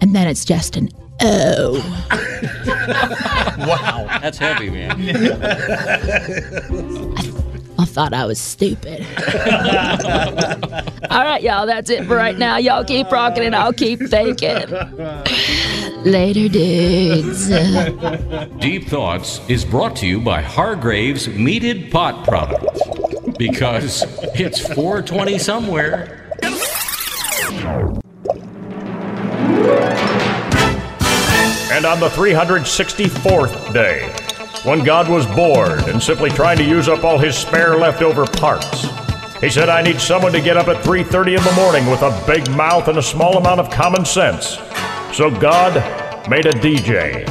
and 0.00 0.14
then 0.14 0.28
it's 0.28 0.44
just 0.44 0.76
an 0.76 0.88
O. 1.20 1.74
wow. 3.58 4.06
That's 4.22 4.38
heavy, 4.38 4.70
man. 4.70 5.00
I 7.80 7.86
thought 7.86 8.12
I 8.12 8.26
was 8.26 8.38
stupid. 8.38 9.06
All 11.10 11.24
right, 11.24 11.42
y'all, 11.42 11.66
that's 11.66 11.88
it 11.88 12.04
for 12.06 12.14
right 12.14 12.36
now. 12.36 12.58
Y'all 12.58 12.84
keep 12.84 13.10
rocking 13.10 13.42
and 13.42 13.56
I'll 13.56 13.72
keep 13.72 14.00
thinking. 14.00 14.66
Later, 16.04 16.48
dudes. 16.48 17.48
Deep 18.58 18.86
Thoughts 18.88 19.40
is 19.48 19.64
brought 19.64 19.96
to 19.96 20.06
you 20.06 20.20
by 20.20 20.42
Hargrave's 20.42 21.28
Meated 21.28 21.90
Pot 21.90 22.26
Products 22.26 22.82
Because 23.38 24.04
it's 24.38 24.60
420 24.60 25.38
somewhere. 25.38 26.30
And 31.72 31.86
on 31.86 31.98
the 31.98 32.08
364th 32.10 33.72
day, 33.72 34.14
when 34.64 34.84
God 34.84 35.08
was 35.08 35.26
bored 35.26 35.88
and 35.88 36.02
simply 36.02 36.28
trying 36.28 36.58
to 36.58 36.64
use 36.64 36.88
up 36.88 37.02
all 37.02 37.18
his 37.18 37.36
spare 37.36 37.76
leftover 37.76 38.26
parts, 38.26 38.86
he 39.40 39.48
said, 39.48 39.70
I 39.70 39.80
need 39.80 39.98
someone 39.98 40.32
to 40.32 40.40
get 40.40 40.58
up 40.58 40.68
at 40.68 40.84
3:30 40.84 41.38
in 41.38 41.44
the 41.44 41.52
morning 41.52 41.86
with 41.86 42.02
a 42.02 42.24
big 42.26 42.48
mouth 42.50 42.88
and 42.88 42.98
a 42.98 43.02
small 43.02 43.38
amount 43.38 43.60
of 43.60 43.70
common 43.70 44.04
sense. 44.04 44.58
So 45.14 45.30
God 45.30 45.74
made 46.28 46.44
a 46.44 46.52
DJ. 46.52 47.26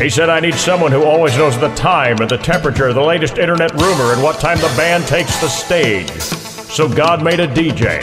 He 0.00 0.08
said, 0.08 0.30
I 0.30 0.40
need 0.40 0.54
someone 0.54 0.90
who 0.90 1.04
always 1.04 1.36
knows 1.36 1.58
the 1.58 1.72
time 1.74 2.16
and 2.20 2.30
the 2.30 2.38
temperature, 2.38 2.92
the 2.94 3.02
latest 3.02 3.36
internet 3.36 3.72
rumor, 3.74 4.14
and 4.14 4.22
what 4.22 4.40
time 4.40 4.58
the 4.58 4.72
band 4.74 5.06
takes 5.06 5.38
the 5.40 5.48
stage. 5.48 6.10
So 6.10 6.88
God 6.88 7.22
made 7.22 7.40
a 7.40 7.46
DJ. 7.46 8.02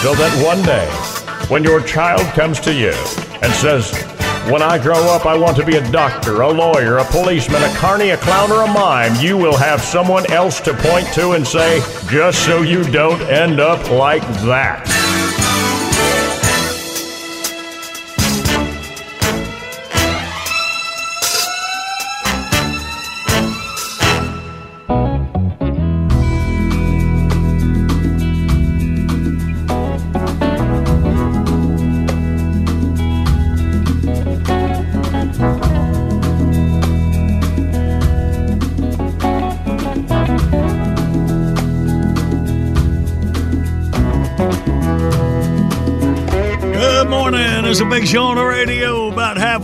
So 0.00 0.14
that 0.14 0.44
one 0.44 0.62
day, 0.62 0.86
when 1.48 1.64
your 1.64 1.80
child 1.82 2.22
comes 2.34 2.60
to 2.60 2.72
you 2.72 2.92
and 3.42 3.52
says, 3.52 3.90
When 4.50 4.62
I 4.62 4.78
grow 4.82 4.98
up, 5.14 5.26
I 5.26 5.38
want 5.38 5.56
to 5.58 5.64
be 5.64 5.76
a 5.76 5.92
doctor, 5.92 6.40
a 6.40 6.48
lawyer, 6.48 6.96
a 6.96 7.04
policeman, 7.04 7.62
a 7.62 7.72
carny, 7.76 8.10
a 8.10 8.16
clown, 8.16 8.50
or 8.50 8.62
a 8.62 8.66
mime, 8.66 9.14
you 9.20 9.36
will 9.36 9.56
have 9.56 9.80
someone 9.80 10.28
else 10.32 10.60
to 10.62 10.74
point 10.74 11.06
to 11.14 11.32
and 11.32 11.46
say, 11.46 11.78
Just 12.08 12.44
so 12.46 12.62
you 12.62 12.82
don't 12.82 13.20
end 13.22 13.60
up 13.60 13.88
like 13.90 14.26
that. 14.42 14.99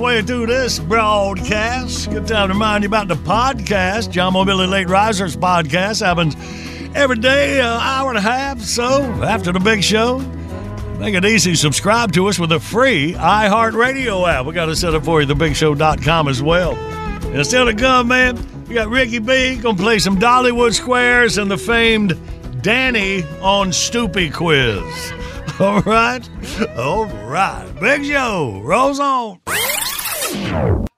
Halfway 0.06 0.22
through 0.22 0.46
this 0.46 0.78
broadcast. 0.78 2.08
Good 2.12 2.28
time 2.28 2.46
to 2.46 2.54
remind 2.54 2.84
you 2.84 2.88
about 2.88 3.08
the 3.08 3.16
podcast, 3.16 4.08
John 4.08 4.34
Boy 4.34 4.42
and 4.42 4.46
Billy 4.46 4.68
Late 4.68 4.88
Risers 4.88 5.36
podcast. 5.36 6.00
Happens 6.00 6.36
every 6.94 7.16
day, 7.16 7.58
an 7.58 7.66
hour 7.66 8.10
and 8.10 8.16
a 8.16 8.20
half. 8.20 8.60
So 8.60 9.02
after 9.24 9.50
the 9.50 9.58
big 9.58 9.82
show, 9.82 10.20
make 11.00 11.16
it 11.16 11.24
easy. 11.24 11.56
Subscribe 11.56 12.12
to 12.12 12.28
us 12.28 12.38
with 12.38 12.52
a 12.52 12.60
free 12.60 13.14
iHeartRadio 13.14 14.32
app. 14.32 14.46
We 14.46 14.52
got 14.52 14.68
it 14.68 14.76
set 14.76 14.94
up 14.94 15.04
for 15.04 15.20
you, 15.20 15.26
thebigshow.com 15.26 16.28
as 16.28 16.40
well. 16.40 16.76
And 16.76 17.44
still 17.44 17.66
to 17.66 17.74
come, 17.74 18.06
man, 18.06 18.38
we 18.68 18.76
got 18.76 18.86
Ricky 18.86 19.18
B. 19.18 19.56
Gonna 19.56 19.76
play 19.76 19.98
some 19.98 20.20
Dollywood 20.20 20.72
Squares 20.72 21.36
and 21.36 21.50
the 21.50 21.58
famed 21.58 22.16
Danny 22.62 23.24
on 23.42 23.70
Stoopy 23.70 24.32
quiz. 24.32 24.84
All 25.60 25.80
right. 25.80 26.20
All 26.78 27.06
right. 27.06 27.68
Big 27.80 28.04
Show 28.04 28.60
rolls 28.62 29.00
on. 29.00 29.40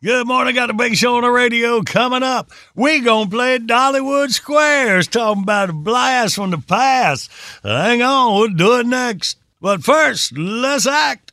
Good 0.02 0.26
morning. 0.26 0.54
Got 0.54 0.70
a 0.70 0.74
big 0.74 0.96
show 0.96 1.16
on 1.16 1.22
the 1.22 1.30
radio 1.30 1.82
coming 1.82 2.22
up. 2.22 2.50
We 2.74 3.00
gonna 3.00 3.28
play 3.28 3.58
Dollywood 3.58 4.30
Squares, 4.30 5.06
talking 5.06 5.42
about 5.42 5.70
a 5.70 5.72
blast 5.72 6.36
from 6.36 6.50
the 6.50 6.58
past. 6.58 7.30
Hang 7.62 8.02
on, 8.02 8.34
we'll 8.34 8.48
do 8.48 8.78
it 8.78 8.86
next. 8.86 9.38
But 9.60 9.82
first, 9.82 10.36
let's 10.38 10.86
act. 10.86 11.32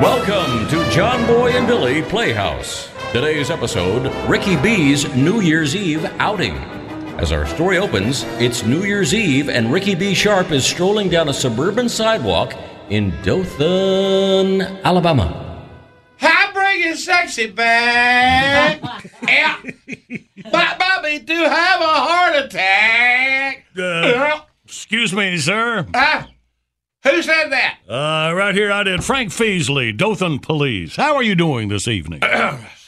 Welcome 0.00 0.68
to 0.68 0.90
John 0.90 1.26
Boy 1.26 1.50
and 1.50 1.66
Billy 1.66 2.02
Playhouse. 2.02 2.88
Today's 3.12 3.50
episode 3.50 4.12
Ricky 4.28 4.56
B's 4.56 5.12
New 5.14 5.40
Year's 5.40 5.76
Eve 5.76 6.04
outing. 6.18 6.56
As 7.18 7.32
our 7.32 7.46
story 7.46 7.78
opens, 7.78 8.22
it's 8.38 8.64
New 8.64 8.84
Year's 8.84 9.14
Eve 9.14 9.48
and 9.48 9.72
Ricky 9.72 9.94
B. 9.94 10.14
Sharp 10.14 10.52
is 10.52 10.64
strolling 10.64 11.08
down 11.08 11.28
a 11.28 11.34
suburban 11.34 11.88
sidewalk 11.88 12.54
in 12.88 13.12
Dothan, 13.22 14.62
Alabama. 14.84 15.49
I'm 16.84 16.96
sexy 16.96 17.50
back. 17.50 18.80
yeah. 19.28 19.56
But 20.50 20.78
Bobby 20.78 21.18
do 21.20 21.34
have 21.34 21.80
a 21.80 21.84
heart 21.84 22.36
attack. 22.44 23.66
Uh, 23.78 24.40
excuse 24.64 25.12
me, 25.14 25.36
sir. 25.38 25.86
Ah, 25.94 26.28
who 27.04 27.22
said 27.22 27.48
that? 27.50 27.78
Uh, 27.88 28.34
right 28.34 28.54
here, 28.54 28.72
I 28.72 28.82
did. 28.82 29.04
Frank 29.04 29.30
Feasley, 29.30 29.96
Dothan 29.96 30.38
Police. 30.40 30.96
How 30.96 31.14
are 31.16 31.22
you 31.22 31.34
doing 31.34 31.68
this 31.68 31.88
evening? 31.88 32.22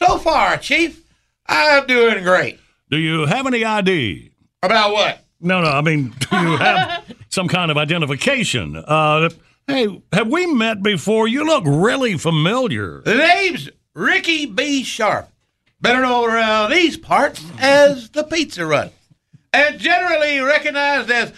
So 0.03 0.17
far, 0.17 0.57
Chief, 0.57 1.01
I'm 1.47 1.87
doing 1.87 2.25
great. 2.25 2.59
Do 2.91 2.97
you 2.97 3.25
have 3.25 3.47
any 3.47 3.63
ID? 3.63 4.31
About 4.61 4.91
what? 4.91 5.25
No, 5.39 5.61
no. 5.61 5.69
I 5.69 5.79
mean, 5.79 6.13
do 6.19 6.35
you 6.35 6.57
have 6.57 7.05
some 7.29 7.47
kind 7.47 7.71
of 7.71 7.77
identification? 7.77 8.75
Uh, 8.75 9.29
hey, 9.65 10.01
have 10.11 10.27
we 10.27 10.45
met 10.45 10.83
before? 10.83 11.29
You 11.29 11.45
look 11.45 11.63
really 11.65 12.17
familiar. 12.17 13.01
The 13.05 13.15
name's 13.15 13.69
Ricky 13.93 14.45
B. 14.45 14.83
Sharp, 14.83 15.29
better 15.81 16.01
known 16.01 16.29
around 16.29 16.71
these 16.71 16.97
parts 16.97 17.43
as 17.59 18.09
the 18.09 18.23
Pizza 18.23 18.65
Run, 18.65 18.89
and 19.53 19.79
generally 19.79 20.39
recognized 20.39 21.11
as 21.11 21.31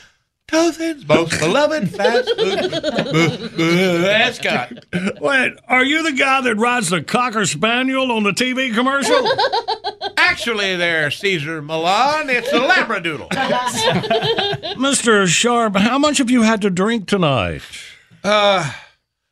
Dothan's 0.48 1.08
most 1.08 1.40
beloved 1.40 1.90
fast 1.90 2.30
food 2.38 3.58
mascot. 3.58 4.86
Wait, 5.20 5.54
are 5.68 5.84
you 5.84 6.04
the 6.04 6.14
guy 6.14 6.40
that 6.42 6.56
rides 6.56 6.90
the 6.92 7.02
Cocker 7.02 7.46
Spaniel 7.46 8.12
on 8.12 8.24
the 8.24 8.32
TV 8.32 8.74
commercial? 8.74 9.28
Actually, 10.18 10.76
there, 10.76 11.10
Cesar 11.12 11.62
Millan, 11.62 12.30
it's 12.30 12.50
a 12.54 12.60
Labradoodle. 12.60 13.30
Mr. 14.76 15.28
Sharp, 15.28 15.76
how 15.78 15.98
much 15.98 16.20
have 16.20 16.30
you 16.30 16.44
had 16.44 16.62
to 16.62 16.70
drink 16.70 17.08
tonight? 17.08 17.64
Uh, 18.24 18.72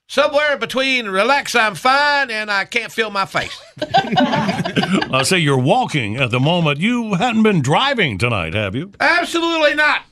somewhere 0.08 0.58
between 0.58 1.08
relax, 1.08 1.56
I'm 1.56 1.76
fine, 1.76 2.30
and 2.32 2.52
I 2.52 2.66
can't 2.66 2.92
feel 2.92 3.10
my 3.10 3.26
face. 3.26 3.60
I 3.82 5.24
say 5.24 5.40
you're 5.40 5.58
walking 5.58 6.18
at 6.18 6.32
the 6.32 6.40
moment. 6.40 6.80
You 6.80 7.16
hadn't 7.16 7.44
been 7.44 7.62
driving 7.62 8.18
tonight, 8.18 8.54
have 8.54 8.76
you? 8.76 8.92
Absolutely 9.00 9.76
not. 9.76 10.04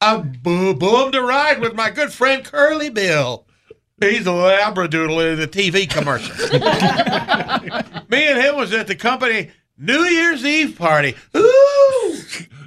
I'm 0.00 0.32
bummed 0.42 1.12
to 1.12 1.22
ride 1.22 1.60
with 1.60 1.74
my 1.74 1.90
good 1.90 2.12
friend 2.12 2.44
Curly 2.44 2.90
Bill. 2.90 3.46
He's 4.00 4.26
a 4.26 4.30
Labradoodle 4.30 5.32
in 5.32 5.38
the 5.38 5.48
TV 5.48 5.88
commercial. 5.88 6.34
Me 8.08 8.26
and 8.26 8.40
him 8.40 8.56
was 8.56 8.72
at 8.72 8.86
the 8.86 8.96
company 8.96 9.50
New 9.78 10.02
Year's 10.02 10.44
Eve 10.44 10.76
party. 10.76 11.14
Ooh! 11.36 12.16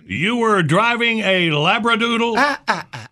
You 0.06 0.38
were 0.38 0.64
driving 0.64 1.20
a 1.20 1.50
Labradoodle? 1.50 2.36
Ah, 2.38 2.62
ah, 2.68 2.88
ah, 2.92 3.08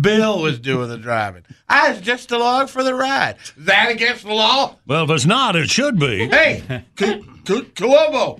Bill 0.00 0.40
was 0.40 0.58
doing 0.58 0.88
the 0.88 0.96
driving. 0.98 1.44
I 1.68 1.90
was 1.92 2.00
just 2.00 2.30
along 2.30 2.68
for 2.68 2.82
the 2.82 2.94
ride. 2.94 3.36
Is 3.56 3.64
that 3.66 3.90
against 3.90 4.24
the 4.24 4.32
law? 4.32 4.76
Well, 4.86 5.04
if 5.04 5.10
it's 5.10 5.26
not, 5.26 5.54
it 5.56 5.68
should 5.70 5.98
be. 5.98 6.28
Hey, 6.28 6.84
C- 6.98 7.22
C- 7.46 7.62
Columbo, 7.74 8.38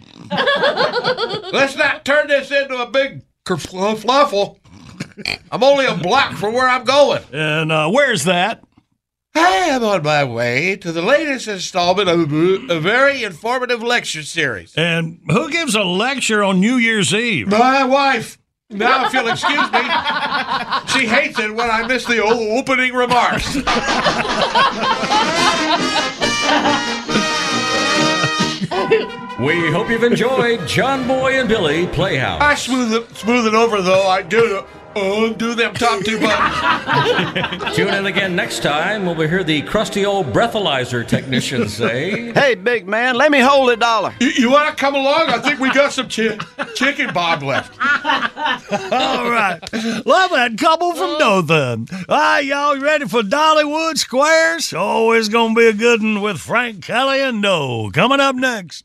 let's 1.53 1.77
not 1.77 2.05
turn 2.05 2.29
this 2.29 2.51
into 2.51 2.77
a 2.81 2.91
big 2.91 3.23
kerfluffle. 3.45 4.59
I'm 5.51 5.63
only 5.63 5.87
a 5.87 5.95
block 5.97 6.35
from 6.35 6.55
where 6.55 6.69
I'm 6.69 6.85
going. 6.85 7.23
And 7.33 7.71
uh, 7.71 7.91
where's 7.91 8.25
that? 8.25 8.63
I 9.35 9.41
am 9.71 9.83
on 9.83 10.03
my 10.03 10.25
way 10.25 10.77
to 10.77 10.93
the 10.93 11.01
latest 11.03 11.49
installment 11.49 12.09
of 12.09 12.31
a 12.71 12.81
very 12.81 13.25
informative 13.25 13.83
lecture 13.83 14.23
series. 14.23 14.75
And 14.77 15.21
who 15.29 15.51
gives 15.51 15.75
a 15.75 15.83
lecture 15.83 16.43
on 16.45 16.61
New 16.61 16.77
Year's 16.77 17.15
Eve? 17.15 17.49
My 17.49 17.85
wife. 17.85 18.39
Now, 18.73 19.07
if 19.07 19.13
you'll 19.13 19.29
excuse 19.29 19.71
me, 19.73 19.81
she 20.89 21.07
hates 21.07 21.39
it 21.39 21.55
when 21.55 21.71
I 21.71 21.87
miss 21.87 22.05
the 22.07 22.23
opening 22.23 22.95
remarks. 22.95 23.57
We 29.41 29.73
hope 29.73 29.91
you've 29.91 30.05
enjoyed 30.05 30.67
John 30.69 31.07
Boy 31.09 31.41
and 31.41 31.49
Billy 31.49 31.87
Playhouse. 31.89 32.41
I 32.41 32.55
smooth 32.55 32.93
it, 32.93 33.17
smooth 33.17 33.47
it 33.47 33.55
over 33.55 33.83
though. 33.83 34.07
I 34.07 34.23
do 34.23 34.65
Oh, 34.95 35.27
undo 35.27 35.55
them 35.55 35.75
top 35.75 36.05
two 36.05 36.21
buttons. 36.21 37.75
Tune 37.77 37.89
in 37.89 38.07
again 38.07 38.37
next 38.37 38.63
time 38.63 39.07
when 39.07 39.17
we 39.17 39.29
hear 39.29 39.43
the 39.43 39.63
crusty 39.63 40.05
old 40.05 40.27
breathalyzer 40.33 41.07
technician 41.07 41.69
say, 41.69 42.33
Hey, 42.35 42.55
big 42.55 42.87
man, 42.87 43.15
let 43.15 43.31
me 43.31 43.41
hold 43.41 43.71
a 43.71 43.77
dollar. 43.77 44.15
You, 44.21 44.29
you 44.29 44.51
want 44.51 44.69
to 44.69 44.77
come 44.81 44.95
along? 44.95 45.29
I 45.29 45.39
think 45.39 45.61
we 45.61 45.73
got 45.73 45.93
some 45.93 46.09
chi- 46.09 46.37
chicken 46.75 47.13
bob 47.15 47.43
left. 47.43 47.79
All 47.81 49.31
right. 49.31 49.59
Love 50.05 50.31
that 50.33 50.57
couple 50.59 50.93
from 50.93 51.17
oh. 51.19 51.43
Dothan. 51.43 51.89
All 52.09 52.17
right, 52.17 52.41
y'all 52.41 52.79
ready 52.79 53.07
for 53.07 53.23
Dollywood 53.23 53.97
Squares? 53.97 54.75
Oh, 54.77 55.13
it's 55.13 55.29
going 55.29 55.55
to 55.55 55.61
be 55.61 55.67
a 55.67 55.73
good 55.73 56.03
one 56.03 56.21
with 56.21 56.39
Frank 56.39 56.85
Kelly 56.85 57.21
and 57.21 57.41
No. 57.41 57.91
Coming 57.93 58.21
up 58.21 58.37
next. 58.37 58.85